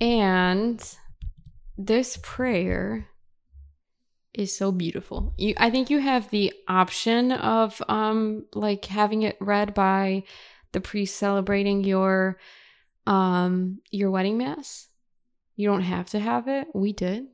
And 0.00 0.82
this 1.78 2.18
prayer 2.22 3.08
is 4.38 4.56
so 4.56 4.72
beautiful. 4.72 5.34
You 5.36 5.54
I 5.56 5.70
think 5.70 5.90
you 5.90 5.98
have 5.98 6.30
the 6.30 6.52
option 6.68 7.32
of 7.32 7.82
um 7.88 8.44
like 8.54 8.84
having 8.84 9.22
it 9.22 9.36
read 9.40 9.74
by 9.74 10.24
the 10.72 10.80
priest 10.80 11.16
celebrating 11.16 11.84
your 11.84 12.38
um 13.06 13.80
your 13.90 14.10
wedding 14.10 14.38
mass. 14.38 14.88
You 15.56 15.68
don't 15.68 15.82
have 15.82 16.10
to 16.10 16.18
have 16.20 16.48
it. 16.48 16.68
We 16.74 16.92
did. 16.92 17.26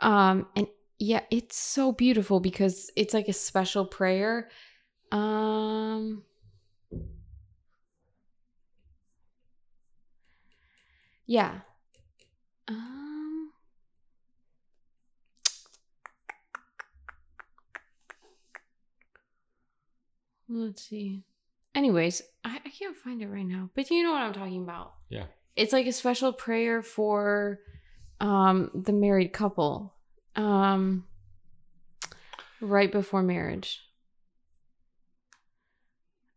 Um 0.00 0.46
and 0.56 0.66
yeah, 0.98 1.22
it's 1.30 1.56
so 1.56 1.92
beautiful 1.92 2.40
because 2.40 2.90
it's 2.96 3.14
like 3.14 3.28
a 3.28 3.32
special 3.32 3.86
prayer. 3.86 4.50
Um 5.12 6.24
Yeah. 11.26 11.60
Um 12.68 12.99
Let's 20.50 20.88
see. 20.88 21.22
Anyways, 21.74 22.22
I, 22.44 22.58
I 22.64 22.68
can't 22.70 22.96
find 22.96 23.22
it 23.22 23.28
right 23.28 23.46
now. 23.46 23.70
But 23.74 23.90
you 23.90 24.02
know 24.02 24.12
what 24.12 24.22
I'm 24.22 24.32
talking 24.32 24.62
about. 24.62 24.94
Yeah. 25.08 25.26
It's 25.54 25.72
like 25.72 25.86
a 25.86 25.92
special 25.92 26.32
prayer 26.32 26.82
for 26.82 27.60
um 28.20 28.70
the 28.74 28.92
married 28.92 29.32
couple. 29.32 29.94
Um 30.34 31.04
right 32.60 32.90
before 32.90 33.22
marriage. 33.22 33.80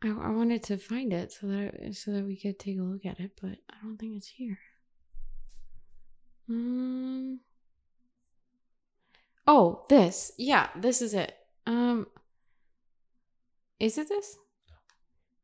I, 0.03 0.09
I 0.09 0.30
wanted 0.30 0.64
to 0.64 0.78
find 0.78 1.11
it 1.11 1.32
so 1.32 1.47
that 1.47 1.95
so 1.95 2.11
that 2.11 2.26
we 2.26 2.38
could 2.38 2.59
take 2.59 2.78
a 2.78 2.84
look 2.84 3.05
at 3.05 3.20
it, 3.20 3.32
but 3.41 3.57
I 3.70 3.76
don't 3.82 3.97
think 3.97 4.18
it's 4.18 4.28
here. 4.28 4.59
Um. 6.49 7.39
Oh, 9.47 9.86
this. 9.89 10.32
Yeah, 10.38 10.70
this 10.76 11.01
is 11.01 11.14
it. 11.14 11.36
Um. 11.66 12.07
Is 13.84 13.98
it 13.98 14.08
this? 14.08 14.38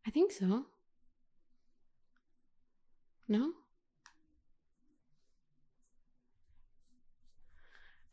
I 0.08 0.12
think 0.12 0.32
so. 0.32 0.64
No. 3.28 3.52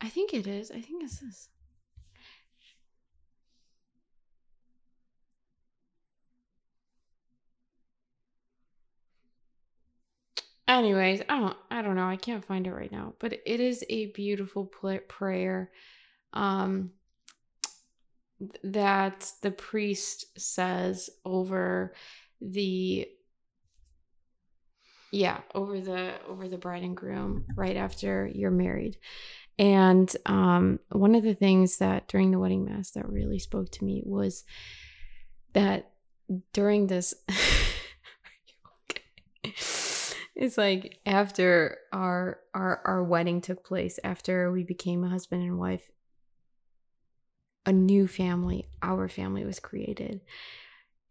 I 0.01 0.09
think 0.09 0.35
it 0.35 0.49
is. 0.49 0.73
I 0.73 0.81
think 0.81 1.05
it's 1.05 1.21
this. 1.21 1.49
Anyways, 10.67 11.23
I 11.29 11.39
don't 11.39 11.57
I 11.71 11.83
don't 11.83 11.95
know. 11.95 12.09
I 12.09 12.17
can't 12.17 12.45
find 12.45 12.67
it 12.67 12.73
right 12.73 12.91
now, 12.91 13.15
but 13.21 13.33
it 13.33 13.61
is 13.61 13.85
a 13.89 14.07
beautiful 14.07 14.65
prayer 14.67 15.71
um 16.33 16.91
that 18.63 19.33
the 19.43 19.51
priest 19.51 20.39
says 20.39 21.11
over 21.25 21.95
the 22.41 23.09
yeah, 25.13 25.41
over 25.55 25.81
the 25.81 26.13
over 26.29 26.49
the 26.49 26.59
bride 26.59 26.83
and 26.83 26.97
groom 26.97 27.47
right 27.57 27.77
after 27.77 28.31
you're 28.33 28.51
married. 28.51 28.99
And 29.59 30.15
um 30.27 30.81
one 30.91 31.15
of 31.15 31.23
the 31.23 31.35
things 31.35 31.79
that 31.79 32.09
during 32.09 32.31
the 32.31 32.39
wedding 32.39 32.65
mass 32.65 32.91
that 32.93 33.09
really 33.09 33.39
spoke 33.39 33.71
to 33.73 33.85
me 33.85 34.03
was 34.05 34.45
that 35.55 35.93
during 36.53 36.89
this 36.89 37.15
it's 40.35 40.59
like 40.59 40.99
after 41.07 41.79
our 41.93 42.41
our 42.53 42.83
our 42.85 43.03
wedding 43.03 43.41
took 43.41 43.65
place 43.65 43.99
after 44.05 44.53
we 44.53 44.65
became 44.65 45.03
a 45.03 45.09
husband 45.09 45.43
and 45.43 45.59
wife 45.59 45.91
a 47.67 47.73
new 47.73 48.07
family 48.07 48.67
our 48.83 49.09
family 49.09 49.45
was 49.45 49.59
created. 49.59 50.21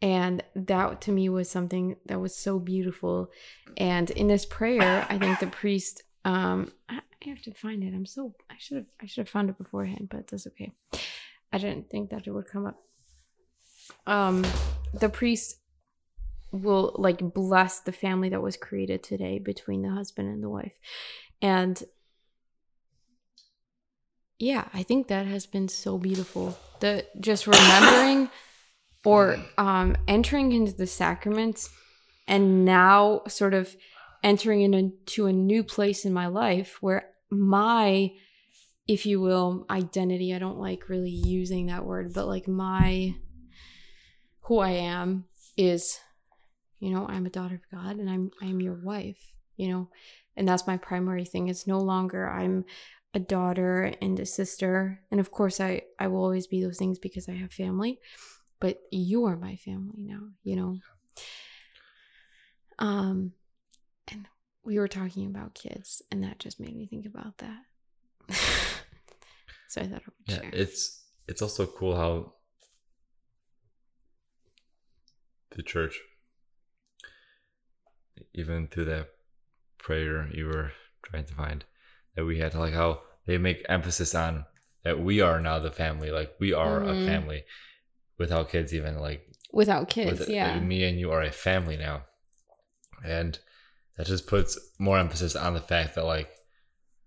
And 0.01 0.43
that 0.56 1.01
to 1.01 1.12
me 1.12 1.30
was 1.30 1.49
something 1.49 1.95
that 2.06 2.20
was 2.20 2.36
so 2.36 2.60
beautiful. 2.60 3.30
And 3.78 4.10
in 4.12 4.28
this 4.28 4.45
prayer 4.45 5.06
i 5.10 5.18
think 5.18 5.39
the 5.39 5.47
priest 5.47 6.03
um 6.24 6.72
i 6.89 6.99
have 7.26 7.41
to 7.41 7.53
find 7.53 7.84
it. 7.84 7.93
I'm 7.93 8.06
so 8.06 8.34
i 8.49 8.56
should 8.58 8.78
have 8.78 8.86
i 9.01 9.06
should 9.06 9.24
have 9.24 9.30
found 9.30 9.49
it 9.49 9.58
beforehand 9.58 10.08
but 10.10 10.28
that's 10.28 10.47
okay. 10.47 10.72
I 11.51 11.58
didn't 11.58 11.89
think 11.89 12.10
that 12.10 12.28
it 12.28 12.32
would 12.32 12.47
come 12.47 12.66
up. 12.66 12.78
Um 14.08 14.45
the 14.93 15.10
priest 15.10 15.58
will 16.51 16.95
like 16.97 17.34
bless 17.34 17.82
the 17.82 17.91
family 17.91 18.30
that 18.30 18.41
was 18.41 18.56
created 18.58 19.03
today 19.03 19.39
between 19.39 19.82
the 19.82 19.89
husband 19.89 20.30
and 20.30 20.41
the 20.41 20.49
wife. 20.49 20.74
And 21.41 21.82
yeah 24.39 24.67
i 24.73 24.83
think 24.83 25.07
that 25.07 25.25
has 25.25 25.45
been 25.45 25.67
so 25.67 25.97
beautiful. 25.97 26.57
The 26.81 27.05
just 27.19 27.47
remembering 27.47 28.29
or 29.03 29.38
um 29.57 29.95
entering 30.07 30.51
into 30.51 30.73
the 30.73 30.88
sacraments 30.88 31.69
and 32.27 32.65
now 32.65 33.21
sort 33.27 33.53
of 33.53 33.75
entering 34.23 34.61
into 34.61 35.27
a 35.27 35.33
new 35.33 35.63
place 35.63 36.05
in 36.05 36.13
my 36.13 36.27
life 36.27 36.77
where 36.81 37.09
my 37.29 38.11
if 38.88 39.05
you 39.05 39.21
will 39.21 39.65
identity 39.69 40.33
i 40.33 40.39
don't 40.39 40.59
like 40.59 40.89
really 40.89 41.11
using 41.11 41.67
that 41.67 41.86
word 41.86 42.13
but 42.13 42.27
like 42.27 42.47
my 42.47 43.15
who 44.41 44.59
i 44.59 44.71
am 44.71 45.25
is 45.57 45.99
you 46.79 46.91
know 46.91 47.07
i'm 47.07 47.25
a 47.25 47.29
daughter 47.29 47.55
of 47.55 47.71
god 47.71 47.97
and 47.97 48.09
i'm 48.09 48.31
i'm 48.41 48.59
your 48.59 48.75
wife 48.75 49.33
you 49.57 49.69
know? 49.69 49.89
And 50.38 50.47
that's 50.47 50.67
my 50.67 50.77
primary 50.77 51.25
thing. 51.25 51.47
It's 51.47 51.67
no 51.67 51.79
longer 51.79 52.29
i'm 52.29 52.65
a 53.16 53.20
daughter 53.20 53.93
and 54.01 54.20
a 54.20 54.26
sister. 54.26 54.99
And 55.09 55.20
of 55.20 55.32
course 55.32 55.59
i 55.59 55.82
i 55.97 56.07
will 56.07 56.22
always 56.22 56.47
be 56.47 56.61
those 56.61 56.78
things 56.78 56.99
because 56.99 57.28
i 57.30 57.34
have 57.34 57.51
family 57.53 57.99
but 58.59 58.80
you 58.91 59.26
are 59.26 59.38
my 59.38 59.55
family 59.55 60.01
now 60.13 60.22
you 60.43 60.55
know? 60.55 60.78
Um 62.80 63.32
and 64.11 64.28
we 64.63 64.78
were 64.80 64.88
talking 64.88 65.28
about 65.28 65.53
kids 65.55 66.01
and 66.11 66.24
that 66.24 66.39
just 66.39 66.59
made 66.59 66.76
me 66.76 66.86
think 66.88 67.05
about 67.05 67.38
that. 67.39 67.61
So 69.68 69.82
i 69.82 69.86
thought 69.88 70.03
i 70.03 70.05
would 70.05 70.30
Yeah, 70.30 70.41
share. 70.41 70.51
it's 70.53 71.03
it's 71.28 71.41
also 71.41 71.66
cool 71.66 71.95
how 71.95 72.34
the 75.55 75.63
church, 75.63 75.99
even 78.34 78.68
through 78.68 78.86
that 78.86 79.07
prayer 79.78 80.30
you 80.34 80.45
were 80.47 80.72
trying 81.03 81.26
to 81.26 81.34
find, 81.34 81.66
that 82.16 82.26
we 82.26 82.39
had 82.39 82.53
like 82.55 82.74
how 82.74 83.01
they 83.26 83.38
make 83.38 83.66
emphasis 83.70 84.13
on 84.16 84.45
that 84.84 84.99
we 84.99 85.20
are 85.22 85.39
now 85.39 85.59
the 85.59 85.72
family, 85.72 86.11
like 86.11 86.32
we 86.39 86.53
are 86.53 86.80
Mhm. 86.82 87.03
a 87.03 87.07
family, 87.07 87.43
without 88.18 88.49
kids 88.49 88.74
even 88.74 88.97
like 88.99 89.22
without 89.51 89.89
kids 89.89 90.20
with- 90.20 90.30
yeah. 90.30 90.53
like, 90.53 90.63
me 90.63 90.84
and 90.84 90.99
you 90.99 91.11
are 91.11 91.22
a 91.24 91.32
family 91.32 91.78
now. 91.78 92.05
And 93.03 93.39
that 93.97 94.05
just 94.07 94.28
puts 94.28 94.57
more 94.80 94.97
emphasis 94.99 95.36
on 95.36 95.53
the 95.53 95.61
fact 95.61 95.95
that 95.95 96.05
like 96.05 96.30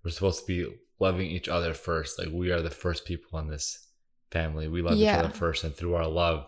we're 0.03 0.11
supposed 0.11 0.41
to 0.41 0.47
be 0.47 0.77
loving 0.99 1.27
each 1.31 1.49
other 1.49 1.75
first. 1.75 2.19
Like 2.19 2.29
we 2.33 2.51
are 2.51 2.63
the 2.63 2.71
first 2.71 3.05
people 3.05 3.39
in 3.39 3.49
this 3.49 3.87
family. 4.31 4.67
We 4.69 4.83
love 4.83 4.97
Yeah. 4.97 5.19
each 5.19 5.25
other 5.25 5.35
first 5.35 5.63
and 5.65 5.75
through 5.75 5.95
our 5.95 6.09
love 6.09 6.47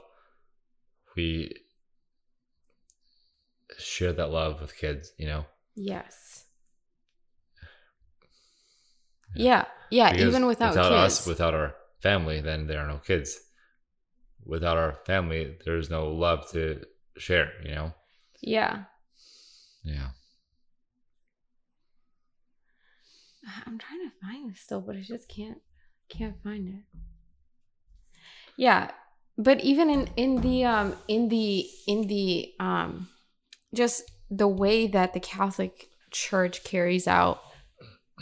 we 1.17 1.55
share 3.79 4.13
that 4.13 4.31
love 4.31 4.61
with 4.61 4.77
kids 4.77 5.13
you 5.19 5.27
know? 5.27 5.45
Yes 5.75 6.45
yeah 9.35 9.65
yeah, 9.91 10.13
Because 10.13 10.29
even 10.29 10.47
without, 10.47 10.75
kids. 10.75 10.85
us 10.93 11.27
without 11.27 11.53
our 11.53 11.75
family 12.01 12.41
then 12.41 12.67
there 12.67 12.81
are 12.81 12.87
no 12.87 12.99
kids. 12.99 13.41
Without 14.45 14.79
our 14.79 14.95
family 15.05 15.57
there's 15.65 15.91
no 15.91 16.09
love 16.09 16.49
to 16.53 16.85
share 17.19 17.51
you 17.65 17.75
know? 17.75 17.93
Yeah. 18.41 18.85
Yeah. 19.85 20.11
I'm 23.67 23.79
trying 23.79 24.09
to 24.09 24.13
find 24.23 24.51
this 24.51 24.61
still, 24.61 24.81
but 24.81 24.97
I 24.97 25.01
just 25.01 25.29
can't 25.29 25.59
can't 26.09 26.43
find 26.43 26.69
it. 26.69 26.99
Yeah, 28.57 28.91
but 29.37 29.61
even 29.61 29.91
in 29.91 30.09
in 30.17 30.41
the 30.41 30.65
um 30.65 30.95
in 31.09 31.29
the 31.29 31.67
in 31.87 32.07
the 32.07 32.53
um 32.61 33.09
just 33.75 34.11
the 34.31 34.49
way 34.49 34.87
that 34.87 35.15
the 35.15 35.21
Catholic 35.21 35.89
Church 36.11 36.63
carries 36.65 37.09
out 37.09 37.41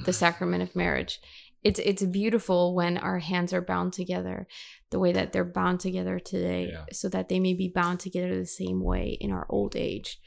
the 0.04 0.12
sacrament 0.12 0.62
of 0.62 0.74
marriage, 0.76 1.20
it's 1.62 1.80
it's 1.80 2.04
beautiful 2.04 2.74
when 2.74 2.96
our 2.98 3.18
hands 3.18 3.52
are 3.52 3.60
bound 3.62 3.92
together, 3.92 4.46
the 4.90 4.98
way 4.98 5.12
that 5.12 5.32
they're 5.32 5.44
bound 5.44 5.80
together 5.80 6.18
today, 6.20 6.68
Yeah. 6.72 6.84
so 6.92 7.08
that 7.08 7.28
they 7.28 7.40
may 7.40 7.54
be 7.54 7.68
bound 7.68 8.00
together 8.00 8.36
the 8.38 8.46
same 8.46 8.82
way 8.82 9.16
in 9.20 9.32
our 9.32 9.46
old 9.48 9.74
age, 9.76 10.20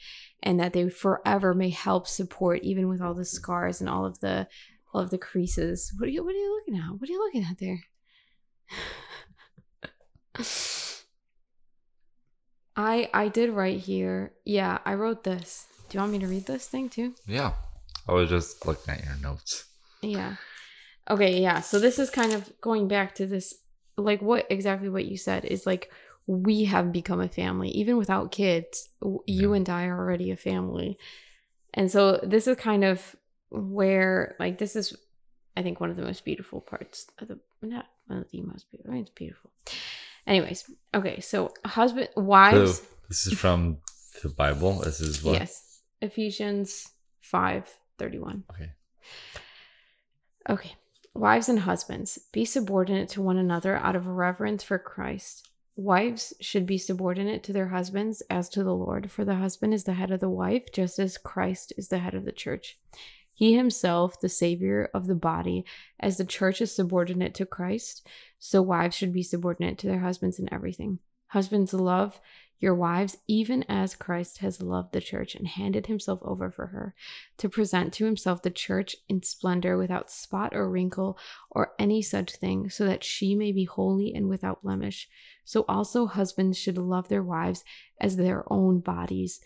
and 0.43 0.59
that 0.59 0.74
they 0.74 0.89
forever 0.89 1.53
may 1.53 1.69
help 1.69 2.07
support 2.07 2.61
even 2.63 2.88
with 2.89 3.01
all 3.01 3.13
the 3.13 3.26
scars 3.26 3.80
and 3.82 3.89
all 3.89 4.05
of 4.05 4.19
the 4.19 4.47
all 4.93 4.99
of 5.01 5.09
the 5.09 5.17
creases. 5.17 5.93
What 5.97 6.07
are 6.07 6.11
you 6.11 6.24
what 6.24 6.36
are 6.36 6.38
you 6.38 6.53
looking 6.59 6.76
at? 6.82 6.91
What 6.99 7.09
are 7.09 7.13
you 7.13 7.19
looking 7.19 7.43
at 7.49 7.57
there? 7.59 7.84
I 12.76 13.09
I 13.13 13.28
did 13.28 13.49
write 13.51 13.80
here. 13.80 14.34
Yeah, 14.45 14.80
I 14.86 14.93
wrote 14.95 15.24
this. 15.24 15.67
Do 15.89 15.97
you 15.97 16.01
want 16.01 16.13
me 16.13 16.19
to 16.19 16.28
read 16.28 16.45
this 16.45 16.67
thing 16.67 16.89
too? 16.89 17.13
Yeah. 17.28 17.53
I 18.08 18.14
was 18.14 18.30
just 18.30 18.66
looking 18.66 18.93
at 18.93 19.04
your 19.04 19.16
notes. 19.22 19.66
Yeah. 20.02 20.36
Okay, 21.10 21.41
yeah. 21.41 21.62
So 21.62 21.80
this 21.80 21.99
is 21.99 22.10
kind 22.10 22.34
of 22.34 22.52
going 22.62 22.88
back 22.88 23.16
to 23.16 23.26
this 23.26 23.54
like 23.97 24.22
what 24.22 24.45
exactly 24.49 24.89
what 24.89 25.06
you 25.06 25.18
said 25.18 25.45
is 25.45 25.66
like 25.66 25.91
we 26.28 26.66
have 26.66 26.91
become 26.91 27.20
a 27.20 27.28
family 27.28 27.70
even 27.70 27.97
without 27.97 28.32
kids. 28.32 28.89
You 29.02 29.22
Yeah. 29.26 29.56
and 29.58 29.70
I 29.70 29.86
are 29.86 29.97
already 29.97 30.32
a 30.32 30.38
family. 30.38 30.97
And 31.74 31.91
so 31.91 32.20
this 32.24 32.47
is 32.47 32.58
kind 32.58 32.84
of 32.84 33.16
where 33.49 34.36
like 34.39 34.58
this 34.58 34.76
is 34.76 34.95
I 35.58 35.62
think 35.64 35.80
one 35.80 35.89
of 35.89 35.97
the 35.97 36.04
most 36.04 36.24
beautiful 36.24 36.62
parts 36.62 37.08
of 37.20 37.28
the 37.28 37.39
not 37.62 37.86
one 38.08 38.20
of 38.20 38.32
the 38.32 38.41
most 38.41 38.70
beautiful. 38.72 38.91
I 38.91 38.93
mean, 38.95 39.02
it's 39.04 39.12
beautiful. 39.12 39.52
Anyways, 40.26 40.70
okay. 40.93 41.20
So 41.20 41.54
husband 41.66 42.10
wives 42.16 42.78
So 42.80 42.86
this 43.10 43.28
is 43.28 43.38
from 43.38 43.78
the 44.24 44.30
Bible. 44.30 44.80
This 44.80 45.02
is 45.02 45.24
what? 45.24 45.34
Yes. 45.34 45.82
Ephesians 46.02 46.88
5 47.22 47.68
31. 48.02 48.43
Okay. 48.52 48.72
Okay. 50.49 50.76
Wives 51.14 51.49
and 51.49 51.60
husbands, 51.60 52.18
be 52.32 52.45
subordinate 52.45 53.10
to 53.10 53.22
one 53.22 53.38
another 53.38 53.76
out 53.76 53.95
of 53.95 54.08
reverence 54.08 54.64
for 54.64 54.80
Christ. 54.80 55.47
Wives 55.76 56.34
should 56.41 56.66
be 56.66 56.80
subordinate 56.80 57.43
to 57.43 57.54
their 57.54 57.68
husbands 57.68 58.24
as 58.28 58.49
to 58.49 58.64
the 58.64 58.74
Lord, 58.74 59.12
for 59.12 59.24
the 59.24 59.36
husband 59.36 59.74
is 59.74 59.84
the 59.84 59.93
head 59.93 60.10
of 60.10 60.20
the 60.20 60.30
wife, 60.30 60.72
just 60.74 60.97
as 60.97 61.20
Christ 61.20 61.74
is 61.78 61.89
the 61.89 61.99
head 61.99 62.16
of 62.16 62.26
the 62.26 62.32
church. 62.32 62.80
He 63.34 63.54
himself, 63.56 64.20
the 64.20 64.30
Savior 64.30 64.89
of 64.95 65.06
the 65.06 65.16
body, 65.16 65.64
as 65.99 66.18
the 66.18 66.26
church 66.26 66.60
is 66.60 66.74
subordinate 66.74 67.36
to 67.36 67.45
Christ, 67.45 68.08
so 68.39 68.64
wives 68.64 68.95
should 68.95 69.14
be 69.14 69.24
subordinate 69.24 69.78
to 69.80 69.88
their 69.88 69.99
husbands 69.99 70.39
in 70.39 70.52
everything. 70.52 70.97
Husbands, 71.32 71.73
love 71.73 72.19
your 72.59 72.75
wives, 72.75 73.17
even 73.25 73.63
as 73.69 73.95
Christ 73.95 74.39
has 74.39 74.61
loved 74.61 74.91
the 74.91 74.99
church 74.99 75.34
and 75.34 75.47
handed 75.47 75.88
himself 75.88 76.19
over 76.23 76.51
for 76.51 76.67
her, 76.67 76.93
to 77.38 77.47
present 77.47 77.93
to 77.93 78.05
himself 78.05 78.41
the 78.41 78.51
church 78.51 78.97
in 79.07 79.23
splendor 79.23 79.77
without 79.77 80.11
spot 80.11 80.53
or 80.53 80.69
wrinkle 80.69 81.17
or 81.49 81.71
any 81.79 82.01
such 82.01 82.36
thing, 82.36 82.69
so 82.69 82.86
that 82.86 83.05
she 83.05 83.34
may 83.34 83.53
be 83.53 83.63
holy 83.63 84.13
and 84.13 84.27
without 84.27 84.61
blemish. 84.61 85.07
So 85.45 85.64
also 85.69 86.06
husbands 86.06 86.57
should 86.57 86.77
love 86.77 87.07
their 87.07 87.23
wives 87.23 87.64
as 88.01 88.18
their 88.18 88.43
own 88.51 88.81
bodies. 88.81 89.39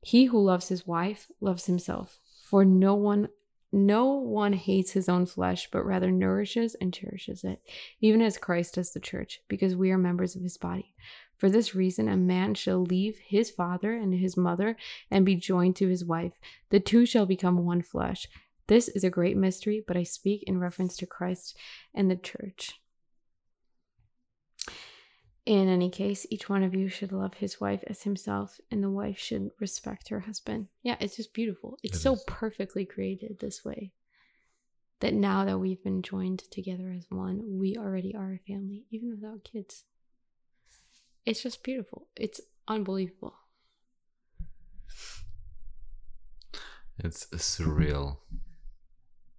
He 0.00 0.26
who 0.26 0.38
loves 0.38 0.68
his 0.68 0.86
wife 0.86 1.26
loves 1.40 1.66
himself, 1.66 2.20
for 2.44 2.64
no 2.64 2.94
one 2.94 3.28
no 3.72 4.14
one 4.14 4.54
hates 4.54 4.92
his 4.92 5.08
own 5.08 5.26
flesh, 5.26 5.68
but 5.70 5.84
rather 5.84 6.10
nourishes 6.10 6.74
and 6.80 6.92
cherishes 6.92 7.44
it, 7.44 7.60
even 8.00 8.22
as 8.22 8.38
Christ 8.38 8.74
does 8.74 8.92
the 8.92 9.00
church, 9.00 9.40
because 9.48 9.76
we 9.76 9.90
are 9.90 9.98
members 9.98 10.34
of 10.34 10.42
his 10.42 10.56
body. 10.56 10.94
For 11.36 11.48
this 11.50 11.74
reason, 11.74 12.08
a 12.08 12.16
man 12.16 12.54
shall 12.54 12.82
leave 12.82 13.18
his 13.18 13.50
father 13.50 13.92
and 13.92 14.14
his 14.14 14.36
mother 14.36 14.76
and 15.10 15.24
be 15.24 15.36
joined 15.36 15.76
to 15.76 15.88
his 15.88 16.04
wife. 16.04 16.32
The 16.70 16.80
two 16.80 17.06
shall 17.06 17.26
become 17.26 17.64
one 17.64 17.82
flesh. 17.82 18.26
This 18.66 18.88
is 18.88 19.04
a 19.04 19.10
great 19.10 19.36
mystery, 19.36 19.84
but 19.86 19.96
I 19.96 20.02
speak 20.02 20.42
in 20.46 20.58
reference 20.58 20.96
to 20.96 21.06
Christ 21.06 21.56
and 21.94 22.10
the 22.10 22.16
church. 22.16 22.72
In 25.48 25.66
any 25.70 25.88
case, 25.88 26.26
each 26.28 26.50
one 26.50 26.62
of 26.62 26.74
you 26.74 26.90
should 26.90 27.10
love 27.10 27.32
his 27.32 27.58
wife 27.58 27.82
as 27.86 28.02
himself, 28.02 28.60
and 28.70 28.84
the 28.84 28.90
wife 28.90 29.18
should 29.18 29.50
respect 29.58 30.10
her 30.10 30.20
husband. 30.20 30.68
Yeah, 30.82 30.96
it's 31.00 31.16
just 31.16 31.32
beautiful. 31.32 31.78
It's 31.82 31.96
It 31.96 32.00
so 32.02 32.12
is. 32.12 32.24
perfectly 32.26 32.84
created 32.84 33.38
this 33.38 33.64
way 33.64 33.92
that 35.00 35.14
now 35.14 35.46
that 35.46 35.56
we've 35.56 35.82
been 35.82 36.02
joined 36.02 36.40
together 36.50 36.92
as 36.94 37.06
one, 37.08 37.58
we 37.58 37.78
already 37.78 38.14
are 38.14 38.34
a 38.34 38.38
family, 38.46 38.84
even 38.90 39.08
without 39.08 39.42
kids. 39.42 39.84
It's 41.24 41.42
just 41.42 41.62
beautiful. 41.62 42.08
It's 42.14 42.42
unbelievable. 42.68 43.32
It's 46.98 47.24
surreal. 47.28 48.18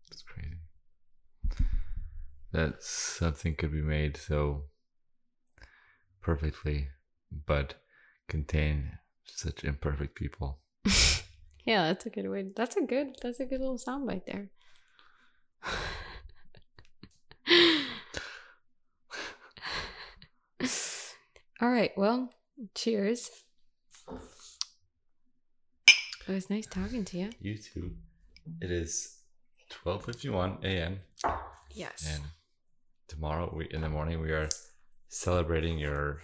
It's 0.09 0.23
crazy. 0.23 0.57
That 2.51 2.81
something 2.81 3.53
could 3.53 3.71
be 3.71 3.83
made 3.83 4.17
so 4.17 4.63
perfectly, 6.29 6.89
but 7.47 7.73
contain 8.27 8.91
such 9.25 9.63
imperfect 9.63 10.13
people. 10.15 10.59
Yeah, 11.65 11.83
that's 11.87 12.05
a 12.07 12.09
good 12.09 12.27
way. 12.27 12.47
That's 12.55 12.77
a 12.77 12.81
good. 12.81 13.17
That's 13.21 13.39
a 13.39 13.45
good 13.45 13.59
little 13.59 13.77
soundbite 13.77 14.25
there. 14.25 14.49
All 21.61 21.69
right. 21.69 21.91
Well, 21.95 22.29
cheers. 22.73 23.29
It 26.27 26.33
was 26.33 26.49
nice 26.49 26.65
talking 26.65 27.05
to 27.05 27.17
you. 27.19 27.29
You 27.39 27.57
too. 27.57 27.91
It 28.61 28.71
is 28.71 29.17
twelve 29.69 30.05
fifty 30.05 30.29
one 30.29 30.57
a.m. 30.63 31.01
Yes. 31.75 32.07
and 32.11 32.23
tomorrow 33.07 33.53
we 33.55 33.67
in 33.69 33.81
the 33.81 33.89
morning 33.89 34.21
we 34.21 34.31
are 34.31 34.49
celebrating 35.09 35.77
your 35.77 36.21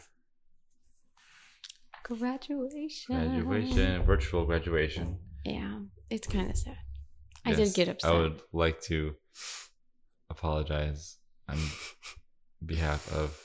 Graduation. 2.03 3.15
graduation, 3.15 4.03
virtual 4.03 4.45
graduation. 4.45 5.17
Yeah, 5.43 5.79
it's 6.09 6.27
kind 6.27 6.49
of 6.49 6.57
sad. 6.57 6.77
I 7.45 7.49
Yes, 7.51 7.73
did 7.73 7.73
get 7.75 7.89
upset. 7.89 8.11
I 8.11 8.13
would 8.19 8.41
like 8.53 8.79
to 8.83 9.15
apologize 10.29 11.17
on 11.49 11.57
behalf 12.63 13.11
of 13.11 13.35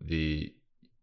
the 0.00 0.54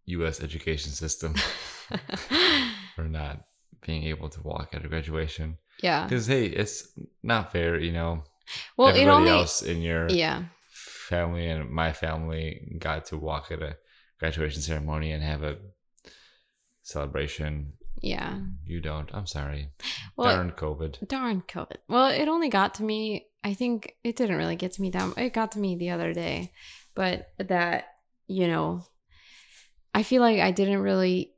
U.S. 0.05 0.41
education 0.41 0.91
system 0.91 1.35
for 2.95 3.03
not 3.03 3.43
being 3.85 4.03
able 4.05 4.29
to 4.29 4.41
walk 4.41 4.69
at 4.73 4.83
a 4.83 4.87
graduation. 4.87 5.57
yeah. 5.83 6.03
Because 6.03 6.25
hey, 6.27 6.45
it's 6.47 6.91
not 7.23 7.51
fair, 7.51 7.79
you 7.79 7.91
know. 7.91 8.23
Well, 8.75 8.87
it 8.87 8.91
Everybody 9.01 9.11
only. 9.29 9.29
else 9.31 9.61
in 9.61 9.81
your 9.83 10.09
Yeah. 10.09 10.45
Family 11.13 11.45
and 11.49 11.69
my 11.69 11.91
family 11.93 12.45
got 12.79 13.05
to 13.09 13.17
walk 13.17 13.51
at 13.51 13.61
a 13.61 13.77
graduation 14.19 14.61
ceremony 14.61 15.11
and 15.11 15.23
have 15.23 15.43
a 15.43 15.57
celebration. 16.83 17.73
Yeah. 18.01 18.39
You 18.65 18.79
don't. 18.81 19.09
I'm 19.13 19.25
sorry. 19.27 19.71
Well, 20.15 20.35
Darn 20.35 20.51
COVID. 20.51 21.07
darn 21.07 21.41
COVID. 21.47 21.77
Well, 21.87 22.09
it 22.09 22.27
only 22.27 22.49
got 22.49 22.75
to 22.75 22.83
me. 22.83 23.25
I 23.43 23.53
think 23.53 23.95
it 24.03 24.15
didn't 24.15 24.37
really 24.37 24.55
get 24.55 24.73
to 24.73 24.81
me 24.81 24.89
that. 24.91 25.17
It 25.17 25.33
got 25.33 25.51
to 25.53 25.59
me 25.59 25.75
the 25.75 25.89
other 25.91 26.13
day, 26.13 26.51
but 26.95 27.29
that 27.37 27.85
you 28.27 28.47
know, 28.47 28.83
I 29.93 30.03
feel 30.03 30.21
like 30.21 30.39
I 30.39 30.51
didn't 30.51 30.79
really 30.81 31.33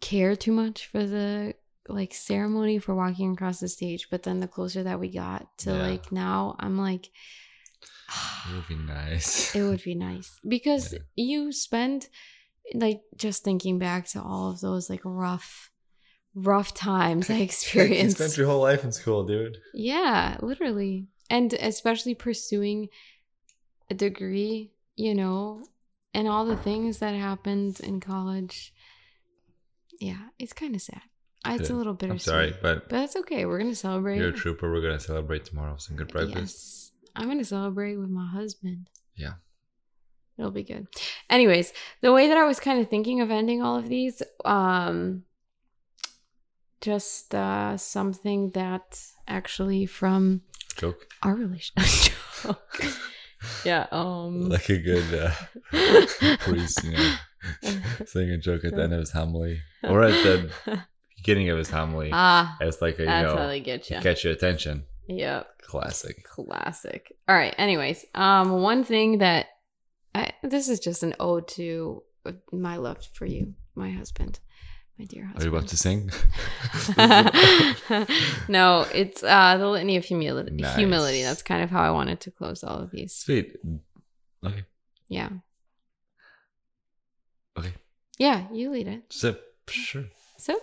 care 0.00 0.36
too 0.36 0.52
much 0.52 0.86
for 0.86 1.04
the 1.06 1.54
like 1.88 2.12
ceremony 2.14 2.78
for 2.78 2.94
walking 2.94 3.32
across 3.32 3.60
the 3.60 3.68
stage. 3.68 4.08
But 4.10 4.22
then 4.24 4.40
the 4.40 4.48
closer 4.48 4.82
that 4.84 5.00
we 5.00 5.08
got 5.10 5.46
to 5.58 5.70
Yeah. 5.70 5.82
like 5.88 6.12
now, 6.12 6.56
I'm 6.58 6.78
like. 6.78 7.10
It 8.48 8.54
would 8.54 8.68
be 8.68 8.76
nice. 8.76 9.54
it 9.56 9.62
would 9.62 9.82
be 9.82 9.94
nice 9.94 10.38
because 10.46 10.92
Yeah. 10.92 10.98
you 11.16 11.52
spend 11.52 12.08
like 12.74 13.00
just 13.16 13.42
thinking 13.44 13.78
back 13.78 14.06
to 14.08 14.22
all 14.22 14.50
of 14.50 14.60
those 14.60 14.88
like 14.90 15.00
rough 15.04 15.70
rough 16.34 16.74
times 16.74 17.30
i 17.30 17.34
you 17.38 17.42
experienced 17.44 18.16
spent 18.18 18.36
your 18.36 18.46
whole 18.46 18.60
life 18.60 18.84
in 18.84 18.92
school, 18.92 19.24
dude. 19.24 19.56
yeah 19.74 20.36
literally 20.42 21.06
and 21.30 21.52
especially 21.54 22.14
pursuing 22.14 22.88
a 23.90 23.94
degree 23.94 24.72
you 24.96 25.14
know 25.14 25.64
and 26.14 26.28
all 26.28 26.44
the 26.44 26.56
things 26.56 26.98
that 26.98 27.14
happened 27.14 27.80
in 27.80 28.00
college 28.00 28.72
yeah 30.00 30.28
it's 30.38 30.52
kind 30.52 30.74
of 30.74 30.82
sad 30.82 31.02
Uh, 31.44 31.52
it's 31.58 31.68
a 31.70 31.72
Good. 31.72 31.78
little 31.78 31.96
I'm 32.02 32.18
sorry, 32.18 32.50
but 32.62 32.88
but 32.88 32.96
that's 32.96 33.16
okay 33.16 33.46
we're 33.46 33.58
gonna 33.58 33.74
celebrate 33.74 34.18
you're 34.18 34.28
a 34.30 34.32
trooper. 34.32 34.70
We're 34.72 34.82
gonna 34.82 35.00
celebrate 35.00 35.44
tomorrow. 35.44 35.76
Some 35.78 35.96
good 35.96 36.08
breakfast. 36.08 36.36
Yes. 36.36 36.85
I'm 37.16 37.26
going 37.26 37.38
to 37.38 37.44
celebrate 37.44 37.96
with 37.96 38.10
my 38.10 38.26
husband. 38.26 38.88
Yeah. 39.14 39.34
It'll 40.38 40.50
be 40.50 40.64
good. 40.64 40.86
Anyways, 41.30 41.72
the 42.02 42.12
way 42.12 42.28
that 42.28 42.36
I 42.36 42.44
was 42.44 42.60
kind 42.60 42.80
of 42.80 42.90
thinking 42.90 43.20
of 43.20 43.30
ending 43.30 43.62
all 43.62 43.76
of 43.76 43.88
these, 43.88 44.22
um, 44.44 45.24
just 46.82 47.34
uh, 47.34 47.76
something 47.78 48.50
that 48.50 49.00
actually 49.26 49.86
from 49.86 50.42
Joke. 50.76 51.06
our 51.22 51.34
relationship. 51.34 52.14
yeah. 53.64 53.86
Um. 53.90 54.50
Like 54.50 54.68
a 54.68 54.78
good 54.78 55.14
uh, 55.14 56.36
priest, 56.40 56.84
you 56.84 56.92
know, 56.92 57.16
saying 58.06 58.30
a 58.30 58.38
joke 58.38 58.64
at 58.64 58.74
the 58.74 58.82
end 58.82 58.92
of 58.92 59.00
his 59.00 59.12
homily 59.12 59.60
or 59.84 60.02
at 60.02 60.12
the 60.22 60.50
beginning 61.16 61.48
of 61.48 61.58
his 61.58 61.70
homily 61.70 62.10
ah, 62.12 62.56
as 62.60 62.82
like 62.82 62.98
a 62.98 63.02
you 63.02 63.06
that's 63.06 63.26
know 63.32 63.36
how 63.38 63.46
they 63.46 63.60
get 63.60 63.88
you. 63.90 63.98
catch 64.00 64.24
your 64.24 64.32
attention. 64.32 64.84
Yep. 65.08 65.62
Classic. 65.62 66.24
Classic. 66.24 67.12
All 67.28 67.36
right. 67.36 67.54
Anyways, 67.58 68.04
um, 68.14 68.62
one 68.62 68.84
thing 68.84 69.18
that 69.18 69.46
I, 70.14 70.32
this 70.42 70.68
is 70.68 70.80
just 70.80 71.02
an 71.02 71.14
ode 71.20 71.48
to 71.48 72.02
my 72.52 72.76
love 72.76 73.04
for 73.12 73.26
you, 73.26 73.54
my 73.74 73.90
husband, 73.90 74.40
my 74.98 75.04
dear 75.04 75.26
husband. 75.26 75.42
Are 75.42 75.50
you 75.50 75.56
about 75.56 75.68
to 75.68 75.76
sing? 75.76 76.10
no, 78.48 78.86
it's 78.92 79.22
uh 79.22 79.56
the 79.58 79.68
litany 79.68 79.96
of 79.96 80.04
humility. 80.04 80.52
Nice. 80.52 80.76
Humility. 80.76 81.22
That's 81.22 81.42
kind 81.42 81.62
of 81.62 81.70
how 81.70 81.82
I 81.82 81.90
wanted 81.90 82.20
to 82.20 82.30
close 82.30 82.64
all 82.64 82.78
of 82.78 82.90
these. 82.90 83.14
Sweet. 83.14 83.56
Okay. 84.44 84.64
Yeah. 85.08 85.28
Okay. 87.58 87.72
Yeah. 88.18 88.46
You 88.52 88.70
lead 88.70 88.88
it. 88.88 89.02
Sip. 89.10 89.42
Sure. 89.68 90.04
So, 90.38 90.58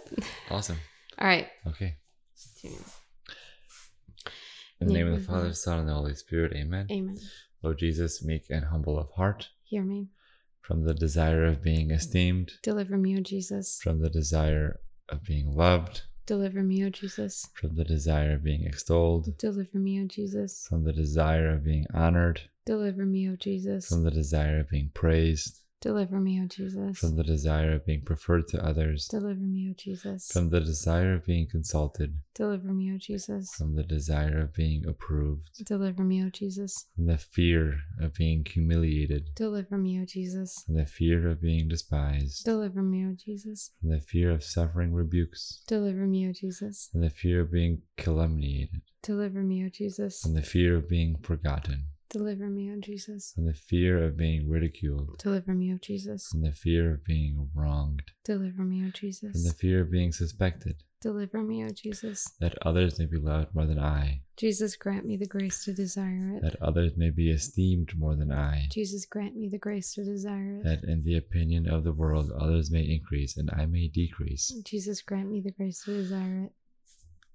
Awesome. 0.49 0.77
all 1.19 1.27
right. 1.27 1.47
Okay. 1.67 1.97
In 4.83 4.89
the 4.89 4.93
name 4.95 5.07
of 5.07 5.13
the 5.13 5.19
mm-hmm. 5.21 5.31
Father, 5.31 5.47
God. 5.47 5.57
Son, 5.57 5.79
and 5.79 5.87
the 5.89 5.93
Holy 5.93 6.13
Spirit. 6.15 6.53
Amen. 6.55 6.87
Amen. 6.91 7.17
Lord 7.61 7.79
Jesus, 7.79 8.23
meek 8.23 8.47
and 8.49 8.65
humble 8.65 8.99
of 8.99 9.09
heart, 9.11 9.47
Hear 9.63 9.83
me. 9.83 10.09
from 10.59 10.83
the 10.83 10.93
desire 10.93 11.45
of 11.45 11.63
being 11.63 11.91
esteemed, 11.91 12.51
Deliver 12.61 12.97
me, 12.97 13.17
O 13.17 13.21
Jesus. 13.21 13.79
from 13.81 13.99
the 14.01 14.09
desire 14.09 14.81
of 15.07 15.23
being 15.23 15.55
loved, 15.55 16.01
Deliver 16.25 16.61
me, 16.61 16.85
O 16.85 16.89
Jesus. 16.89 17.47
from 17.53 17.75
the 17.75 17.85
desire 17.85 18.33
of 18.33 18.43
being 18.43 18.65
extolled, 18.65 19.37
Deliver 19.37 19.77
me, 19.77 20.01
O 20.01 20.07
Jesus. 20.07 20.67
from 20.67 20.83
the 20.83 20.91
desire 20.91 21.53
of 21.53 21.63
being 21.63 21.85
honored, 21.93 22.41
Deliver 22.65 23.05
me, 23.05 23.29
O 23.29 23.37
Jesus. 23.37 23.87
from 23.87 24.03
the 24.03 24.11
desire 24.11 24.59
of 24.59 24.69
being 24.69 24.91
praised, 24.93 25.61
Deliver 25.83 26.17
me, 26.17 26.41
O 26.41 26.47
Jesus. 26.47 26.97
from 26.97 27.17
the 27.17 27.25
desire 27.25 27.73
of 27.73 27.85
being 27.85 28.03
preferred 28.05 28.47
to 28.47 28.65
others, 28.65 29.05
Deliver 29.09 29.41
me, 29.41 29.69
O 29.69 29.73
Jesus. 29.77 30.31
from 30.31 30.49
the 30.49 30.61
desire 30.61 31.13
of 31.15 31.25
being 31.25 31.45
consulted, 31.45 32.21
Deliver 32.33 32.71
me, 32.73 32.93
O 32.93 32.97
Jesus. 32.97 33.53
from 33.53 33.75
the 33.75 33.83
desire 33.83 34.39
of 34.39 34.53
being 34.53 34.87
approved, 34.87 35.49
Deliver 35.65 36.05
me, 36.05 36.23
O 36.23 36.29
Jesus. 36.29 36.85
from 36.95 37.07
the 37.07 37.17
fear 37.17 37.79
of 37.99 38.13
being 38.13 38.45
humiliated, 38.45 39.35
Deliver 39.35 39.77
me, 39.77 39.99
O 40.01 40.05
Jesus. 40.05 40.63
from 40.65 40.75
the 40.75 40.85
fear 40.85 41.27
of 41.29 41.41
being 41.41 41.67
despised, 41.67 42.45
Deliver 42.45 42.81
me, 42.81 43.05
O 43.05 43.13
Jesus. 43.13 43.71
from 43.81 43.89
the 43.89 43.99
fear 43.99 44.31
of 44.31 44.41
suffering 44.41 44.93
rebukes, 44.93 45.63
Deliver 45.67 46.07
me, 46.07 46.29
O 46.29 46.31
Jesus. 46.31 46.87
from 46.93 47.01
the 47.01 47.09
fear 47.09 47.41
of 47.41 47.51
being 47.51 47.81
calumniated, 47.97 48.83
Deliver 49.01 49.43
me, 49.43 49.65
O 49.65 49.69
Jesus. 49.69 50.21
from 50.21 50.33
the 50.33 50.41
fear 50.43 50.77
of 50.77 50.87
being 50.87 51.17
forgotten, 51.17 51.87
Deliver 52.13 52.47
me, 52.47 52.71
O 52.71 52.79
Jesus. 52.79 53.31
from 53.33 53.45
the 53.47 53.55
fear 53.55 54.03
of 54.03 54.15
being 54.15 54.47
ridiculed, 54.47 55.17
Deliver 55.17 55.55
me, 55.55 55.73
O 55.73 55.77
Jesus. 55.79 56.27
from 56.27 56.41
the 56.43 56.51
fear 56.51 56.93
of 56.93 57.03
being 57.03 57.49
wronged, 57.55 58.03
Deliver 58.23 58.61
me, 58.63 58.85
O 58.85 58.91
Jesus. 58.91 59.31
from 59.31 59.43
the 59.43 59.53
fear 59.53 59.81
of 59.81 59.89
being 59.89 60.11
suspected, 60.11 60.75
Deliver 61.01 61.41
me, 61.41 61.65
O 61.65 61.69
Jesus. 61.69 62.29
that 62.39 62.55
others 62.61 62.99
may 62.99 63.07
be 63.07 63.17
loved 63.17 63.55
more 63.55 63.65
than 63.65 63.79
I, 63.79 64.21
Jesus, 64.37 64.75
grant 64.75 65.07
me 65.07 65.17
the 65.17 65.25
grace 65.25 65.65
to 65.65 65.73
desire 65.73 66.35
it. 66.37 66.43
that 66.43 66.61
others 66.61 66.91
may 66.95 67.09
be 67.09 67.31
esteemed 67.31 67.97
more 67.97 68.15
than 68.15 68.31
I, 68.31 68.67
Jesus, 68.71 69.07
grant 69.07 69.35
me 69.35 69.49
the 69.49 69.57
grace 69.57 69.95
to 69.95 70.03
desire 70.03 70.57
it. 70.59 70.63
that 70.65 70.83
in 70.83 71.03
the 71.03 71.17
opinion 71.17 71.67
of 71.67 71.83
the 71.83 71.93
world 71.93 72.31
others 72.31 72.69
may 72.69 72.83
increase 72.83 73.37
and 73.37 73.49
I 73.51 73.65
may 73.65 73.87
decrease, 73.87 74.49
Jesus, 74.63 75.01
grant 75.01 75.31
me 75.31 75.41
the 75.41 75.51
grace 75.51 75.83
to 75.85 75.93
desire 75.95 76.43
it. 76.45 76.51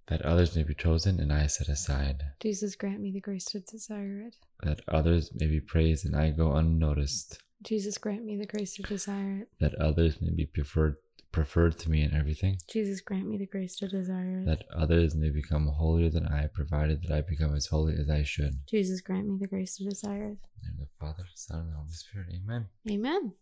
That 0.09 0.23
others 0.23 0.57
may 0.57 0.63
be 0.63 0.75
chosen 0.75 1.21
and 1.21 1.33
I 1.33 1.47
set 1.47 1.69
aside, 1.69 2.23
Jesus, 2.41 2.75
grant 2.77 3.01
me 3.01 3.11
the 3.13 3.21
grace 3.21 3.45
to 3.47 3.61
desire 3.61 4.23
it. 4.29 4.35
that 4.63 4.81
others 4.89 5.31
may 5.35 5.47
be 5.47 5.61
praised 5.61 6.05
and 6.07 6.17
I 6.17 6.31
go 6.31 6.53
unnoticed, 6.55 7.43
Jesus, 7.63 7.99
grant 7.99 8.25
me 8.25 8.37
the 8.37 8.47
grace 8.47 8.75
to 8.77 8.83
desire 8.83 9.41
it. 9.43 9.49
that 9.61 9.75
others 9.77 10.21
may 10.21 10.31
be 10.31 10.47
preferred 10.47 10.97
preferred 11.31 11.79
to 11.79 11.91
me 11.91 12.03
in 12.03 12.15
everything, 12.15 12.57
Jesus, 12.71 13.03
grant 13.03 13.29
me 13.29 13.37
the 13.37 13.47
grace 13.47 13.77
to 13.77 13.87
desire 13.87 14.39
it. 14.41 14.47
that 14.47 14.65
others 14.75 15.15
may 15.15 15.29
become 15.29 15.67
holier 15.67 16.09
than 16.09 16.27
I, 16.27 16.47
provided 16.47 17.03
that 17.03 17.13
I 17.15 17.21
become 17.21 17.55
as 17.55 17.67
holy 17.67 17.95
as 18.01 18.09
I 18.09 18.23
should. 18.23 18.55
Jesus, 18.67 19.03
grant 19.03 19.27
me 19.29 19.37
the 19.39 19.47
grace 19.47 19.77
to 19.77 19.85
desire 19.85 20.25
it. 20.25 20.39
In 20.39 20.39
the 20.63 20.69
name 20.71 20.81
of 20.81 20.89
the 20.89 20.95
Father, 20.99 21.25
Son, 21.35 21.61
and 21.61 21.73
the 21.73 21.77
Holy 21.77 21.91
Spirit. 21.93 22.29
Amen. 22.35 22.67
Amen. 22.91 23.33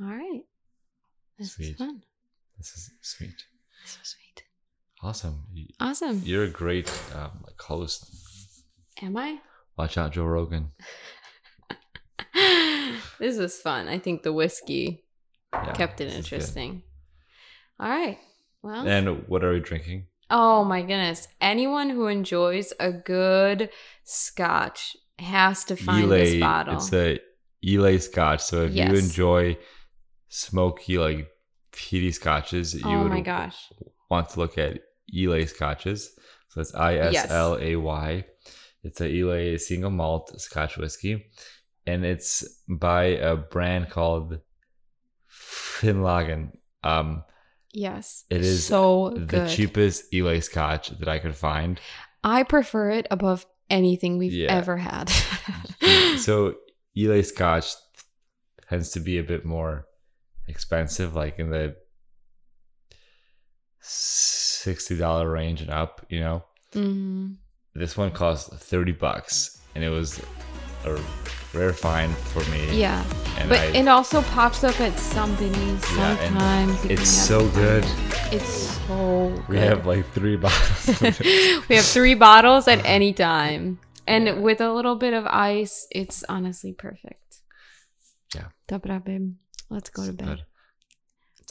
All 0.00 0.06
right. 0.06 0.40
This 1.38 1.48
is 1.48 1.54
Sweet. 1.54 1.76
fun. 1.76 2.02
This 2.56 2.68
is 2.76 2.90
sweet. 3.02 3.44
So 3.84 3.98
sweet. 4.02 4.23
Awesome. 5.04 5.42
Awesome. 5.80 6.22
You're 6.24 6.44
a 6.44 6.48
great 6.50 6.88
um, 7.14 7.30
like 7.44 7.60
host. 7.60 8.06
Am 9.02 9.16
I? 9.16 9.38
Watch 9.76 9.98
out, 9.98 10.12
Joe 10.12 10.24
Rogan. 10.24 10.70
this 13.18 13.36
was 13.38 13.56
fun. 13.60 13.88
I 13.88 13.98
think 13.98 14.22
the 14.22 14.32
whiskey 14.32 15.04
Yeah, 15.52 15.72
kept 15.72 16.00
it 16.00 16.04
this 16.06 16.14
is 16.14 16.14
good. 16.14 16.34
interesting. 16.36 16.82
All 17.78 17.88
right. 17.88 18.18
Well, 18.62 18.86
And 18.88 19.28
what 19.28 19.44
are 19.44 19.52
we 19.52 19.60
drinking? 19.60 20.06
oh 20.30 20.64
my 20.64 20.80
goodness. 20.80 21.28
Anyone 21.40 21.90
who 21.90 22.06
enjoys 22.06 22.72
a 22.80 22.90
good 22.90 23.68
scotch 24.04 24.96
has 25.18 25.64
to 25.64 25.76
find 25.76 26.10
this 26.10 26.40
bottle. 26.40 26.76
It's 26.76 26.92
a 26.94 27.20
Islay 27.62 27.98
Scotch. 27.98 28.40
So 28.42 28.62
if 28.64 28.74
you 28.74 28.84
enjoy 28.84 29.58
smoky, 30.28 30.96
like 30.98 31.28
peaty 31.72 32.10
scotches, 32.10 32.74
you 32.74 32.80
oh 32.84 33.02
would 33.02 33.12
my 33.12 33.20
gosh. 33.20 33.56
want 34.10 34.30
to 34.30 34.40
look 34.40 34.56
at 34.58 34.80
Islay 35.12 35.46
Scotches. 35.46 36.10
So 36.48 36.60
it's 36.60 36.74
I 36.74 36.96
S 36.96 37.30
L 37.30 37.58
A 37.60 37.76
Y. 37.76 38.24
It's 38.82 39.00
a 39.00 39.08
Islay 39.08 39.56
single 39.58 39.90
malt 39.90 40.38
Scotch 40.40 40.76
whiskey, 40.76 41.26
and 41.86 42.04
it's 42.04 42.44
by 42.68 43.04
a 43.04 43.34
brand 43.36 43.90
called 43.90 44.38
Finlaggan. 45.28 46.52
Um, 46.82 47.24
Yes. 47.76 48.24
It 48.30 48.42
is 48.42 48.64
so 48.64 49.10
the 49.10 49.20
good. 49.26 49.48
cheapest 49.50 50.04
Islay 50.14 50.38
Scotch 50.40 50.90
that 50.90 51.08
I 51.08 51.18
could 51.18 51.34
find. 51.34 51.80
I 52.22 52.44
prefer 52.44 52.90
it 52.90 53.08
above 53.10 53.46
anything 53.68 54.16
we've 54.16 54.32
Yeah. 54.32 54.52
ever 54.54 54.76
had. 54.76 55.08
so 56.18 56.54
Islay 56.96 57.22
Scotch 57.22 57.74
tends 58.68 58.90
to 58.90 59.00
be 59.00 59.18
a 59.18 59.24
bit 59.24 59.44
more 59.44 59.88
expensive, 60.46 61.16
like 61.16 61.40
in 61.40 61.50
the 61.50 61.74
sixty 63.84 64.96
dollar 64.96 65.30
range 65.30 65.60
and 65.60 65.70
up. 65.70 66.04
You 66.08 66.20
know, 66.20 66.44
Mm-hmm. 66.72 67.34
this 67.74 67.96
one 67.96 68.10
cost 68.10 68.52
thirty 68.52 68.92
bucks, 68.92 69.60
and 69.74 69.84
it 69.84 69.90
was 69.90 70.20
a 70.84 70.98
rare 71.52 71.72
find 71.72 72.14
for 72.16 72.42
me. 72.50 72.76
Yeah. 72.80 73.04
and 73.38 73.48
But 73.48 73.60
I, 73.60 73.64
it 73.66 73.86
also 73.88 74.22
pops 74.22 74.64
up 74.64 74.80
at 74.80 74.98
somebody's 74.98 75.96
Yeah, 75.96 76.16
sometimes. 76.16 76.84
if 76.86 76.90
it's 77.00 77.08
so 77.10 77.48
good. 77.50 77.84
time. 77.84 78.10
It's 78.32 78.48
so 78.88 79.30
good. 79.36 79.48
we 79.48 79.56
have 79.58 79.86
like 79.86 80.04
three 80.12 80.36
bottles. 80.44 81.00
we 81.68 81.76
have 81.76 81.84
three 81.84 82.14
bottles 82.14 82.66
at 82.66 82.84
any 82.84 83.12
time. 83.28 83.78
And 84.06 84.42
with 84.42 84.60
a 84.60 84.70
little 84.72 84.96
bit 84.96 85.14
of 85.14 85.24
ice, 85.26 85.86
it's 85.90 86.24
honestly 86.28 86.72
perfect. 86.72 87.38
Yeah. 88.34 88.48
It 88.68 89.04
babe. 89.04 89.34
Let's 89.70 89.88
go 89.90 90.04
to 90.04 90.12
bed. 90.12 90.42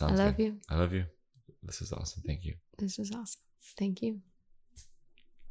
I 0.01 0.11
love 0.11 0.37
good. 0.37 0.43
you. 0.43 0.57
I 0.69 0.75
love 0.75 0.93
you. 0.93 1.05
This 1.63 1.81
is 1.81 1.93
awesome. 1.93 2.23
Thank 2.25 2.45
you. 2.45 2.55
This 2.77 2.99
is 2.99 3.11
awesome. 3.11 3.41
Thank 3.77 4.01
you. 4.01 4.19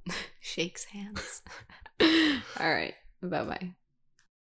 Shakes 0.40 0.84
hands. 0.84 1.43
All 2.01 2.72
right. 2.72 2.94
Bye 3.22 3.44
bye. 3.44 3.74